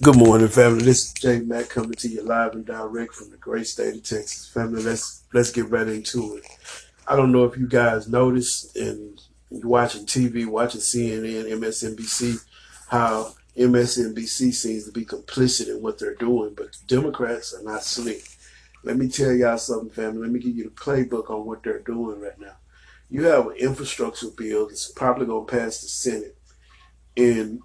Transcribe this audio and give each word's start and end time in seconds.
Good 0.00 0.16
morning, 0.16 0.46
family. 0.46 0.84
This 0.84 1.06
is 1.06 1.12
Jay 1.12 1.40
Mack 1.40 1.70
coming 1.70 1.94
to 1.94 2.08
you 2.08 2.22
live 2.22 2.52
and 2.52 2.64
direct 2.64 3.14
from 3.14 3.30
the 3.30 3.36
great 3.36 3.66
state 3.66 3.96
of 3.96 4.04
Texas. 4.04 4.46
Family, 4.46 4.80
let's 4.80 5.24
let's 5.32 5.50
get 5.50 5.70
right 5.70 5.88
into 5.88 6.36
it. 6.36 6.44
I 7.08 7.16
don't 7.16 7.32
know 7.32 7.42
if 7.42 7.56
you 7.58 7.66
guys 7.66 8.08
noticed 8.08 8.76
and 8.76 9.20
watching 9.50 10.06
TV, 10.06 10.46
watching 10.46 10.82
CNN, 10.82 11.50
MSNBC, 11.50 12.44
how 12.86 13.34
MSNBC 13.56 14.54
seems 14.54 14.84
to 14.84 14.92
be 14.92 15.04
complicit 15.04 15.68
in 15.68 15.82
what 15.82 15.98
they're 15.98 16.14
doing, 16.14 16.54
but 16.56 16.70
the 16.70 16.94
Democrats 16.94 17.52
are 17.52 17.64
not 17.64 17.82
slick. 17.82 18.22
Let 18.84 18.98
me 18.98 19.08
tell 19.08 19.32
y'all 19.32 19.58
something, 19.58 19.90
family. 19.90 20.20
Let 20.20 20.30
me 20.30 20.38
give 20.38 20.56
you 20.56 20.64
the 20.64 20.70
playbook 20.70 21.28
on 21.28 21.44
what 21.44 21.64
they're 21.64 21.80
doing 21.80 22.20
right 22.20 22.38
now. 22.38 22.54
You 23.10 23.24
have 23.24 23.48
an 23.48 23.56
infrastructure 23.56 24.28
bill 24.28 24.68
that's 24.68 24.92
probably 24.92 25.26
going 25.26 25.44
to 25.48 25.52
pass 25.58 25.80
the 25.80 25.88
Senate, 25.88 26.38
and 27.16 27.62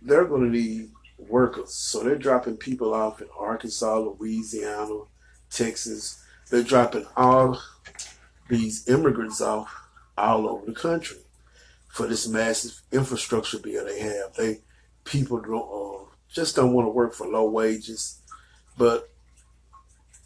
they're 0.00 0.26
going 0.26 0.42
to 0.42 0.56
need 0.56 0.90
workers. 1.28 1.74
So 1.74 2.02
they're 2.02 2.16
dropping 2.16 2.56
people 2.56 2.94
off 2.94 3.20
in 3.20 3.28
Arkansas, 3.38 3.98
Louisiana, 3.98 5.02
Texas. 5.50 6.22
They're 6.50 6.62
dropping 6.62 7.06
all 7.16 7.60
these 8.48 8.88
immigrants 8.88 9.40
off 9.40 9.74
all 10.16 10.48
over 10.48 10.66
the 10.66 10.72
country 10.72 11.18
for 11.88 12.06
this 12.06 12.26
massive 12.26 12.80
infrastructure 12.90 13.58
bill 13.58 13.84
they 13.84 14.00
have. 14.00 14.34
They 14.36 14.60
people 15.04 15.40
don't 15.40 16.02
uh, 16.02 16.04
just 16.32 16.56
don't 16.56 16.72
want 16.72 16.86
to 16.86 16.90
work 16.90 17.14
for 17.14 17.26
low 17.26 17.48
wages, 17.48 18.20
but 18.76 19.08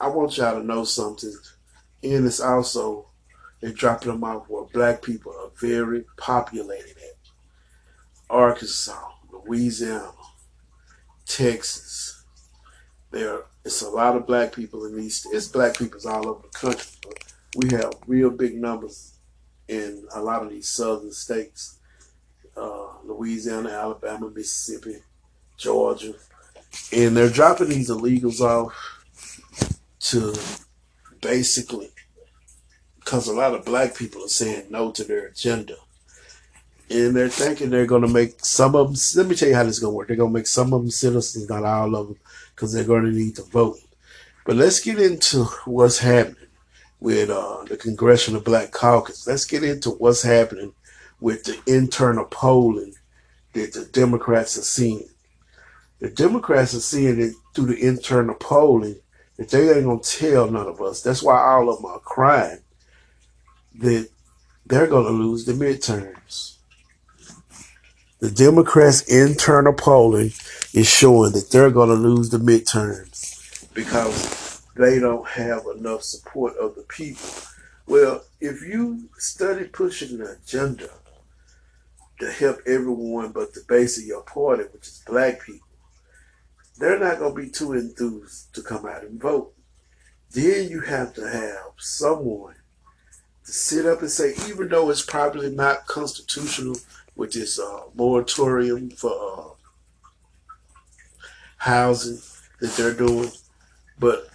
I 0.01 0.09
want 0.09 0.37
y'all 0.37 0.61
to 0.61 0.67
know 0.67 0.85
something. 0.85 1.35
And 2.03 2.27
it's 2.27 2.41
also 2.41 3.07
they're 3.61 3.73
dropping 3.73 4.13
them 4.13 4.25
off 4.25 4.49
where 4.49 4.65
black 4.65 5.03
people 5.03 5.33
are 5.33 5.51
very 5.61 6.05
populated 6.17 6.97
at. 6.99 7.17
Arkansas, 8.29 9.09
Louisiana, 9.33 10.13
Texas. 11.27 12.25
There, 13.11 13.41
it's 13.65 13.83
a 13.83 13.91
lot 13.91 14.17
of 14.17 14.27
black 14.27 14.53
people 14.53 14.85
in 14.87 14.97
these. 14.97 15.27
It's 15.33 15.49
black 15.49 15.77
peoples 15.77 16.07
all 16.07 16.29
over 16.29 16.43
the 16.43 16.59
country, 16.59 16.91
but 17.03 17.25
we 17.57 17.71
have 17.71 17.93
real 18.07 18.31
big 18.31 18.57
numbers 18.57 19.19
in 19.69 20.07
a 20.15 20.23
lot 20.23 20.43
of 20.43 20.51
these 20.51 20.69
southern 20.69 21.13
states: 21.13 21.79
uh, 22.57 22.89
Louisiana, 23.05 23.71
Alabama, 23.71 24.31
Mississippi, 24.31 25.03
Georgia, 25.57 26.15
and 26.93 27.17
they're 27.17 27.31
dropping 27.31 27.69
these 27.69 27.91
illegals 27.91 28.41
off 28.41 28.75
to 30.01 30.35
basically 31.21 31.91
because 33.01 33.29
a 33.29 33.33
lot 33.33 33.55
of 33.55 33.65
black 33.65 33.97
people 33.97 34.25
are 34.25 34.29
saying 34.29 34.67
no 34.71 34.93
to 34.93 35.05
their 35.05 35.27
agenda 35.27 35.77
and 36.91 37.17
they're 37.17 37.29
thinking 37.29 37.71
they're 37.71 37.87
going 37.87 38.03
to 38.03 38.09
make 38.09 38.45
some 38.45 38.75
of 38.77 38.89
them. 38.89 38.97
Let 39.17 39.29
me 39.29 39.35
tell 39.35 39.49
you 39.49 39.55
how 39.55 39.65
this 39.65 39.75
is 39.75 39.81
going 39.81 39.93
to 39.93 39.97
work. 39.97 40.09
They're 40.09 40.17
going 40.17 40.33
to 40.33 40.39
make 40.39 40.47
some 40.47 40.73
of 40.73 40.83
them 40.83 40.91
citizens, 40.91 41.49
not 41.49 41.65
all 41.65 41.95
of 41.97 42.09
them, 42.09 42.17
because 42.55 42.73
they're 42.73 42.85
going 42.85 43.05
to 43.05 43.11
need 43.11 43.37
to 43.37 43.43
vote. 43.43 43.79
But 44.45 44.57
let's 44.57 44.81
get 44.81 45.01
into 45.01 45.45
what's 45.65 45.99
happening 45.99 46.37
with 47.01 47.31
uh, 47.31 47.65
the 47.65 47.77
Congressional 47.77 48.41
Black 48.41 48.71
Caucus. 48.71 49.27
Let's 49.27 49.45
get 49.45 49.65
into 49.65 49.91
what's 49.91 50.23
happening 50.23 50.73
with 51.21 51.45
the 51.45 51.59
internal 51.67 52.25
polling 52.27 52.95
that 53.53 53.73
the 53.73 53.87
Democrats 53.87 54.57
are 54.57 54.63
seeing. 54.63 55.09
The 55.99 56.11
Democrats 56.11 56.75
are 56.75 56.81
seeing 56.81 57.21
it 57.21 57.33
through 57.55 57.67
the 57.67 57.87
internal 57.87 58.35
polling 58.35 58.97
that 59.37 59.49
they 59.49 59.73
ain't 59.73 59.87
gonna 59.87 60.01
tell 60.01 60.51
none 60.51 60.67
of 60.67 60.81
us. 60.81 61.03
That's 61.03 61.23
why 61.23 61.41
all 61.41 61.69
of 61.69 61.81
them 61.81 61.91
are 61.91 61.99
crying 61.99 62.61
that 63.77 64.09
they're 64.67 64.87
gonna 64.87 65.09
lose 65.09 65.45
the 65.45 65.53
midterms. 65.53 66.56
The 68.27 68.33
Democrats' 68.33 69.03
internal 69.03 69.73
polling 69.73 70.33
is 70.75 70.89
showing 70.89 71.31
that 71.31 71.51
they're 71.53 71.71
going 71.71 71.91
to 71.91 71.95
lose 71.95 72.29
the 72.29 72.39
midterms 72.39 73.73
because 73.73 74.63
they 74.75 74.99
don't 74.99 75.29
have 75.29 75.63
enough 75.77 76.03
support 76.03 76.57
of 76.57 76.75
the 76.75 76.83
people. 76.83 77.31
Well, 77.87 78.25
if 78.41 78.63
you 78.63 79.09
study 79.17 79.67
pushing 79.69 80.21
an 80.21 80.27
agenda 80.43 80.91
to 82.19 82.33
help 82.33 82.59
everyone 82.67 83.31
but 83.31 83.55
the 83.55 83.63
base 83.69 83.97
of 83.97 84.07
your 84.07 84.23
party, 84.23 84.65
which 84.73 84.89
is 84.89 85.05
black 85.07 85.43
people, 85.43 85.69
they're 86.79 86.99
not 86.99 87.21
going 87.21 87.33
to 87.33 87.43
be 87.43 87.49
too 87.49 87.75
enthused 87.75 88.53
to 88.57 88.61
come 88.61 88.87
out 88.87 89.05
and 89.05 89.21
vote. 89.21 89.55
Then 90.33 90.69
you 90.69 90.81
have 90.81 91.15
to 91.15 91.29
have 91.29 91.75
someone 91.79 92.57
to 93.45 93.53
sit 93.53 93.87
up 93.87 94.01
and 94.01 94.11
say, 94.11 94.35
even 94.49 94.69
though 94.69 94.91
it's 94.91 95.03
probably 95.03 95.49
not 95.49 95.87
constitutional 95.87 96.75
with 97.17 97.33
this 97.33 97.59
uh, 97.59 97.81
moratorium 97.95 98.91
for 98.91 99.11
uh, 99.11 100.53
housing 101.59 102.21
that 102.61 102.73
they're 102.77 102.95
doing. 102.95 103.31
But 103.99 104.29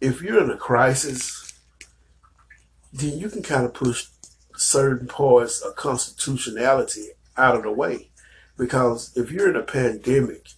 if 0.00 0.22
you're 0.22 0.42
in 0.42 0.50
a 0.50 0.56
crisis, 0.56 1.52
then 2.92 3.18
you 3.18 3.28
can 3.28 3.42
kind 3.42 3.64
of 3.64 3.74
push 3.74 4.06
certain 4.56 5.06
parts 5.06 5.60
of 5.60 5.76
constitutionality 5.76 7.08
out 7.36 7.54
of 7.54 7.62
the 7.62 7.70
way. 7.70 8.10
Because 8.56 9.16
if 9.16 9.30
you're 9.30 9.48
in 9.48 9.56
a 9.56 9.62
pandemic, 9.62 10.48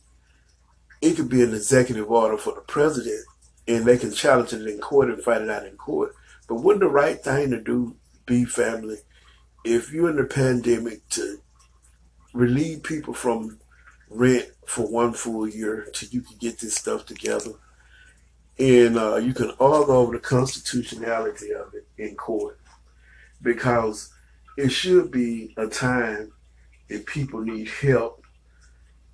it 1.00 1.16
could 1.16 1.28
be 1.28 1.42
an 1.42 1.54
executive 1.54 2.10
order 2.10 2.38
for 2.38 2.54
the 2.54 2.60
president 2.60 3.24
and 3.68 3.84
they 3.84 3.98
can 3.98 4.12
challenge 4.12 4.52
it 4.52 4.66
in 4.66 4.78
court 4.78 5.08
and 5.08 5.22
fight 5.22 5.42
it 5.42 5.50
out 5.50 5.66
in 5.66 5.76
court. 5.76 6.14
But 6.48 6.56
wouldn't 6.56 6.80
the 6.80 6.88
right 6.88 7.22
thing 7.22 7.50
to 7.50 7.60
do 7.60 7.96
be 8.26 8.44
family 8.44 8.98
if 9.64 9.92
you're 9.92 10.10
in 10.10 10.16
the 10.16 10.24
pandemic 10.24 11.08
to 11.10 11.38
relieve 12.32 12.82
people 12.82 13.14
from 13.14 13.58
rent 14.08 14.46
for 14.66 14.86
one 14.86 15.12
full 15.12 15.48
year 15.48 15.88
till 15.92 16.08
you 16.10 16.20
can 16.20 16.36
get 16.38 16.58
this 16.58 16.74
stuff 16.74 17.06
together. 17.06 17.52
And 18.58 18.98
uh, 18.98 19.16
you 19.16 19.32
can 19.34 19.52
argue 19.58 19.94
over 19.94 20.12
the 20.12 20.18
constitutionality 20.18 21.52
of 21.52 21.74
it 21.74 21.86
in 21.98 22.14
court 22.16 22.58
because 23.40 24.12
it 24.56 24.68
should 24.68 25.10
be 25.10 25.54
a 25.56 25.66
time 25.66 26.32
that 26.88 27.06
people 27.06 27.40
need 27.40 27.68
help 27.68 28.24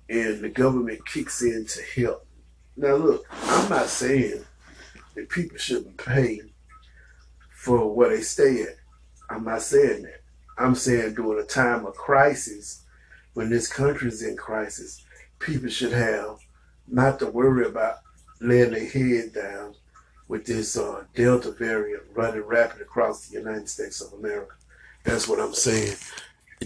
and 0.09 0.41
the 0.41 0.49
government 0.49 1.05
kicks 1.05 1.41
in 1.41 1.65
to 1.65 1.81
help. 2.01 2.25
Now, 2.75 2.95
look, 2.95 3.25
I'm 3.31 3.69
not 3.69 3.87
saying 3.87 4.43
that 5.15 5.29
people 5.29 5.57
shouldn't 5.57 5.97
pay 5.97 6.41
for 7.51 7.93
where 7.93 8.09
they 8.09 8.21
stay 8.21 8.63
at. 8.63 8.75
I'm 9.29 9.43
not 9.43 9.61
saying 9.61 10.03
that. 10.03 10.18
I'm 10.59 10.75
saying 10.75 11.15
during 11.15 11.41
a 11.41 11.47
time 11.47 11.85
of 11.85 11.95
crisis, 11.95 12.83
when 13.33 13.49
this 13.49 13.71
country 13.71 14.09
is 14.09 14.21
in 14.21 14.35
crisis, 14.35 15.05
people 15.39 15.69
should 15.69 15.93
have 15.93 16.39
not 16.87 17.19
to 17.19 17.27
worry 17.27 17.65
about 17.65 17.99
laying 18.41 18.71
their 18.71 18.87
head 18.87 19.33
down 19.33 19.75
with 20.27 20.45
this 20.45 20.77
uh, 20.77 21.03
Delta 21.15 21.51
variant 21.51 22.03
running 22.13 22.41
rapid 22.41 22.81
across 22.81 23.27
the 23.27 23.37
United 23.39 23.69
States 23.69 24.01
of 24.01 24.13
America. 24.13 24.53
That's 25.03 25.27
what 25.27 25.39
I'm 25.39 25.53
saying. 25.53 25.95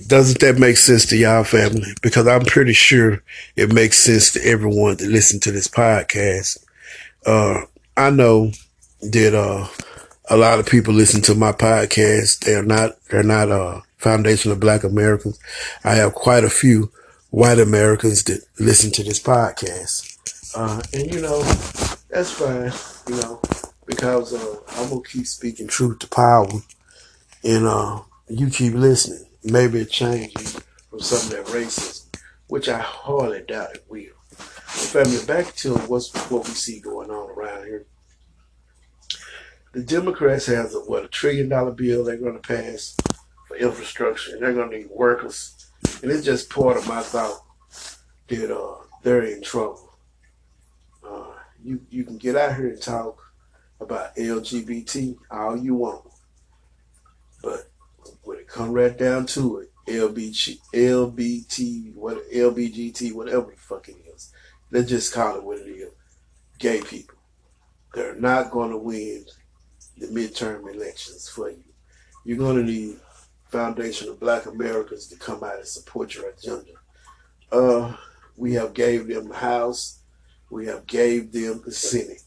Doesn't 0.07 0.39
that 0.41 0.57
make 0.57 0.77
sense 0.77 1.05
to 1.07 1.17
y'all 1.17 1.43
family? 1.43 1.93
Because 2.01 2.27
I'm 2.27 2.45
pretty 2.45 2.73
sure 2.73 3.21
it 3.55 3.71
makes 3.71 4.03
sense 4.03 4.33
to 4.33 4.43
everyone 4.43 4.97
that 4.97 5.07
listen 5.07 5.39
to 5.41 5.51
this 5.51 5.67
podcast. 5.67 6.65
Uh, 7.25 7.61
I 7.95 8.09
know 8.09 8.51
that 9.01 9.35
uh, 9.35 9.67
a 10.29 10.37
lot 10.37 10.59
of 10.59 10.65
people 10.65 10.93
listen 10.93 11.21
to 11.23 11.35
my 11.35 11.51
podcast. 11.51 12.39
They're 12.39 12.63
not 12.63 12.91
they're 13.09 13.23
not 13.23 13.51
uh, 13.51 13.81
Foundation 13.97 14.51
of 14.51 14.59
Black 14.59 14.83
Americans. 14.83 15.39
I 15.83 15.95
have 15.95 16.13
quite 16.13 16.43
a 16.43 16.49
few 16.49 16.91
white 17.29 17.59
Americans 17.59 18.23
that 18.25 18.45
listen 18.59 18.91
to 18.91 19.03
this 19.03 19.21
podcast. 19.21 20.09
Uh, 20.55 20.81
and 20.93 21.13
you 21.13 21.21
know, 21.21 21.41
that's 22.09 22.31
fine, 22.31 22.71
you 23.09 23.21
know, 23.21 23.41
because 23.85 24.33
uh, 24.33 24.55
I'm 24.77 24.89
gonna 24.89 25.01
keep 25.03 25.27
speaking 25.27 25.67
truth 25.67 25.99
to 25.99 26.07
power, 26.07 26.47
and 27.43 27.65
uh, 27.65 28.01
you 28.29 28.49
keep 28.49 28.73
listening. 28.73 29.25
Maybe 29.43 29.79
it 29.81 29.89
changes 29.89 30.59
from 30.89 30.99
some 30.99 31.17
of 31.19 31.29
that 31.31 31.53
racism, 31.53 32.05
which 32.47 32.69
I 32.69 32.79
hardly 32.79 33.41
doubt 33.41 33.75
it 33.75 33.85
will. 33.89 34.13
Family, 34.29 35.25
back 35.25 35.53
to 35.57 35.75
what's 35.75 36.13
what 36.29 36.47
we 36.47 36.53
see 36.53 36.79
going 36.79 37.09
on 37.09 37.29
around 37.31 37.65
here. 37.65 37.85
The 39.73 39.81
Democrats 39.81 40.45
have 40.45 40.71
what 40.85 41.03
a 41.03 41.07
trillion 41.07 41.49
dollar 41.49 41.71
bill 41.71 42.03
they're 42.03 42.17
going 42.17 42.39
to 42.39 42.47
pass 42.47 42.95
for 43.47 43.57
infrastructure, 43.57 44.33
and 44.33 44.41
they're 44.43 44.53
going 44.53 44.69
to 44.69 44.77
need 44.77 44.89
workers. 44.91 45.71
And 46.03 46.11
it's 46.11 46.23
just 46.23 46.51
part 46.51 46.77
of 46.77 46.87
my 46.87 47.01
thought 47.01 47.43
that 48.27 48.55
uh, 48.55 48.75
they're 49.01 49.23
in 49.23 49.41
trouble. 49.41 49.97
Uh, 51.03 51.31
you 51.63 51.81
you 51.89 52.03
can 52.03 52.19
get 52.19 52.35
out 52.35 52.55
here 52.55 52.67
and 52.67 52.79
talk 52.79 53.19
about 53.81 54.15
LGBT 54.15 55.17
all 55.31 55.57
you 55.57 55.73
want, 55.73 56.05
but 57.41 57.67
when 58.21 58.37
it 58.37 58.47
come 58.47 58.71
right 58.73 58.95
down 58.95 59.25
to 59.25 59.57
it, 59.57 59.71
LBG, 59.87 60.59
LBT, 60.71 61.95
what 61.95 62.29
LBGT, 62.31 63.11
whatever 63.11 63.49
the 63.49 63.57
fuck 63.57 63.89
it 63.89 63.97
is, 64.13 64.31
let's 64.69 64.87
just 64.87 65.11
call 65.15 65.37
it 65.37 65.43
what 65.43 65.57
it 65.57 65.67
is. 65.67 65.91
Gay 66.59 66.79
people, 66.81 67.17
they're 67.95 68.13
not 68.13 68.51
going 68.51 68.69
to 68.69 68.77
win 68.77 69.25
the 69.97 70.07
midterm 70.07 70.73
elections 70.73 71.29
for 71.29 71.49
you. 71.49 71.63
You're 72.25 72.37
going 72.37 72.57
to 72.57 72.63
need 72.63 72.97
Foundation 73.49 74.09
of 74.09 74.19
Black 74.19 74.45
Americans 74.45 75.07
to 75.07 75.15
come 75.15 75.43
out 75.43 75.57
and 75.57 75.67
support 75.67 76.15
your 76.15 76.29
agenda. 76.29 76.71
Uh, 77.51 77.95
we 78.35 78.53
have 78.53 78.73
gave 78.73 79.07
them 79.07 79.27
the 79.27 79.35
House. 79.35 79.99
We 80.49 80.65
have 80.67 80.87
gave 80.87 81.31
them 81.31 81.61
the 81.63 81.71
Senate. 81.71 82.23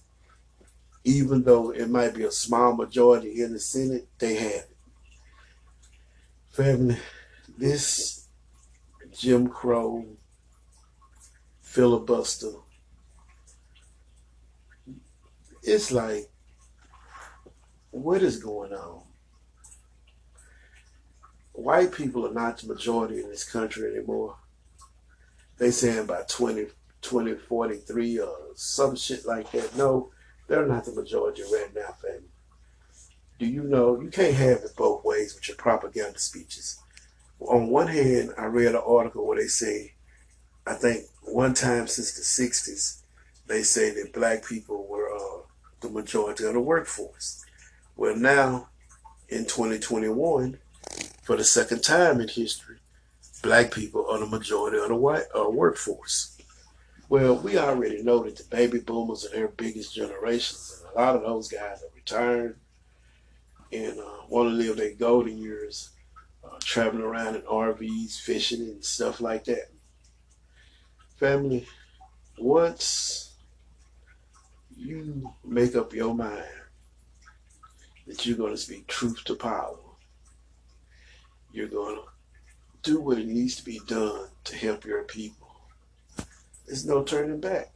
Even 1.05 1.43
though 1.43 1.71
it 1.71 1.89
might 1.89 2.15
be 2.15 2.25
a 2.25 2.31
small 2.31 2.75
majority 2.75 3.43
in 3.43 3.53
the 3.53 3.59
Senate, 3.59 4.07
they 4.19 4.35
have 4.35 4.53
it. 4.53 4.77
Family, 6.51 6.97
this 7.59 8.29
Jim 9.13 9.49
Crow 9.49 10.05
filibuster, 11.61 12.53
it's 15.63 15.91
like, 15.91 16.31
what 18.03 18.23
is 18.23 18.39
going 18.39 18.73
on? 18.73 19.03
White 21.53 21.93
people 21.93 22.27
are 22.27 22.35
not 22.35 22.59
the 22.59 22.69
majority 22.69 23.21
in 23.21 23.31
this 23.31 23.51
country 23.51 23.91
anymore. 23.91 24.37
They 25.59 25.71
saying 25.71 26.07
by 26.07 26.23
20, 26.29 26.67
2043 27.01 28.19
or 28.19 28.37
some 28.55 28.97
shit 28.97 29.25
like 29.25 29.51
that. 29.53 29.75
No, 29.77 30.11
they're 30.47 30.67
not 30.67 30.85
the 30.85 30.93
majority 30.93 31.43
right 31.45 31.75
now, 31.75 31.95
family. 32.03 32.29
Do 33.39 33.47
you 33.47 33.63
know 33.63 34.01
you 34.01 34.11
can't 34.11 34.35
have 34.35 34.59
it 34.59 34.77
both 34.77 35.05
ways 35.05 35.35
with 35.35 35.49
your 35.49 35.57
propaganda 35.57 36.19
speeches? 36.19 36.79
On 37.41 37.69
one 37.69 37.89
hand, 37.89 38.33
I 38.37 38.45
read 38.45 38.75
an 38.75 38.83
article 38.87 39.27
where 39.27 39.39
they 39.39 39.47
say, 39.47 39.95
I 40.67 40.75
think 40.75 41.05
one 41.23 41.55
time 41.55 41.87
since 41.87 42.13
the 42.13 42.23
60s, 42.23 43.01
they 43.47 43.63
say 43.63 43.91
that 43.91 44.13
black 44.13 44.45
people 44.45 44.87
were 44.87 45.15
uh, 45.15 45.43
the 45.81 45.89
majority 45.89 46.45
of 46.45 46.53
the 46.53 46.61
workforce. 46.61 47.46
Well, 47.99 48.15
now 48.15 48.69
in 49.31 49.47
2021, 49.47 50.59
for 51.23 51.37
the 51.37 51.45
second 51.45 51.83
time 51.83 52.21
in 52.21 52.29
history, 52.29 52.77
black 53.43 53.73
people 53.73 54.07
are 54.11 54.19
the 54.19 54.27
majority 54.27 54.77
of 54.77 54.89
the 54.89 54.95
white 54.95 55.25
uh, 55.35 55.49
workforce. 55.49 56.37
Well, 57.09 57.37
we 57.37 57.57
already 57.57 58.03
know 58.03 58.23
that 58.25 58.37
the 58.37 58.45
baby 58.45 58.81
boomers 58.81 59.25
are 59.25 59.31
their 59.31 59.49
biggest 59.49 59.95
generations, 59.95 60.83
and 60.83 60.95
a 60.95 61.01
lot 61.01 61.17
of 61.17 61.23
those 61.23 61.49
guys 61.49 61.83
are 61.83 61.95
retired 61.95 62.59
and 63.73 63.99
uh, 63.99 64.27
want 64.29 64.51
to 64.51 64.55
live 64.55 64.77
their 64.77 64.93
golden 64.93 65.39
years 65.39 65.91
uh, 66.45 66.59
traveling 66.61 67.03
around 67.03 67.37
in 67.37 67.43
RVs, 67.43 68.21
fishing, 68.21 68.61
and 68.61 68.85
stuff 68.85 69.23
like 69.23 69.45
that. 69.45 69.71
Family, 71.17 71.67
once 72.37 73.33
you 74.77 75.33
make 75.43 75.75
up 75.75 75.95
your 75.95 76.15
mind 76.15 76.45
that 78.07 78.25
you're 78.25 78.37
going 78.37 78.53
to 78.53 78.57
speak 78.57 78.87
truth 78.87 79.25
to 79.25 79.35
power, 79.35 79.77
you're 81.53 81.69
going 81.69 81.97
to 81.97 82.03
do 82.83 83.01
what 83.01 83.19
it 83.19 83.27
needs 83.27 83.57
to 83.57 83.65
be 83.65 83.81
done 83.87 84.29
to 84.45 84.57
help 84.57 84.85
your 84.85 85.03
people. 85.05 85.49
There's 86.67 86.87
no 86.87 87.03
turning 87.03 87.41
back. 87.41 87.73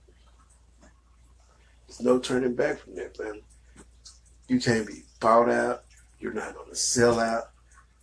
There's 1.87 2.01
no 2.01 2.19
turning 2.19 2.55
back 2.55 2.81
from 2.81 2.95
that, 2.97 3.19
man. 3.19 3.43
You 4.49 4.61
can't 4.61 4.87
be 4.87 5.03
bought 5.19 5.49
out. 5.49 5.85
You're 6.19 6.33
not 6.33 6.55
going 6.55 6.71
to 6.71 6.77
sell 6.77 7.19
out. 7.19 7.51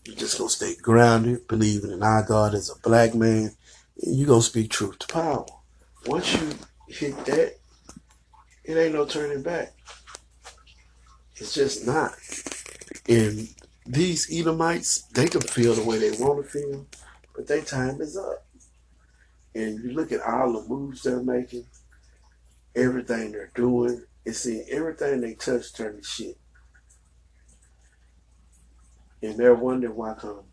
You're 0.05 0.15
just 0.15 0.37
going 0.37 0.49
to 0.49 0.55
stay 0.55 0.75
grounded, 0.75 1.47
believing 1.47 1.91
in 1.91 2.03
our 2.03 2.23
God 2.23 2.53
as 2.53 2.69
a 2.69 2.79
black 2.79 3.13
man. 3.13 3.51
You're 3.97 4.27
going 4.27 4.41
to 4.41 4.45
speak 4.45 4.71
truth 4.71 4.99
to 4.99 5.07
power. 5.07 5.45
Once 6.05 6.33
you 6.33 6.49
hit 6.87 7.25
that, 7.25 7.57
it 8.63 8.77
ain't 8.77 8.93
no 8.93 9.05
turning 9.05 9.41
back. 9.41 9.73
It's 11.39 11.53
just 11.53 11.85
not. 11.85 12.13
And 13.07 13.47
these 13.85 14.27
Edomites, 14.31 15.03
they 15.13 15.27
can 15.27 15.41
feel 15.41 15.73
the 15.73 15.83
way 15.83 15.99
they 15.99 16.11
want 16.11 16.43
to 16.43 16.49
feel, 16.49 16.85
but 17.35 17.47
their 17.47 17.61
time 17.61 18.01
is 18.01 18.17
up. 18.17 18.45
And 19.53 19.83
you 19.83 19.91
look 19.91 20.11
at 20.11 20.21
all 20.21 20.53
the 20.53 20.67
moves 20.67 21.03
they're 21.03 21.21
making, 21.21 21.65
everything 22.75 23.31
they're 23.31 23.51
doing, 23.55 24.03
and 24.25 24.35
seeing 24.35 24.65
everything 24.69 25.21
they 25.21 25.35
touch 25.35 25.73
turn 25.73 25.97
to 25.97 26.03
shit. 26.03 26.37
And 29.21 29.37
they're 29.37 29.55
wondering 29.55 29.95
why 29.95 30.13
come 30.15 30.43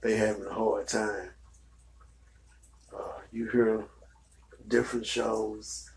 they 0.00 0.16
having 0.16 0.46
a 0.46 0.52
hard 0.52 0.86
time. 0.86 1.30
Uh, 2.94 3.20
you 3.32 3.48
hear 3.48 3.84
different 4.68 5.06
shows 5.06 5.90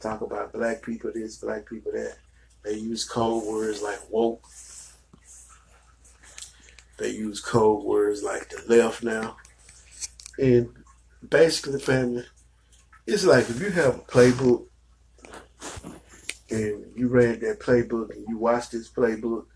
talk 0.00 0.20
about 0.20 0.52
black 0.52 0.82
people 0.82 1.12
this, 1.14 1.36
black 1.36 1.68
people 1.68 1.92
that. 1.92 2.16
They 2.64 2.74
use 2.74 3.04
code 3.04 3.44
words 3.44 3.82
like 3.82 3.98
woke, 4.10 4.46
they 6.98 7.10
use 7.10 7.40
code 7.40 7.84
words 7.84 8.22
like 8.22 8.48
the 8.48 8.62
left 8.68 9.02
now. 9.02 9.36
And 10.38 10.70
basically, 11.28 11.80
family, 11.80 12.24
it's 13.06 13.24
like 13.24 13.50
if 13.50 13.60
you 13.60 13.70
have 13.70 13.96
a 13.96 13.98
playbook 13.98 14.66
and 16.50 16.84
you 16.96 17.08
read 17.08 17.40
that 17.40 17.60
playbook 17.60 18.14
and 18.14 18.24
you 18.28 18.38
watch 18.38 18.70
this 18.70 18.88
playbook 18.88 19.46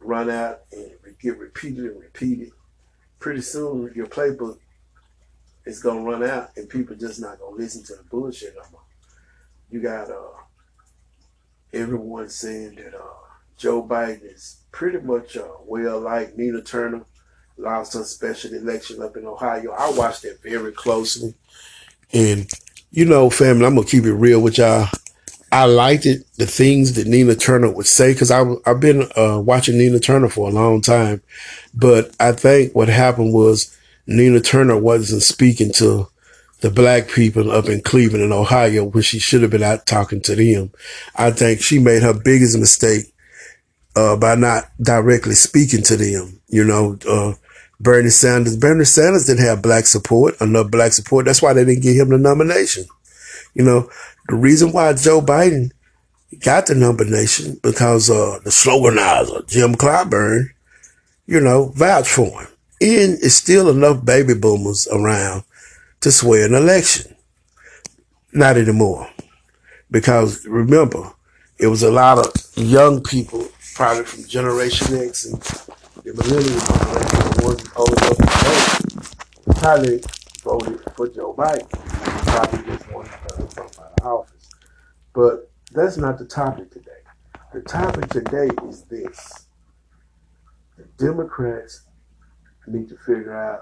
run 0.00 0.30
out 0.30 0.60
and 0.72 0.92
get 1.20 1.38
repeated 1.38 1.86
and 1.86 2.00
repeated, 2.00 2.52
pretty 3.18 3.42
soon 3.42 3.92
your 3.94 4.06
playbook 4.06 4.58
is 5.66 5.82
gonna 5.82 6.02
run 6.02 6.22
out 6.22 6.50
and 6.56 6.68
people 6.68 6.96
just 6.96 7.20
not 7.20 7.38
gonna 7.38 7.56
listen 7.56 7.82
to 7.84 7.96
the 7.96 8.04
bullshit 8.04 8.54
no 8.54 8.62
more. 8.70 8.80
You 9.70 9.80
got 9.80 10.10
uh 10.10 10.40
everyone 11.72 12.28
saying 12.28 12.74
that 12.76 12.94
uh 12.94 13.20
Joe 13.56 13.82
Biden 13.82 14.34
is 14.34 14.62
pretty 14.72 14.98
much 14.98 15.36
uh, 15.36 15.46
well 15.66 16.00
like 16.00 16.36
Nina 16.36 16.62
Turner 16.62 17.04
lost 17.58 17.94
her 17.94 18.04
special 18.04 18.54
election 18.54 19.02
up 19.02 19.16
in 19.16 19.26
Ohio. 19.26 19.72
I 19.78 19.90
watched 19.90 20.22
that 20.22 20.42
very 20.42 20.72
closely. 20.72 21.34
And, 22.12 22.50
you 22.90 23.04
know, 23.04 23.30
family, 23.30 23.66
I'm 23.66 23.74
going 23.74 23.86
to 23.86 23.90
keep 23.90 24.04
it 24.04 24.14
real 24.14 24.40
with 24.40 24.58
y'all. 24.58 24.88
I 25.52 25.64
liked 25.64 26.06
it, 26.06 26.24
the 26.36 26.46
things 26.46 26.94
that 26.94 27.06
Nina 27.06 27.34
Turner 27.34 27.70
would 27.70 27.86
say, 27.86 28.12
because 28.12 28.30
I've 28.30 28.80
been 28.80 29.10
uh, 29.16 29.40
watching 29.40 29.78
Nina 29.78 29.98
Turner 29.98 30.28
for 30.28 30.48
a 30.48 30.52
long 30.52 30.80
time. 30.80 31.22
But 31.74 32.14
I 32.20 32.32
think 32.32 32.74
what 32.74 32.88
happened 32.88 33.34
was 33.34 33.76
Nina 34.06 34.40
Turner 34.40 34.78
wasn't 34.78 35.22
speaking 35.22 35.72
to 35.74 36.08
the 36.60 36.70
black 36.70 37.08
people 37.08 37.50
up 37.50 37.66
in 37.66 37.80
Cleveland 37.80 38.24
and 38.24 38.32
Ohio, 38.32 38.84
where 38.84 39.02
she 39.02 39.18
should 39.18 39.42
have 39.42 39.50
been 39.50 39.62
out 39.62 39.86
talking 39.86 40.20
to 40.22 40.34
them. 40.34 40.70
I 41.16 41.30
think 41.30 41.62
she 41.62 41.78
made 41.78 42.02
her 42.02 42.12
biggest 42.12 42.58
mistake 42.58 43.14
uh, 43.96 44.16
by 44.16 44.34
not 44.34 44.64
directly 44.80 45.34
speaking 45.34 45.82
to 45.84 45.96
them. 45.96 46.40
You 46.48 46.64
know, 46.64 46.98
uh, 47.08 47.34
Bernie 47.80 48.10
Sanders, 48.10 48.56
Bernie 48.56 48.84
Sanders 48.84 49.26
didn't 49.26 49.44
have 49.44 49.62
black 49.62 49.86
support, 49.86 50.40
enough 50.40 50.70
black 50.70 50.92
support. 50.92 51.24
That's 51.24 51.40
why 51.40 51.54
they 51.54 51.64
didn't 51.64 51.82
give 51.82 51.96
him 51.96 52.10
the 52.10 52.18
nomination. 52.18 52.84
You 53.54 53.64
know, 53.64 53.90
the 54.28 54.36
reason 54.36 54.72
why 54.72 54.92
Joe 54.92 55.20
Biden 55.20 55.70
got 56.40 56.66
the 56.66 56.74
nomination 56.74 57.58
because 57.62 58.10
uh, 58.10 58.38
the 58.44 58.50
sloganizer, 58.50 59.46
Jim 59.48 59.74
Clyburn, 59.74 60.50
you 61.26 61.40
know, 61.40 61.72
vouched 61.74 62.10
for 62.10 62.42
him. 62.42 62.48
And 62.82 63.18
it's 63.22 63.34
still 63.34 63.68
enough 63.68 64.04
baby 64.04 64.34
boomers 64.34 64.88
around 64.90 65.44
to 66.00 66.10
swear 66.10 66.46
an 66.46 66.54
election. 66.54 67.14
Not 68.32 68.56
anymore. 68.56 69.10
Because 69.90 70.46
remember, 70.46 71.12
it 71.58 71.66
was 71.66 71.82
a 71.82 71.90
lot 71.90 72.18
of 72.18 72.32
young 72.56 73.02
people 73.02 73.48
probably 73.74 74.04
from 74.04 74.24
Generation 74.24 74.96
X 74.96 75.26
and 75.26 75.42
the 76.04 76.14
millennial 76.14 76.60
generation, 76.60 77.30
the 77.32 77.42
ones 77.44 77.68
old 77.76 77.90
enough 77.90 78.16
to 78.16 79.04
vote, 79.44 79.56
probably 79.56 80.02
voted 80.42 80.80
for 80.96 81.08
Joe 81.08 81.34
Biden. 81.34 81.68
Probably 82.26 82.72
just 82.72 82.90
wanted 82.92 83.10
to 83.10 83.54
come 83.54 83.66
out 83.66 84.00
of 84.00 84.06
office. 84.06 84.48
But 85.12 85.50
that's 85.72 85.96
not 85.96 86.18
the 86.18 86.24
topic 86.24 86.70
today. 86.70 86.90
The 87.52 87.60
topic 87.62 88.08
today 88.08 88.48
is 88.68 88.82
this. 88.84 89.46
The 90.78 90.84
Democrats 90.96 91.82
need 92.66 92.88
to 92.88 92.96
figure 92.96 93.36
out 93.36 93.60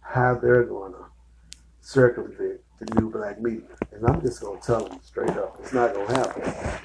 how 0.00 0.34
they're 0.34 0.64
going 0.64 0.92
to 0.92 1.04
circumvent 1.80 2.60
the 2.78 3.00
new 3.00 3.10
black 3.10 3.40
media. 3.40 3.76
And 3.92 4.06
I'm 4.06 4.20
just 4.20 4.40
going 4.40 4.60
to 4.60 4.66
tell 4.66 4.88
them 4.88 5.00
straight 5.02 5.30
up, 5.30 5.56
it's 5.60 5.72
not 5.72 5.94
going 5.94 6.06
to 6.06 6.14
happen. 6.14 6.80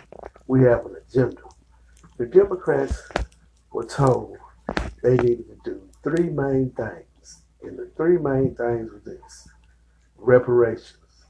We 0.47 0.63
have 0.63 0.85
an 0.85 0.95
agenda. 1.07 1.41
The 2.17 2.25
Democrats 2.25 3.01
were 3.71 3.85
told 3.85 4.37
they 5.03 5.17
needed 5.17 5.45
to 5.47 5.57
do 5.63 5.89
three 6.03 6.29
main 6.29 6.71
things. 6.71 7.43
And 7.63 7.77
the 7.77 7.91
three 7.97 8.17
main 8.17 8.55
things 8.55 8.91
were 8.91 9.01
this 9.03 9.47
reparations, 10.17 11.25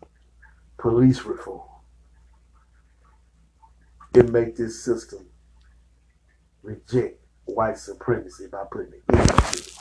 police 0.77 1.23
reform, 1.23 1.67
and 4.13 4.31
make 4.31 4.55
this 4.55 4.83
system 4.83 5.27
reject 6.61 7.21
white 7.45 7.77
supremacy 7.77 8.47
by 8.47 8.63
putting 8.71 8.93
it 8.93 9.74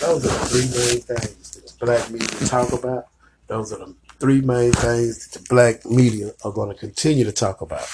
those 0.00 0.24
are 0.24 0.28
the 0.28 0.46
three 0.48 0.60
main 0.62 1.00
things 1.00 1.50
that 1.50 1.66
the 1.66 1.84
black 1.84 2.10
media 2.10 2.28
talk 2.46 2.72
about. 2.72 3.06
Those 3.46 3.72
are 3.72 3.78
the 3.78 3.94
three 4.18 4.40
main 4.40 4.72
things 4.72 5.28
that 5.28 5.40
the 5.40 5.46
black 5.48 5.84
media 5.84 6.32
are 6.44 6.52
going 6.52 6.68
to 6.68 6.74
continue 6.74 7.24
to 7.24 7.32
talk 7.32 7.60
about. 7.60 7.86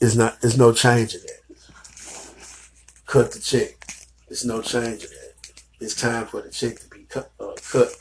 It's 0.00 0.14
not. 0.14 0.40
There's 0.40 0.58
no 0.58 0.72
change 0.72 1.14
in 1.14 1.20
that. 1.22 1.56
Cut 3.06 3.32
the 3.32 3.40
check. 3.40 3.76
There's 4.28 4.44
no 4.44 4.62
change 4.62 5.04
in 5.04 5.10
that. 5.10 5.34
It's 5.80 5.94
time 5.94 6.26
for 6.26 6.42
the 6.42 6.50
check 6.50 6.78
to 6.78 6.88
be 6.88 7.04
cut. 7.08 7.30
Uh, 7.40 7.52
cut. 7.70 7.92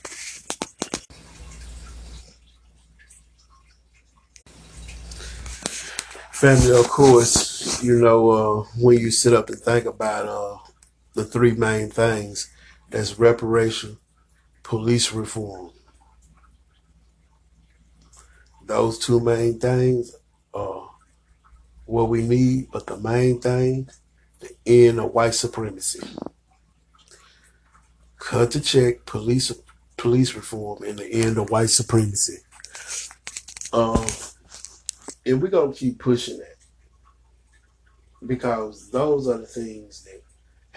Family, 6.31 6.77
of 6.77 6.87
course, 6.87 7.81
you 7.83 7.99
know, 7.99 8.29
uh, 8.29 8.63
when 8.79 8.99
you 8.99 9.09
sit 9.09 9.33
up 9.33 9.49
and 9.49 9.57
think 9.57 9.85
about 9.85 10.27
uh, 10.27 10.66
the 11.17 11.25
three 11.25 11.53
main 11.53 11.89
things, 11.89 12.49
that's 12.91 13.17
reparation, 13.17 13.97
police 14.61 15.11
reform. 15.11 15.71
Those 18.63 18.99
two 18.99 19.19
main 19.19 19.59
things 19.59 20.15
are 20.53 20.91
what 21.85 22.09
we 22.09 22.21
need, 22.21 22.67
but 22.71 22.85
the 22.85 22.97
main 22.97 23.41
thing, 23.41 23.89
the 24.39 24.51
end 24.65 24.99
of 24.99 25.11
white 25.13 25.33
supremacy. 25.33 26.07
Cut 28.19 28.51
the 28.51 28.59
check, 28.59 29.05
police 29.05 29.51
police 29.97 30.35
reform, 30.35 30.83
and 30.83 30.99
the 30.99 31.11
end 31.11 31.39
of 31.39 31.49
white 31.49 31.71
supremacy. 31.71 32.37
Um, 33.73 34.05
and 35.25 35.41
we're 35.41 35.47
gonna 35.47 35.73
keep 35.73 35.97
pushing 35.97 36.37
that 36.37 36.57
because 38.27 38.91
those 38.91 39.27
are 39.27 39.39
the 39.39 39.47
things 39.47 40.03
that 40.03 40.21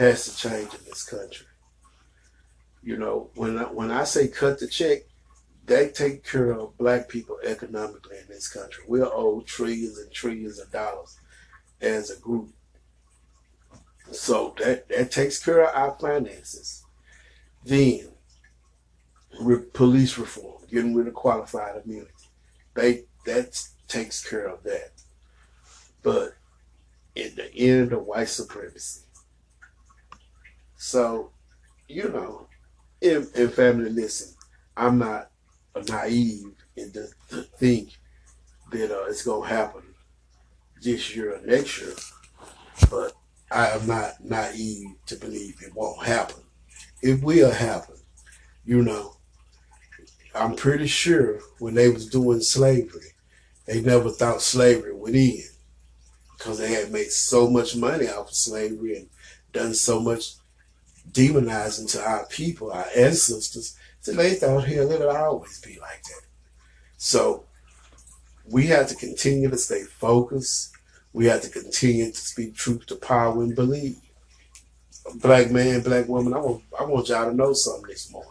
has 0.01 0.25
to 0.25 0.37
change 0.37 0.73
in 0.73 0.81
this 0.87 1.05
country. 1.05 1.47
You 2.83 2.97
know, 2.97 3.31
when 3.35 3.59
I, 3.59 3.65
when 3.65 3.91
I 3.91 4.05
say 4.05 4.29
cut 4.29 4.59
the 4.59 4.67
check, 4.67 5.01
they 5.67 5.91
take 5.91 6.25
care 6.25 6.53
of 6.53 6.79
black 6.79 7.07
people 7.07 7.37
economically 7.45 8.17
in 8.17 8.27
this 8.29 8.49
country. 8.49 8.83
We're 8.89 9.13
owed 9.13 9.47
trillions 9.47 9.99
and 9.99 10.11
trillions 10.11 10.59
of 10.59 10.73
dollars 10.73 11.19
as 11.83 12.11
a 12.11 12.19
group. 12.19 12.49
So 14.11 14.55
that, 14.59 14.89
that 14.89 15.11
takes 15.11 15.45
care 15.45 15.65
of 15.65 15.75
our 15.75 15.97
finances. 16.01 16.83
Then, 17.63 18.09
re- 19.39 19.67
police 19.75 20.17
reform, 20.17 20.63
getting 20.71 20.95
rid 20.95 21.09
of 21.09 21.15
qualified 21.15 21.83
immunity. 21.85 22.11
They 22.75 23.05
that 23.27 23.63
takes 23.87 24.27
care 24.27 24.47
of 24.47 24.63
that. 24.63 24.93
But 26.03 26.37
in 27.15 27.35
the 27.35 27.55
end 27.55 27.93
of 27.93 28.07
white 28.07 28.31
supremacy. 28.31 29.03
So, 30.83 31.31
you 31.89 32.09
know, 32.09 32.49
in, 33.03 33.29
in 33.35 33.51
family, 33.51 33.91
listen, 33.91 34.35
I'm 34.75 34.97
not 34.97 35.31
naive 35.91 36.55
to, 36.75 37.07
to 37.29 37.43
think 37.59 37.99
that 38.73 38.91
uh, 38.91 39.05
it's 39.05 39.23
going 39.23 39.47
to 39.47 39.55
happen 39.55 39.83
this 40.81 41.15
year 41.15 41.35
or 41.35 41.47
next 41.47 41.83
year, 41.83 41.93
but 42.91 43.13
I 43.51 43.69
am 43.69 43.87
not 43.87 44.25
naive 44.25 44.87
to 45.05 45.17
believe 45.17 45.61
it 45.61 45.75
won't 45.75 46.03
happen. 46.03 46.43
It 47.03 47.23
will 47.23 47.53
happen, 47.53 47.97
you 48.65 48.81
know. 48.81 49.19
I'm 50.35 50.57
pretty 50.57 50.87
sure 50.87 51.41
when 51.59 51.75
they 51.75 51.91
was 51.91 52.09
doing 52.09 52.41
slavery, 52.41 53.13
they 53.67 53.83
never 53.83 54.09
thought 54.09 54.41
slavery 54.41 54.95
would 54.95 55.15
end 55.15 55.43
because 56.39 56.57
they 56.59 56.73
had 56.73 56.91
made 56.91 57.11
so 57.11 57.51
much 57.51 57.77
money 57.77 58.09
off 58.09 58.29
of 58.29 58.35
slavery 58.35 58.97
and 58.97 59.11
done 59.53 59.75
so 59.75 60.01
much 60.01 60.40
demonizing 61.13 61.91
to 61.93 62.03
our 62.03 62.27
people, 62.27 62.71
our 62.71 62.87
ancestors, 62.97 63.77
so 64.01 64.13
they 64.13 64.35
thought, 64.35 64.65
hell, 64.65 64.91
it'll 64.91 65.11
always 65.11 65.61
be 65.61 65.79
like 65.79 66.03
that. 66.05 66.23
So 66.97 67.45
we 68.51 68.67
have 68.67 68.89
to 68.89 68.95
continue 68.95 69.51
to 69.51 69.59
stay 69.59 69.85
focused. 69.85 70.73
We 71.13 71.27
have 71.27 71.43
to 71.43 71.51
continue 71.51 72.11
to 72.11 72.17
speak 72.17 72.55
truth 72.55 72.87
to 72.87 72.97
power 72.97 73.43
and 73.43 73.55
believe. 73.55 73.99
Black 75.17 75.51
man, 75.51 75.83
black 75.83 76.09
woman, 76.09 76.35
I 76.35 76.39
want, 76.39 76.63
I 76.79 76.85
want 76.85 77.09
y'all 77.09 77.29
to 77.29 77.35
know 77.35 77.53
something 77.53 77.89
this 77.89 78.11
morning. 78.11 78.31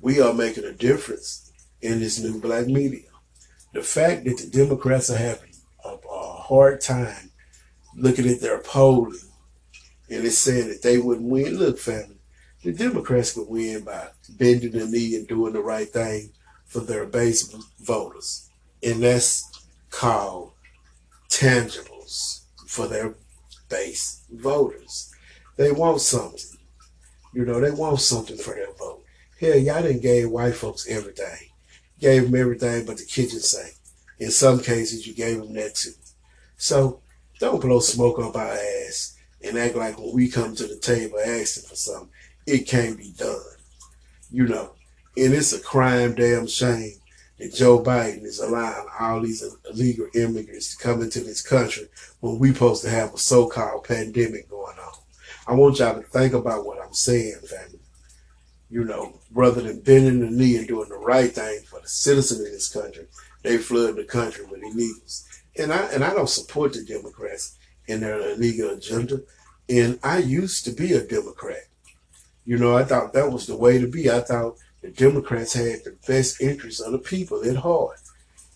We 0.00 0.20
are 0.20 0.32
making 0.32 0.64
a 0.64 0.72
difference 0.72 1.52
in 1.80 2.00
this 2.00 2.18
new 2.18 2.40
black 2.40 2.66
media. 2.66 3.08
The 3.72 3.82
fact 3.82 4.24
that 4.24 4.38
the 4.38 4.48
Democrats 4.48 5.10
are 5.10 5.16
having 5.16 5.50
a, 5.84 5.90
a 5.90 6.32
hard 6.40 6.80
time 6.80 7.30
looking 7.94 8.28
at 8.28 8.40
their 8.40 8.58
polling 8.58 9.18
and 10.08 10.24
it's 10.24 10.38
said 10.38 10.70
that 10.70 10.82
they 10.82 10.98
wouldn't 10.98 11.28
win. 11.28 11.56
Look, 11.56 11.78
family, 11.78 12.18
the 12.62 12.72
Democrats 12.72 13.32
could 13.32 13.48
win 13.48 13.84
by 13.84 14.08
bending 14.30 14.72
the 14.72 14.86
knee 14.86 15.16
and 15.16 15.26
doing 15.26 15.52
the 15.52 15.60
right 15.60 15.88
thing 15.88 16.30
for 16.64 16.80
their 16.80 17.06
base 17.06 17.54
voters. 17.80 18.48
And 18.82 19.02
that's 19.02 19.50
called 19.90 20.52
tangibles 21.28 22.42
for 22.66 22.86
their 22.86 23.14
base 23.68 24.24
voters. 24.32 25.12
They 25.56 25.72
want 25.72 26.00
something. 26.00 26.58
You 27.32 27.44
know, 27.44 27.60
they 27.60 27.70
want 27.70 28.00
something 28.00 28.36
for 28.36 28.54
their 28.54 28.72
vote. 28.74 29.02
Hell, 29.40 29.58
y'all 29.58 29.82
didn't 29.82 30.02
gave 30.02 30.30
white 30.30 30.54
folks 30.54 30.88
everything. 30.88 31.50
Gave 32.00 32.24
them 32.24 32.40
everything 32.40 32.86
but 32.86 32.98
the 32.98 33.04
kitchen 33.04 33.40
sink. 33.40 33.74
In 34.18 34.30
some 34.30 34.60
cases, 34.60 35.06
you 35.06 35.14
gave 35.14 35.38
them 35.38 35.52
that 35.54 35.74
too. 35.74 35.92
So 36.56 37.00
don't 37.38 37.60
blow 37.60 37.80
smoke 37.80 38.18
up 38.18 38.36
our 38.36 38.52
ass 38.52 39.15
and 39.46 39.58
act 39.58 39.76
like 39.76 39.98
when 39.98 40.14
we 40.14 40.28
come 40.28 40.54
to 40.54 40.66
the 40.66 40.76
table 40.76 41.18
asking 41.18 41.68
for 41.68 41.76
something, 41.76 42.10
it 42.46 42.66
can't 42.66 42.98
be 42.98 43.12
done. 43.16 43.40
You 44.30 44.46
know, 44.46 44.72
and 45.16 45.32
it's 45.32 45.52
a 45.52 45.60
crime, 45.60 46.14
damn 46.14 46.46
shame 46.46 46.94
that 47.38 47.54
Joe 47.54 47.82
Biden 47.82 48.24
is 48.24 48.40
allowing 48.40 48.86
all 48.98 49.20
these 49.20 49.44
illegal 49.70 50.08
immigrants 50.14 50.74
to 50.74 50.82
come 50.82 51.02
into 51.02 51.20
this 51.20 51.42
country 51.42 51.88
when 52.20 52.38
we're 52.38 52.54
supposed 52.54 52.82
to 52.84 52.90
have 52.90 53.14
a 53.14 53.18
so-called 53.18 53.84
pandemic 53.84 54.48
going 54.48 54.78
on. 54.78 54.92
I 55.46 55.54
want 55.54 55.78
y'all 55.78 56.00
to 56.00 56.02
think 56.02 56.32
about 56.32 56.64
what 56.64 56.82
I'm 56.82 56.94
saying, 56.94 57.36
family. 57.48 57.80
You 58.68 58.84
know, 58.84 59.20
rather 59.32 59.60
than 59.60 59.80
bending 59.80 60.20
the 60.20 60.30
knee 60.30 60.56
and 60.56 60.66
doing 60.66 60.88
the 60.88 60.96
right 60.96 61.30
thing 61.30 61.60
for 61.66 61.80
the 61.80 61.88
citizens 61.88 62.40
of 62.40 62.46
this 62.46 62.72
country, 62.72 63.06
they 63.42 63.58
flood 63.58 63.96
the 63.96 64.04
country 64.04 64.44
with 64.44 64.60
illegals. 64.60 65.24
And 65.56 65.72
I 65.72 65.86
and 65.92 66.02
I 66.02 66.12
don't 66.14 66.28
support 66.28 66.72
the 66.72 66.84
Democrats 66.84 67.56
in 67.86 68.00
their 68.00 68.18
illegal 68.32 68.70
agenda. 68.70 69.20
And 69.68 69.98
I 70.02 70.18
used 70.18 70.64
to 70.64 70.70
be 70.70 70.92
a 70.92 71.02
Democrat. 71.02 71.64
You 72.44 72.58
know, 72.58 72.76
I 72.76 72.84
thought 72.84 73.12
that 73.12 73.32
was 73.32 73.46
the 73.46 73.56
way 73.56 73.78
to 73.78 73.88
be. 73.88 74.10
I 74.10 74.20
thought 74.20 74.58
the 74.82 74.90
Democrats 74.90 75.54
had 75.54 75.82
the 75.84 75.96
best 76.06 76.40
interests 76.40 76.80
of 76.80 76.92
the 76.92 76.98
people 76.98 77.42
at 77.44 77.56
heart 77.56 77.98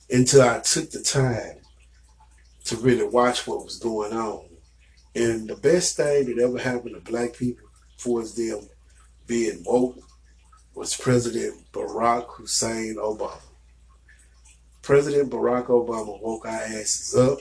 until 0.08 0.42
I 0.42 0.60
took 0.60 0.90
the 0.90 1.02
time 1.02 1.56
to 2.64 2.76
really 2.76 3.06
watch 3.06 3.46
what 3.46 3.64
was 3.64 3.78
going 3.78 4.12
on. 4.12 4.44
And 5.14 5.48
the 5.48 5.56
best 5.56 5.96
thing 5.96 6.26
that 6.26 6.42
ever 6.42 6.58
happened 6.58 6.94
to 6.94 7.10
black 7.10 7.34
people 7.34 7.66
towards 7.98 8.34
them 8.34 8.68
being 9.26 9.62
woke 9.64 9.98
was 10.74 10.96
President 10.96 11.54
Barack 11.72 12.26
Hussein 12.28 12.96
Obama. 12.96 13.40
President 14.82 15.30
Barack 15.30 15.66
Obama 15.66 16.20
woke 16.22 16.46
our 16.46 16.62
asses 16.62 17.16
up 17.16 17.38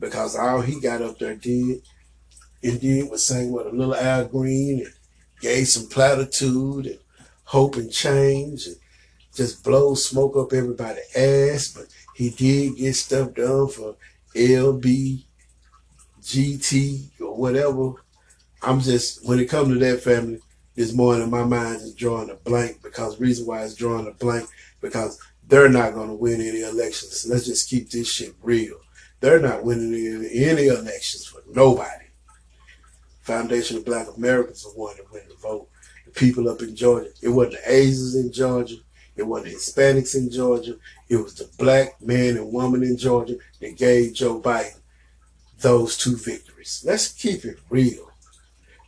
because 0.00 0.36
all 0.36 0.60
he 0.60 0.80
got 0.80 1.00
up 1.00 1.18
there 1.18 1.36
did 1.36 1.82
Indeed 2.62 3.10
was 3.10 3.26
saying 3.26 3.52
what 3.52 3.66
a 3.66 3.70
little 3.70 3.94
Al 3.94 4.26
Green 4.26 4.80
and 4.80 4.92
gave 5.40 5.68
some 5.68 5.88
platitude 5.88 6.86
and 6.86 6.98
hope 7.44 7.76
and 7.76 7.90
change 7.90 8.66
and 8.66 8.76
just 9.34 9.64
blow 9.64 9.94
smoke 9.94 10.36
up 10.36 10.52
everybody's 10.52 11.16
ass. 11.16 11.72
But 11.74 11.86
he 12.14 12.30
did 12.30 12.76
get 12.76 12.94
stuff 12.94 13.34
done 13.34 13.68
for 13.68 13.96
LB, 14.34 15.24
GT, 16.22 17.20
or 17.20 17.36
whatever. 17.36 17.92
I'm 18.62 18.80
just, 18.80 19.26
when 19.26 19.38
it 19.38 19.46
comes 19.46 19.72
to 19.72 19.78
that 19.78 20.02
family, 20.02 20.40
this 20.76 20.92
morning 20.92 21.30
my 21.30 21.44
mind 21.44 21.76
is 21.76 21.94
drawing 21.94 22.30
a 22.30 22.34
blank 22.34 22.82
because 22.82 23.20
reason 23.20 23.46
why 23.46 23.62
it's 23.64 23.74
drawing 23.74 24.06
a 24.06 24.12
blank 24.12 24.48
because 24.80 25.18
they're 25.46 25.68
not 25.68 25.94
going 25.94 26.08
to 26.08 26.14
win 26.14 26.40
any 26.40 26.62
elections. 26.62 27.26
let's 27.28 27.46
just 27.46 27.68
keep 27.68 27.90
this 27.90 28.10
shit 28.10 28.34
real. 28.42 28.76
They're 29.20 29.40
not 29.40 29.64
winning 29.64 30.24
any 30.32 30.68
elections 30.68 31.26
for 31.26 31.42
nobody. 31.52 32.09
Foundation 33.30 33.76
of 33.76 33.84
Black 33.84 34.08
Americans 34.16 34.66
are 34.66 34.70
one 34.70 34.96
that 34.96 35.12
went 35.12 35.30
to 35.30 35.36
vote. 35.36 35.68
The 36.04 36.10
people 36.10 36.48
up 36.48 36.62
in 36.62 36.74
Georgia. 36.74 37.10
It 37.22 37.28
wasn't 37.28 37.62
the 37.62 37.72
Asians 37.72 38.16
in 38.16 38.32
Georgia. 38.32 38.74
It 39.14 39.22
wasn't 39.22 39.54
Hispanics 39.54 40.16
in 40.16 40.32
Georgia. 40.32 40.74
It 41.08 41.16
was 41.16 41.34
the 41.34 41.48
black 41.56 42.02
man 42.02 42.36
and 42.36 42.52
woman 42.52 42.82
in 42.82 42.96
Georgia 42.96 43.36
that 43.60 43.76
gave 43.76 44.14
Joe 44.14 44.40
Biden 44.40 44.80
those 45.60 45.96
two 45.96 46.16
victories. 46.16 46.82
Let's 46.84 47.12
keep 47.12 47.44
it 47.44 47.60
real. 47.68 48.10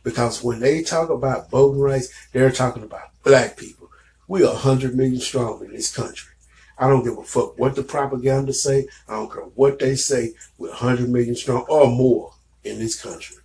Because 0.03 0.43
when 0.43 0.59
they 0.59 0.83
talk 0.83 1.09
about 1.09 1.49
voting 1.49 1.79
rights, 1.79 2.09
they're 2.33 2.51
talking 2.51 2.83
about 2.83 3.11
black 3.23 3.55
people. 3.55 3.89
We 4.27 4.43
are 4.43 4.51
100 4.51 4.93
million 4.93 5.21
strong 5.21 5.63
in 5.63 5.71
this 5.71 5.95
country. 5.95 6.33
I 6.77 6.89
don't 6.89 7.05
give 7.05 7.17
a 7.17 7.23
fuck 7.23 7.57
what 7.57 7.75
the 7.75 7.83
propaganda 7.83 8.51
say. 8.51 8.87
I 9.07 9.13
don't 9.13 9.31
care 9.31 9.43
what 9.43 9.79
they 9.79 9.95
say. 9.95 10.33
We're 10.57 10.67
100 10.71 11.09
million 11.09 11.35
strong 11.35 11.65
or 11.69 11.87
more 11.87 12.33
in 12.65 12.79
this 12.79 13.01
country. 13.01 13.37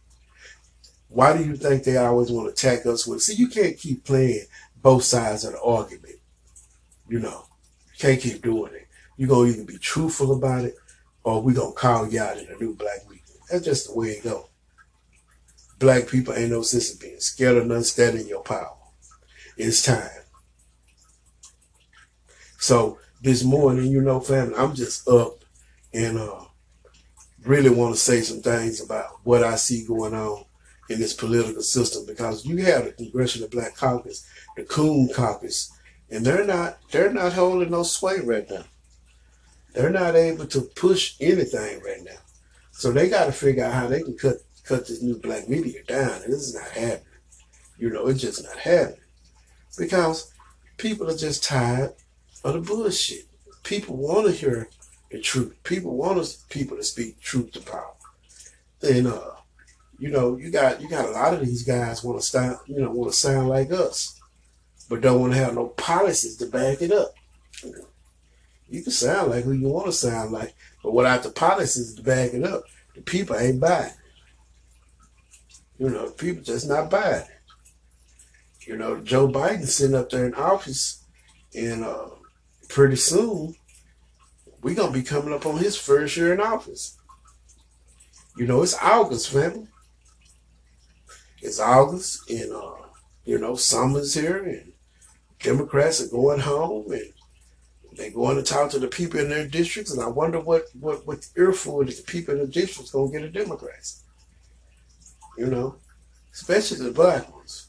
Why 1.08 1.36
do 1.36 1.42
you 1.42 1.56
think 1.56 1.84
they 1.84 1.96
always 1.96 2.30
want 2.30 2.46
to 2.46 2.52
attack 2.52 2.86
us 2.86 3.06
with? 3.06 3.22
See, 3.22 3.34
you 3.34 3.48
can't 3.48 3.78
keep 3.78 4.04
playing 4.04 4.44
both 4.82 5.04
sides 5.04 5.44
of 5.44 5.52
the 5.52 5.62
argument. 5.62 6.16
You 7.08 7.20
know, 7.20 7.46
you 7.92 7.98
can't 7.98 8.20
keep 8.20 8.42
doing 8.42 8.74
it. 8.74 8.86
You're 9.16 9.28
going 9.28 9.52
to 9.52 9.58
either 9.58 9.72
be 9.72 9.78
truthful 9.78 10.32
about 10.32 10.64
it 10.64 10.76
or 11.24 11.42
we're 11.42 11.54
going 11.54 11.72
to 11.72 11.78
call 11.78 12.08
you 12.08 12.20
out 12.20 12.38
in 12.38 12.46
a 12.48 12.58
new 12.58 12.74
black 12.74 13.08
week. 13.08 13.24
That's 13.50 13.64
just 13.64 13.88
the 13.88 13.94
way 13.94 14.08
it 14.08 14.24
go. 14.24 14.48
Black 15.78 16.08
people 16.08 16.34
ain't 16.34 16.50
no 16.50 16.62
sense 16.62 16.92
of 16.92 17.00
being 17.00 17.20
scared 17.20 17.56
of 17.56 17.66
none 17.66 17.84
standing 17.84 18.26
your 18.26 18.42
power. 18.42 18.76
It's 19.56 19.82
time. 19.82 20.10
So 22.58 22.98
this 23.22 23.44
morning, 23.44 23.90
you 23.90 24.02
know, 24.02 24.20
family, 24.20 24.54
I'm 24.56 24.74
just 24.74 25.08
up 25.08 25.44
and 25.94 26.18
uh 26.18 26.44
really 27.44 27.70
want 27.70 27.94
to 27.94 28.00
say 28.00 28.20
some 28.20 28.42
things 28.42 28.80
about 28.80 29.20
what 29.24 29.42
I 29.42 29.56
see 29.56 29.86
going 29.86 30.14
on 30.14 30.44
in 30.88 30.98
this 30.98 31.14
political 31.14 31.62
system 31.62 32.06
because 32.06 32.46
you 32.46 32.58
have 32.58 32.84
the 32.84 32.92
Congressional 32.92 33.48
Black 33.48 33.76
Caucus, 33.76 34.26
the 34.56 34.64
Coon 34.64 35.08
Caucus, 35.14 35.70
and 36.10 36.24
they're 36.24 36.44
not 36.44 36.78
they're 36.90 37.12
not 37.12 37.34
holding 37.34 37.70
no 37.70 37.82
sway 37.82 38.20
right 38.20 38.48
now. 38.50 38.64
They're 39.74 39.90
not 39.90 40.16
able 40.16 40.46
to 40.46 40.62
push 40.62 41.14
anything 41.20 41.80
right 41.82 42.02
now. 42.02 42.18
So 42.72 42.90
they 42.90 43.08
got 43.08 43.26
to 43.26 43.32
figure 43.32 43.64
out 43.64 43.74
how 43.74 43.86
they 43.88 44.02
can 44.02 44.16
cut 44.16 44.36
cut 44.64 44.86
this 44.86 45.02
new 45.02 45.18
black 45.18 45.48
media 45.48 45.82
down. 45.84 46.22
And 46.22 46.32
this 46.32 46.48
is 46.48 46.54
not 46.54 46.68
happening. 46.68 47.04
You 47.78 47.90
know, 47.90 48.06
it's 48.08 48.20
just 48.20 48.42
not 48.42 48.56
happening. 48.56 49.00
Because 49.76 50.32
people 50.76 51.08
are 51.08 51.16
just 51.16 51.44
tired 51.44 51.94
of 52.44 52.54
the 52.54 52.60
bullshit. 52.60 53.26
People 53.62 53.96
want 53.96 54.26
to 54.26 54.32
hear 54.32 54.68
the 55.10 55.20
truth. 55.20 55.54
People 55.64 55.96
want 55.96 56.18
us 56.18 56.44
people 56.48 56.76
to 56.76 56.82
speak 56.82 57.20
truth 57.20 57.52
to 57.52 57.60
power. 57.60 57.94
And 58.82 59.06
uh, 59.08 59.32
you 59.98 60.10
know, 60.10 60.36
you 60.36 60.50
got 60.50 60.80
you 60.80 60.88
got 60.88 61.06
a 61.06 61.10
lot 61.10 61.34
of 61.34 61.40
these 61.40 61.64
guys 61.64 62.04
want 62.04 62.20
to 62.20 62.26
sound, 62.26 62.58
you 62.66 62.80
know, 62.80 62.90
want 62.90 63.12
to 63.12 63.18
sound 63.18 63.48
like 63.48 63.72
us, 63.72 64.18
but 64.88 65.00
don't 65.00 65.20
want 65.20 65.32
to 65.32 65.38
have 65.38 65.54
no 65.54 65.66
policies 65.66 66.36
to 66.36 66.46
back 66.46 66.80
it 66.80 66.92
up. 66.92 67.14
You 68.68 68.82
can 68.82 68.92
sound 68.92 69.30
like 69.30 69.44
who 69.44 69.52
you 69.52 69.68
want 69.68 69.86
to 69.86 69.92
sound 69.92 70.30
like, 70.30 70.54
but 70.82 70.94
without 70.94 71.22
the 71.22 71.30
policies 71.30 71.94
to 71.94 72.02
back 72.02 72.32
it 72.32 72.44
up, 72.44 72.62
the 72.94 73.00
people 73.00 73.36
ain't 73.36 73.60
buying. 73.60 73.92
You 75.78 75.90
know, 75.90 76.10
people 76.10 76.42
just 76.42 76.68
not 76.68 76.90
buying. 76.90 77.24
You 78.60 78.76
know, 78.76 79.00
Joe 79.00 79.28
Biden 79.28 79.66
sitting 79.66 79.96
up 79.96 80.10
there 80.10 80.26
in 80.26 80.34
office, 80.34 81.02
and 81.54 81.84
uh, 81.84 82.08
pretty 82.68 82.96
soon 82.96 83.54
we 84.62 84.74
gonna 84.74 84.92
be 84.92 85.02
coming 85.02 85.32
up 85.32 85.46
on 85.46 85.58
his 85.58 85.76
first 85.76 86.16
year 86.16 86.32
in 86.32 86.40
office. 86.40 86.96
You 88.36 88.46
know, 88.46 88.62
it's 88.62 88.76
August, 88.80 89.30
family. 89.30 89.66
It's 91.40 91.60
August, 91.60 92.28
and 92.30 92.52
uh, 92.52 92.72
you 93.24 93.38
know, 93.38 93.54
summer's 93.54 94.14
here, 94.14 94.42
and 94.42 94.72
Democrats 95.40 96.00
are 96.02 96.08
going 96.08 96.40
home, 96.40 96.90
and 96.90 97.12
they're 97.92 98.10
going 98.10 98.36
to 98.36 98.42
talk 98.42 98.70
to 98.70 98.78
the 98.78 98.88
people 98.88 99.20
in 99.20 99.28
their 99.28 99.46
districts, 99.46 99.92
and 99.92 100.02
I 100.02 100.08
wonder 100.08 100.40
what 100.40 100.64
what 100.78 101.06
what 101.06 101.26
earful 101.36 101.84
the 101.84 102.02
people 102.06 102.34
in 102.34 102.40
the 102.40 102.46
districts 102.46 102.90
gonna 102.90 103.10
get 103.10 103.22
a 103.22 103.30
Democrats. 103.30 104.04
You 105.36 105.46
know, 105.46 105.76
especially 106.32 106.84
the 106.84 106.92
black 106.92 107.32
ones. 107.32 107.68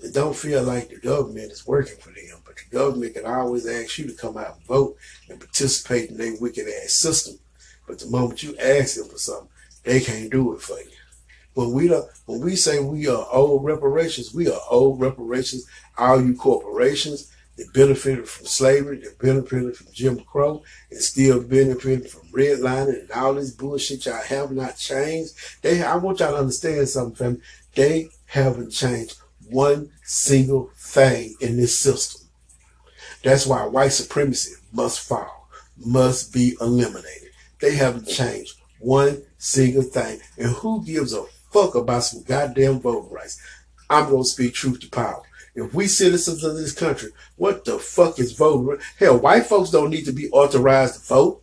They 0.00 0.10
don't 0.12 0.36
feel 0.36 0.62
like 0.62 0.90
the 0.90 0.96
government 0.96 1.50
is 1.50 1.66
working 1.66 1.96
for 1.98 2.10
them, 2.10 2.40
but 2.46 2.54
the 2.56 2.76
government 2.76 3.14
can 3.14 3.26
always 3.26 3.66
ask 3.66 3.98
you 3.98 4.06
to 4.06 4.14
come 4.14 4.36
out 4.36 4.56
and 4.56 4.66
vote 4.66 4.96
and 5.28 5.40
participate 5.40 6.10
in 6.10 6.16
their 6.16 6.36
wicked 6.40 6.68
ass 6.68 6.92
system. 6.92 7.38
But 7.86 7.98
the 7.98 8.06
moment 8.06 8.42
you 8.44 8.56
ask 8.58 8.96
them 8.96 9.08
for 9.08 9.18
something, 9.18 9.48
they 9.82 10.00
can't 10.00 10.30
do 10.30 10.54
it 10.54 10.60
for 10.60 10.78
you. 10.78 10.97
When 11.58 11.72
we 11.72 11.88
don't, 11.88 12.08
when 12.26 12.40
we 12.40 12.54
say 12.54 12.78
we 12.78 13.08
are 13.08 13.26
old 13.32 13.64
reparations, 13.64 14.32
we 14.32 14.48
are 14.48 14.60
old 14.70 15.00
reparations. 15.00 15.66
All 15.98 16.22
you 16.22 16.36
corporations 16.36 17.32
that 17.56 17.74
benefited 17.74 18.28
from 18.28 18.46
slavery, 18.46 18.98
that 18.98 19.18
benefited 19.18 19.76
from 19.76 19.88
Jim 19.92 20.20
Crow, 20.20 20.62
and 20.92 21.00
still 21.00 21.42
benefiting 21.42 22.08
from 22.08 22.28
redlining 22.28 23.00
and 23.00 23.10
all 23.10 23.34
this 23.34 23.50
bullshit 23.50 24.06
y'all 24.06 24.22
have 24.22 24.52
not 24.52 24.76
changed. 24.76 25.34
They, 25.60 25.82
I 25.82 25.96
want 25.96 26.20
y'all 26.20 26.30
to 26.30 26.38
understand 26.38 26.88
something, 26.88 27.16
family. 27.16 27.40
They 27.74 28.10
haven't 28.26 28.70
changed 28.70 29.18
one 29.48 29.90
single 30.04 30.70
thing 30.76 31.34
in 31.40 31.56
this 31.56 31.76
system. 31.76 32.28
That's 33.24 33.48
why 33.48 33.66
white 33.66 33.88
supremacy 33.88 34.54
must 34.72 35.00
fall, 35.00 35.48
must 35.76 36.32
be 36.32 36.56
eliminated. 36.60 37.30
They 37.60 37.74
haven't 37.74 38.06
changed 38.06 38.54
one 38.78 39.22
single 39.38 39.82
thing. 39.82 40.20
And 40.36 40.50
who 40.50 40.84
gives 40.84 41.12
a 41.12 41.24
fuck 41.58 41.74
about 41.74 42.04
some 42.04 42.22
goddamn 42.22 42.80
voting 42.80 43.10
rights. 43.10 43.40
I'm 43.90 44.08
to 44.10 44.24
speak 44.24 44.54
truth 44.54 44.80
to 44.80 44.90
power. 44.90 45.22
If 45.54 45.74
we 45.74 45.88
citizens 45.88 46.44
of 46.44 46.56
this 46.56 46.72
country, 46.72 47.10
what 47.36 47.64
the 47.64 47.78
fuck 47.78 48.18
is 48.18 48.32
voting? 48.32 48.78
Hell, 48.98 49.18
white 49.18 49.46
folks 49.46 49.70
don't 49.70 49.90
need 49.90 50.04
to 50.04 50.12
be 50.12 50.30
authorized 50.30 50.94
to 50.94 51.00
vote. 51.00 51.42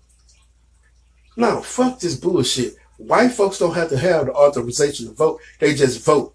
No, 1.35 1.61
fuck 1.61 1.99
this 1.99 2.15
bullshit. 2.15 2.75
White 2.97 3.33
folks 3.33 3.59
don't 3.59 3.73
have 3.73 3.89
to 3.89 3.97
have 3.97 4.27
the 4.27 4.33
authorization 4.33 5.07
to 5.07 5.13
vote. 5.13 5.41
They 5.59 5.75
just 5.75 6.05
vote. 6.05 6.33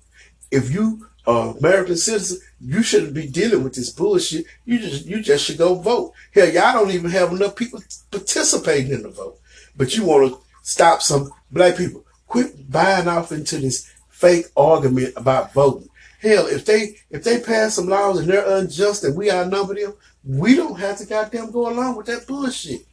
If 0.51 0.71
you 0.71 1.07
are 1.27 1.57
American 1.57 1.97
citizen, 1.97 2.41
you 2.61 2.83
shouldn't 2.83 3.15
be 3.15 3.27
dealing 3.27 3.65
with 3.65 3.75
this 3.75 3.91
bullshit. 3.91 4.45
You 4.67 4.79
just 4.79 5.07
you 5.07 5.23
just 5.23 5.47
should 5.47 5.57
go 5.57 5.77
vote. 5.77 6.13
Hell, 6.35 6.51
y'all 6.51 6.75
don't 6.75 6.91
even 6.91 7.11
have 7.11 7.33
enough 7.33 7.57
people 7.57 7.83
participating 8.11 8.93
in 8.93 9.03
the 9.05 9.11
vote. 9.11 9.39
But 9.75 9.97
you 9.97 10.05
want 10.05 10.33
to 10.33 10.39
stop 10.63 11.01
some 11.01 11.31
black 11.51 11.79
people. 11.79 12.05
Quit 12.31 12.71
buying 12.71 13.09
off 13.09 13.33
into 13.33 13.59
this 13.59 13.93
fake 14.09 14.47
argument 14.57 15.13
about 15.17 15.53
voting. 15.53 15.89
Hell, 16.21 16.47
if 16.47 16.65
they 16.65 16.95
if 17.11 17.25
they 17.25 17.41
pass 17.41 17.75
some 17.75 17.89
laws 17.89 18.21
and 18.21 18.29
they're 18.29 18.57
unjust 18.57 19.03
and 19.03 19.17
we 19.17 19.33
outnumber 19.33 19.75
them, 19.75 19.95
we 20.25 20.55
don't 20.55 20.79
have 20.79 20.97
to 20.99 21.07
goddamn 21.07 21.51
go 21.51 21.69
along 21.69 21.97
with 21.97 22.07
that 22.07 22.29
bullshit. 22.29 22.87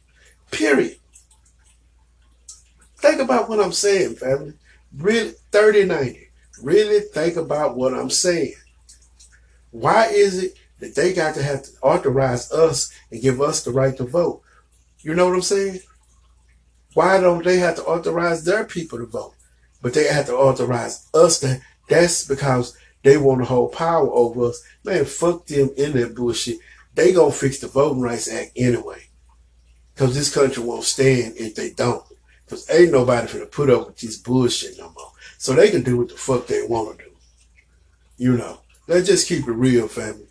Period. 0.50 0.96
Think 2.96 3.20
about 3.20 3.48
what 3.48 3.60
I'm 3.60 3.70
saying, 3.70 4.16
family. 4.16 4.54
Really, 4.96 5.34
3090. 5.52 6.30
Really 6.60 7.00
think 7.00 7.36
about 7.36 7.76
what 7.76 7.94
I'm 7.94 8.10
saying. 8.10 8.54
Why 9.70 10.06
is 10.06 10.42
it 10.42 10.54
that 10.80 10.96
they 10.96 11.12
got 11.12 11.36
to 11.36 11.44
have 11.44 11.62
to 11.62 11.70
authorize 11.80 12.50
us 12.50 12.92
and 13.12 13.22
give 13.22 13.40
us 13.40 13.62
the 13.62 13.70
right 13.70 13.96
to 13.98 14.04
vote? 14.04 14.42
You 15.02 15.14
know 15.14 15.28
what 15.28 15.36
I'm 15.36 15.42
saying? 15.42 15.78
Why 16.98 17.20
don't 17.20 17.44
they 17.44 17.58
have 17.58 17.76
to 17.76 17.84
authorize 17.84 18.42
their 18.42 18.64
people 18.64 18.98
to 18.98 19.06
vote? 19.06 19.36
But 19.80 19.94
they 19.94 20.08
have 20.08 20.26
to 20.26 20.34
authorize 20.34 21.06
us 21.14 21.38
to. 21.38 21.60
That's 21.88 22.26
because 22.26 22.76
they 23.04 23.16
want 23.16 23.40
to 23.40 23.44
hold 23.44 23.70
power 23.70 24.10
over 24.10 24.46
us. 24.46 24.60
Man, 24.82 25.04
fuck 25.04 25.46
them 25.46 25.70
in 25.76 25.92
that 25.92 26.16
bullshit. 26.16 26.58
They 26.96 27.12
gonna 27.12 27.30
fix 27.30 27.60
the 27.60 27.68
Voting 27.68 28.00
Rights 28.00 28.28
Act 28.28 28.50
anyway. 28.56 29.04
Cause 29.94 30.12
this 30.12 30.34
country 30.34 30.60
won't 30.60 30.82
stand 30.82 31.34
if 31.36 31.54
they 31.54 31.70
don't. 31.70 32.02
Cause 32.48 32.68
ain't 32.68 32.90
nobody 32.90 33.28
finna 33.28 33.48
put 33.48 33.70
up 33.70 33.86
with 33.86 33.98
this 33.98 34.16
bullshit 34.16 34.76
no 34.76 34.90
more. 34.96 35.12
So 35.38 35.52
they 35.52 35.70
can 35.70 35.84
do 35.84 35.98
what 35.98 36.08
the 36.08 36.16
fuck 36.16 36.48
they 36.48 36.66
want 36.66 36.98
to 36.98 37.04
do. 37.04 37.10
You 38.16 38.36
know, 38.38 38.58
let's 38.88 39.06
just 39.06 39.28
keep 39.28 39.46
it 39.46 39.52
real, 39.52 39.86
family. 39.86 40.26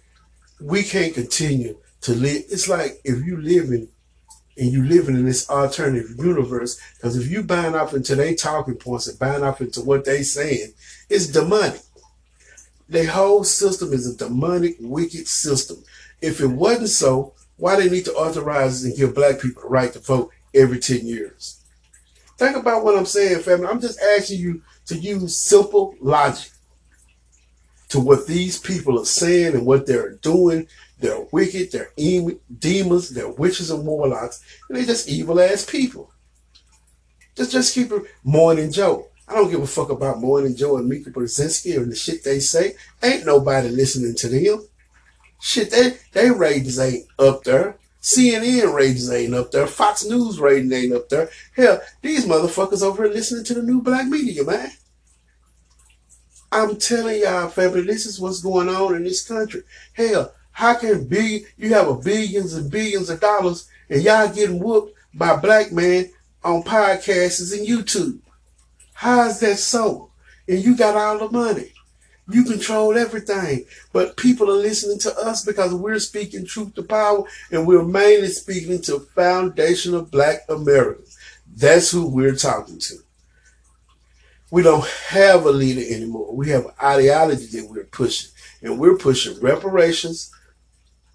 We 0.60 0.84
can't 0.84 1.14
continue 1.14 1.78
to 2.02 2.14
live. 2.14 2.44
It's 2.50 2.68
like 2.68 3.00
if 3.06 3.26
you 3.26 3.38
live 3.38 3.72
in 3.72 3.88
and 4.58 4.72
you 4.72 4.84
living 4.84 5.16
in 5.16 5.26
this 5.26 5.50
alternative 5.50 6.16
universe. 6.18 6.80
Because 6.96 7.16
if 7.16 7.30
you 7.30 7.44
buying 7.44 7.76
off 7.76 7.94
into 7.94 8.16
their 8.16 8.34
talking 8.36 8.76
points 8.76 9.08
and 9.08 9.20
buying 9.20 9.44
off 9.44 9.62
into 9.62 9.82
what 9.82 10.06
they 10.06 10.24
saying, 10.24 10.74
it's 11.10 11.28
demonic. 11.28 11.82
The 12.90 13.06
whole 13.06 13.44
system 13.44 13.94
is 13.94 14.08
a 14.08 14.18
demonic, 14.18 14.78
wicked 14.80 15.28
system. 15.28 15.84
If 16.22 16.42
it 16.42 16.48
wasn't 16.48 16.90
so, 16.90 17.34
why 17.58 17.76
they 17.76 17.90
need 17.90 18.06
to 18.06 18.14
authorize 18.14 18.84
and 18.84 18.96
give 18.96 19.16
black 19.16 19.42
people 19.42 19.64
the 19.64 19.70
right 19.70 19.92
to 19.94 20.00
vote 20.00 20.32
every 20.54 20.80
10 20.80 21.06
years? 21.06 21.62
Think 22.38 22.56
about 22.56 22.84
what 22.84 22.98
I'm 22.98 23.06
saying, 23.06 23.40
family. 23.40 23.68
I'm 23.68 23.82
just 23.82 24.00
asking 24.00 24.40
you 24.40 24.62
to 24.86 24.96
use 24.96 25.40
simple 25.40 25.96
logic 26.00 26.52
to 27.90 28.00
what 28.00 28.28
these 28.28 28.60
people 28.60 29.00
are 29.00 29.06
saying 29.06 29.56
and 29.56 29.66
what 29.66 29.86
they're 29.86 30.14
doing 30.16 30.68
they're 31.00 31.28
wicked, 31.32 31.72
they're 31.72 31.92
demons, 31.96 33.10
they're 33.10 33.30
witches 33.30 33.70
and 33.70 33.86
warlocks, 33.86 34.44
and 34.68 34.78
they're 34.78 34.86
just 34.86 35.08
evil 35.08 35.40
ass 35.40 35.66
people. 35.66 36.12
Just 37.36 37.52
just 37.52 37.74
keep 37.76 37.92
it 37.92 38.04
Morning 38.24 38.72
Joe. 38.72 39.08
I 39.28 39.36
don't 39.36 39.52
give 39.52 39.62
a 39.62 39.68
fuck 39.68 39.90
about 39.90 40.20
Morning 40.20 40.56
Joe 40.56 40.78
and 40.78 40.88
Mika 40.88 41.12
Brzezinski 41.12 41.76
and 41.78 41.92
the 41.92 41.96
shit 41.96 42.24
they 42.24 42.40
say. 42.40 42.76
Ain't 43.04 43.26
nobody 43.26 43.70
listening 43.70 44.16
to 44.16 44.30
them. 44.30 44.68
Shit, 45.40 45.70
they, 45.70 45.98
they 46.14 46.32
ratings 46.32 46.80
ain't 46.80 47.06
up 47.20 47.44
there. 47.44 47.78
CNN 48.02 48.74
ratings 48.74 49.12
ain't 49.12 49.36
up 49.36 49.52
there. 49.52 49.68
Fox 49.68 50.06
News 50.06 50.40
ratings 50.40 50.72
ain't 50.72 50.94
up 50.94 51.10
there. 51.10 51.30
Hell, 51.56 51.82
these 52.02 52.26
motherfuckers 52.26 52.82
over 52.82 53.04
here 53.04 53.14
listening 53.14 53.44
to 53.44 53.54
the 53.54 53.64
new 53.64 53.82
black 53.82 54.08
media, 54.08 54.44
man. 54.44 54.72
I'm 56.52 56.78
telling 56.78 57.22
y'all, 57.22 57.50
family, 57.50 57.82
this 57.82 58.06
is 58.06 58.20
what's 58.20 58.42
going 58.42 58.70
on 58.70 58.96
in 58.96 59.04
this 59.04 59.28
country. 59.28 59.64
Hell, 59.94 60.34
how 60.58 60.74
can 60.74 61.06
be 61.06 61.46
you 61.56 61.72
have 61.76 61.88
a 61.88 61.94
billions 61.94 62.56
and 62.56 62.72
billions 62.72 63.12
of 63.12 63.20
dollars 63.20 63.70
and 63.92 64.02
y'all 64.02 64.28
getting 64.34 64.58
whooped 64.58 64.92
by 65.14 65.36
black 65.36 65.72
men 65.72 66.10
on 66.44 66.64
podcasts 66.64 67.56
and 67.56 67.68
YouTube? 67.68 68.18
How 68.94 69.28
is 69.28 69.40
that 69.42 69.58
so? 69.58 70.10
And 70.48 70.58
you 70.58 70.76
got 70.76 70.96
all 70.96 71.20
the 71.20 71.30
money. 71.30 71.74
You 72.28 72.44
control 72.44 72.98
everything. 72.98 73.66
But 73.94 74.18
people 74.18 74.50
are 74.50 74.56
listening 74.56 74.98
to 75.02 75.16
us 75.20 75.46
because 75.46 75.76
we're 75.76 76.00
speaking 76.00 76.48
truth 76.48 76.74
to 76.74 76.82
power 76.82 77.26
and 77.52 77.68
we're 77.68 77.86
mainly 77.86 78.30
speaking 78.30 78.82
to 78.82 79.02
foundational 79.14 80.06
black 80.06 80.40
Americans. 80.50 81.16
That's 81.56 81.92
who 81.92 82.10
we're 82.10 82.36
talking 82.36 82.80
to. 82.80 82.96
We 84.50 84.64
don't 84.64 84.88
have 85.10 85.46
a 85.46 85.52
leader 85.52 85.82
anymore. 85.94 86.34
We 86.34 86.50
have 86.50 86.74
ideology 86.82 87.46
that 87.60 87.70
we're 87.70 87.84
pushing. 87.84 88.32
And 88.64 88.80
we're 88.80 88.98
pushing 88.98 89.40
reparations, 89.40 90.32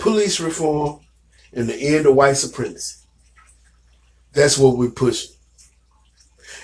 police 0.03 0.41
reform, 0.41 0.99
and 1.53 1.69
the 1.69 1.77
end 1.77 2.07
of 2.07 2.17
white 2.17 2.37
supremacy. 2.37 2.97
That's 4.33 4.59
what 4.59 4.77
we're 4.77 4.91
pushing. 4.91 5.31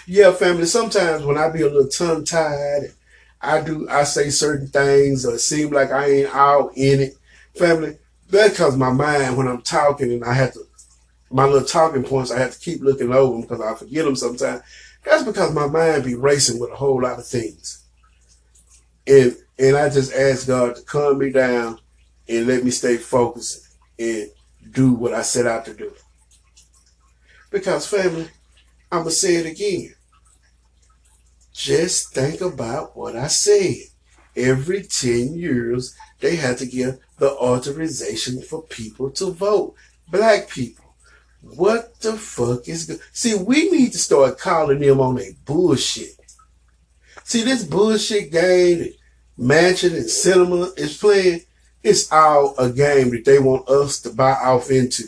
Yeah, 0.08 0.32
family. 0.32 0.66
Sometimes 0.66 1.22
when 1.22 1.38
I 1.38 1.48
be 1.48 1.62
a 1.62 1.66
little 1.66 1.86
tongue 1.86 2.24
tied, 2.24 2.92
I 3.40 3.60
do 3.60 3.88
I 3.88 4.02
say 4.02 4.30
certain 4.30 4.66
things 4.66 5.24
or 5.24 5.38
seem 5.38 5.70
like 5.70 5.92
I 5.92 6.10
ain't 6.10 6.34
out 6.34 6.72
in 6.74 7.00
it. 7.00 7.16
Family, 7.56 7.98
that's 8.28 8.54
because 8.54 8.76
my 8.76 8.90
mind 8.90 9.36
when 9.36 9.46
I'm 9.46 9.62
talking 9.62 10.12
and 10.12 10.24
I 10.24 10.32
have 10.32 10.54
to 10.54 10.60
my 11.30 11.44
little 11.44 11.66
talking 11.66 12.02
points 12.02 12.32
I 12.32 12.38
have 12.38 12.54
to 12.54 12.58
keep 12.58 12.80
looking 12.80 13.12
over 13.12 13.32
them 13.32 13.42
because 13.42 13.60
I 13.60 13.74
forget 13.74 14.04
them 14.04 14.16
sometimes. 14.16 14.62
That's 15.04 15.22
because 15.22 15.54
my 15.54 15.66
mind 15.66 16.04
be 16.04 16.14
racing 16.16 16.58
with 16.58 16.72
a 16.72 16.76
whole 16.76 17.02
lot 17.02 17.18
of 17.18 17.26
things. 17.26 17.84
And 19.06 19.36
and 19.58 19.76
I 19.76 19.90
just 19.90 20.12
ask 20.12 20.48
God 20.48 20.74
to 20.74 20.82
calm 20.82 21.18
me 21.18 21.30
down 21.30 21.78
and 22.28 22.46
let 22.46 22.64
me 22.64 22.70
stay 22.70 22.96
focused 22.96 23.68
and 23.98 24.30
do 24.70 24.92
what 24.92 25.14
I 25.14 25.22
set 25.22 25.46
out 25.46 25.64
to 25.66 25.74
do. 25.74 25.92
Because 27.50 27.86
family, 27.86 28.28
I'm 28.92 29.00
going 29.00 29.10
to 29.10 29.10
say 29.10 29.36
it 29.36 29.46
again. 29.46 29.94
Just 31.52 32.12
think 32.12 32.40
about 32.40 32.96
what 32.96 33.16
I 33.16 33.26
said. 33.28 33.76
Every 34.36 34.82
10 34.84 35.34
years, 35.34 35.96
they 36.20 36.36
had 36.36 36.58
to 36.58 36.66
give 36.66 36.98
the 37.18 37.32
authorization 37.32 38.42
for 38.42 38.62
people 38.62 39.10
to 39.12 39.32
vote. 39.32 39.74
Black 40.10 40.48
people. 40.48 40.84
What 41.42 42.00
the 42.00 42.12
fuck 42.12 42.68
is 42.68 42.86
good? 42.86 43.00
See, 43.12 43.34
we 43.34 43.70
need 43.70 43.92
to 43.92 43.98
start 43.98 44.38
calling 44.38 44.80
them 44.80 45.00
on 45.00 45.18
a 45.18 45.34
bullshit. 45.44 46.16
See, 47.24 47.42
this 47.42 47.64
bullshit 47.64 48.30
game 48.30 48.92
Manchin 49.38 49.94
and 49.94 50.06
Sinema 50.06 50.76
is 50.76 50.98
playing, 50.98 51.42
it's 51.82 52.10
all 52.10 52.54
a 52.58 52.70
game 52.70 53.10
that 53.10 53.24
they 53.24 53.38
want 53.38 53.68
us 53.68 54.00
to 54.00 54.10
buy 54.10 54.32
off 54.32 54.70
into. 54.70 55.04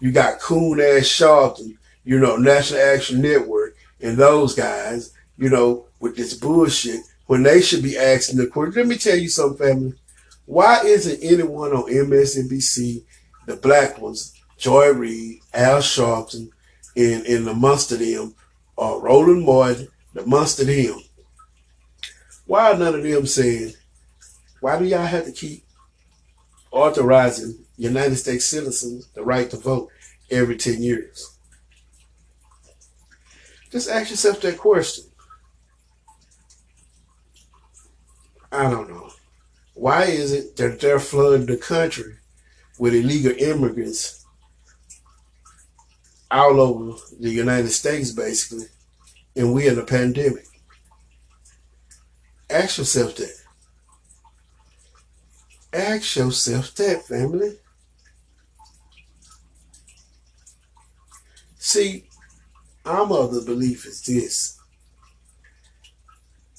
You 0.00 0.12
got 0.12 0.40
coon 0.40 0.80
ass 0.80 1.04
Sharpton, 1.04 1.76
you 2.04 2.18
know, 2.18 2.36
National 2.36 2.80
Action 2.80 3.20
Network, 3.20 3.76
and 4.00 4.16
those 4.16 4.54
guys, 4.54 5.14
you 5.38 5.48
know, 5.48 5.86
with 6.00 6.16
this 6.16 6.34
bullshit 6.34 7.00
when 7.26 7.42
they 7.42 7.62
should 7.62 7.82
be 7.82 7.96
asking 7.96 8.38
the 8.38 8.46
question. 8.46 8.74
Let 8.74 8.86
me 8.86 8.98
tell 8.98 9.16
you 9.16 9.28
something, 9.28 9.66
family. 9.66 9.94
Why 10.46 10.82
isn't 10.84 11.22
anyone 11.22 11.72
on 11.72 11.90
MSNBC, 11.90 13.02
the 13.46 13.56
black 13.56 13.98
ones, 13.98 14.34
Joy 14.58 14.92
Reid, 14.92 15.40
Al 15.54 15.78
Sharpton, 15.78 16.50
and, 16.96 17.24
and 17.26 17.48
amongst 17.48 17.90
them, 17.90 18.34
or 18.76 19.00
Roland 19.00 19.44
Martin, 19.44 19.88
the 20.12 20.22
amongst 20.22 20.58
them, 20.58 21.00
why 22.46 22.72
none 22.74 22.94
of 22.94 23.02
them 23.02 23.26
saying, 23.26 23.72
why 24.60 24.78
do 24.78 24.84
y'all 24.84 25.06
have 25.06 25.24
to 25.24 25.32
keep 25.32 25.63
authorizing 26.74 27.64
United 27.76 28.16
States 28.16 28.44
citizens 28.44 29.08
the 29.14 29.24
right 29.24 29.48
to 29.50 29.56
vote 29.56 29.90
every 30.30 30.56
10 30.56 30.82
years? 30.82 31.36
Just 33.70 33.88
ask 33.88 34.10
yourself 34.10 34.40
that 34.40 34.58
question. 34.58 35.04
I 38.52 38.70
don't 38.70 38.88
know. 38.88 39.10
Why 39.74 40.04
is 40.04 40.32
it 40.32 40.56
that 40.56 40.80
they're 40.80 41.00
flooding 41.00 41.46
the 41.46 41.56
country 41.56 42.16
with 42.78 42.94
illegal 42.94 43.32
immigrants 43.36 44.24
all 46.30 46.60
over 46.60 46.98
the 47.18 47.30
United 47.30 47.70
States, 47.70 48.12
basically, 48.12 48.66
and 49.34 49.52
we're 49.52 49.72
in 49.72 49.78
a 49.78 49.84
pandemic? 49.84 50.46
Ask 52.48 52.78
yourself 52.78 53.16
that. 53.16 53.43
Ask 55.74 56.14
yourself 56.14 56.72
that, 56.76 57.04
family. 57.04 57.58
See, 61.58 62.04
I'm 62.84 63.10
of 63.10 63.34
the 63.34 63.40
belief 63.40 63.84
is 63.84 64.00
this. 64.02 64.60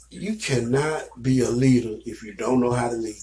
You 0.10 0.36
cannot 0.36 1.22
be 1.22 1.40
a 1.40 1.50
leader 1.50 1.98
if 2.06 2.24
you 2.24 2.34
don't 2.34 2.60
know 2.60 2.74
how 2.74 2.90
to 2.90 2.96
lead. 2.98 3.16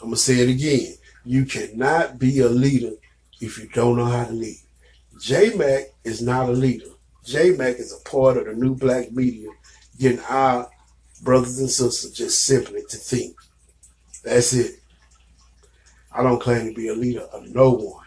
I'm 0.00 0.08
going 0.08 0.14
to 0.14 0.20
say 0.20 0.38
it 0.38 0.48
again. 0.48 0.94
You 1.26 1.44
cannot 1.44 2.18
be 2.18 2.40
a 2.40 2.48
leader 2.48 2.92
if 3.38 3.58
you 3.58 3.68
don't 3.68 3.98
know 3.98 4.06
how 4.06 4.24
to 4.24 4.32
lead. 4.32 4.56
J 5.20 5.54
Mac 5.56 5.92
is 6.04 6.22
not 6.22 6.48
a 6.48 6.52
leader. 6.52 6.86
J 7.22 7.50
Mac 7.50 7.76
is 7.76 7.92
a 7.92 8.08
part 8.08 8.38
of 8.38 8.46
the 8.46 8.54
new 8.54 8.74
black 8.74 9.12
media 9.12 9.50
getting 9.98 10.20
our 10.20 10.70
brothers 11.22 11.58
and 11.58 11.70
sisters, 11.70 12.12
just 12.12 12.46
simply 12.46 12.80
to 12.88 12.96
think. 12.96 13.36
That's 14.22 14.52
it. 14.52 14.76
I 16.12 16.22
don't 16.22 16.40
claim 16.40 16.68
to 16.68 16.74
be 16.74 16.88
a 16.88 16.94
leader 16.94 17.22
of 17.32 17.48
no 17.48 17.70
one. 17.70 18.06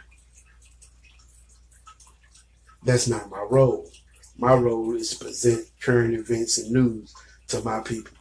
That's 2.84 3.08
not 3.08 3.30
my 3.30 3.46
role. 3.50 3.90
My 4.38 4.54
role 4.54 4.96
is 4.96 5.12
to 5.12 5.26
present 5.26 5.66
current 5.82 6.14
events 6.14 6.58
and 6.58 6.72
news 6.72 7.14
to 7.48 7.62
my 7.62 7.82
people. 7.82 8.14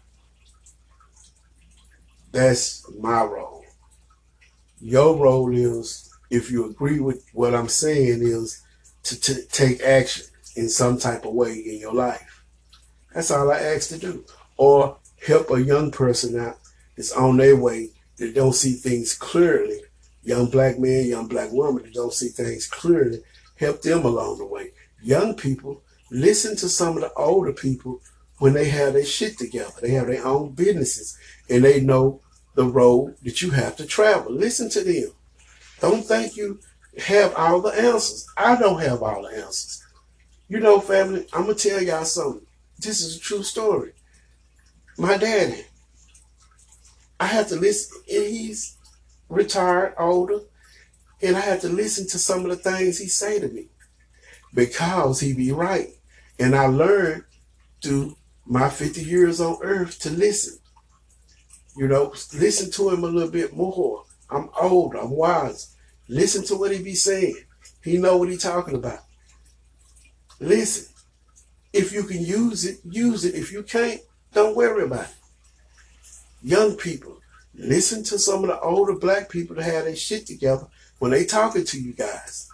That's 2.33 2.91
my 2.99 3.23
role. 3.23 3.65
Your 4.81 5.17
role 5.17 5.55
is, 5.55 6.11
if 6.31 6.51
you 6.51 6.69
agree 6.69 7.01
with 7.01 7.25
what 7.33 7.55
I'm 7.55 7.69
saying, 7.69 8.23
is 8.23 8.63
to, 9.05 9.21
to 9.21 9.47
take 9.47 9.83
action 9.83 10.27
in 10.57 10.69
some 10.69 10.99
type 10.99 11.25
of 11.25 11.35
way 11.35 11.53
in 11.53 11.79
your 11.79 11.95
life. 11.95 12.45
That's 13.13 13.31
all 13.31 13.51
I 13.53 13.59
ask 13.59 13.91
to 13.91 13.99
do 13.99 14.25
or 14.57 14.97
help 15.27 15.51
a 15.51 15.63
young 15.63 15.91
person 15.91 16.39
out 16.39 16.59
that's 16.97 17.13
on 17.13 17.37
their 17.37 17.57
way 17.57 17.91
that 18.17 18.35
don't 18.35 18.55
see 18.55 18.73
things 18.73 19.15
clearly. 19.15 19.81
Young 20.23 20.47
black 20.47 20.79
man, 20.79 21.07
young 21.07 21.27
black 21.27 21.51
woman 21.53 21.83
that 21.83 21.95
don't 21.95 22.13
see 22.13 22.29
things 22.29 22.67
clearly, 22.67 23.21
help 23.57 23.83
them 23.83 24.05
along 24.05 24.39
the 24.39 24.47
way. 24.47 24.71
Young 25.03 25.35
people, 25.35 25.83
listen 26.11 26.57
to 26.57 26.69
some 26.69 26.97
of 26.97 27.03
the 27.03 27.13
older 27.15 27.53
people 27.53 28.01
when 28.39 28.55
they 28.55 28.69
have 28.69 28.95
their 28.95 29.05
shit 29.05 29.37
together. 29.37 29.73
They 29.81 29.91
have 29.91 30.07
their 30.07 30.25
own 30.25 30.53
businesses 30.53 31.19
and 31.51 31.65
they 31.65 31.81
know 31.81 32.21
the 32.55 32.65
road 32.65 33.17
that 33.23 33.43
you 33.43 33.51
have 33.51 33.77
to 33.77 33.87
travel. 33.87 34.33
Listen 34.33 34.71
to 34.71 34.83
them. 34.83 35.13
Don't 35.81 36.05
think 36.05 36.37
you 36.37 36.61
have 36.99 37.35
all 37.35 37.61
the 37.61 37.71
answers. 37.71 38.27
I 38.37 38.57
don't 38.57 38.81
have 38.81 39.03
all 39.03 39.23
the 39.23 39.37
answers. 39.37 39.83
You 40.49 40.61
know, 40.61 40.81
family, 40.81 41.27
I'm 41.33 41.45
going 41.45 41.57
to 41.57 41.69
tell 41.69 41.83
y'all 41.83 42.05
something. 42.05 42.47
This 42.79 43.01
is 43.03 43.17
a 43.17 43.21
true 43.21 43.43
story 43.43 43.93
my 44.97 45.17
daddy. 45.17 45.65
I 47.21 47.27
had 47.27 47.49
to 47.49 47.57
listen, 47.57 48.03
he's 48.07 48.77
retired, 49.29 49.95
older, 49.99 50.41
and 51.23 51.37
I 51.37 51.41
had 51.41 51.61
to 51.63 51.69
listen 51.69 52.07
to 52.09 52.19
some 52.19 52.45
of 52.45 52.51
the 52.51 52.57
things 52.57 52.99
he 52.99 53.09
say 53.09 53.39
to 53.41 53.49
me 53.49 53.69
because 54.53 55.21
he 55.21 55.33
be 55.33 55.53
right. 55.53 55.91
And 56.39 56.55
I 56.55 56.67
learned 56.67 57.25
through 57.83 58.17
my 58.45 58.69
50 58.69 59.03
years 59.03 59.41
on 59.41 59.59
earth 59.63 59.99
to 60.01 60.11
listen. 60.11 60.59
You 61.77 61.89
know, 61.89 62.11
listen 62.35 62.71
to 62.73 62.91
him 62.91 63.05
a 63.05 63.09
little 63.09 63.31
bit 63.31 63.55
more. 63.55 64.05
I'm 64.31 64.51
old, 64.61 64.95
I'm 64.95 65.11
wise. 65.11 65.75
Listen 66.09 66.45
to 66.47 66.57
what 66.57 66.73
he 66.73 66.83
be 66.83 66.95
saying. 66.95 67.37
He 67.83 67.99
know 67.99 68.17
what 68.17 68.29
he 68.29 68.37
talking 68.37 68.75
about. 68.75 69.01
Listen. 70.41 70.93
If 71.73 71.93
you 71.93 72.05
can 72.05 72.25
use 72.25 72.65
it, 72.65 72.79
use 72.85 73.25
it. 73.25 73.35
If 73.35 73.51
you 73.51 73.65
can't, 73.65 74.01
don't 74.33 74.57
worry 74.57 74.85
about 74.85 75.07
it. 75.07 75.15
Young 76.45 76.77
people, 76.77 77.21
listen 77.55 78.05
to 78.05 78.19
some 78.19 78.45
of 78.45 78.51
the 78.51 78.61
older 78.61 78.93
black 78.93 79.31
people 79.31 79.57
that 79.57 79.65
have 79.65 79.87
their 79.87 79.97
shit 79.97 80.27
together 80.27 80.67
when 80.99 81.11
they 81.11 81.25
talking 81.25 81.65
to 81.65 81.81
you 81.81 81.95
guys. 81.95 82.51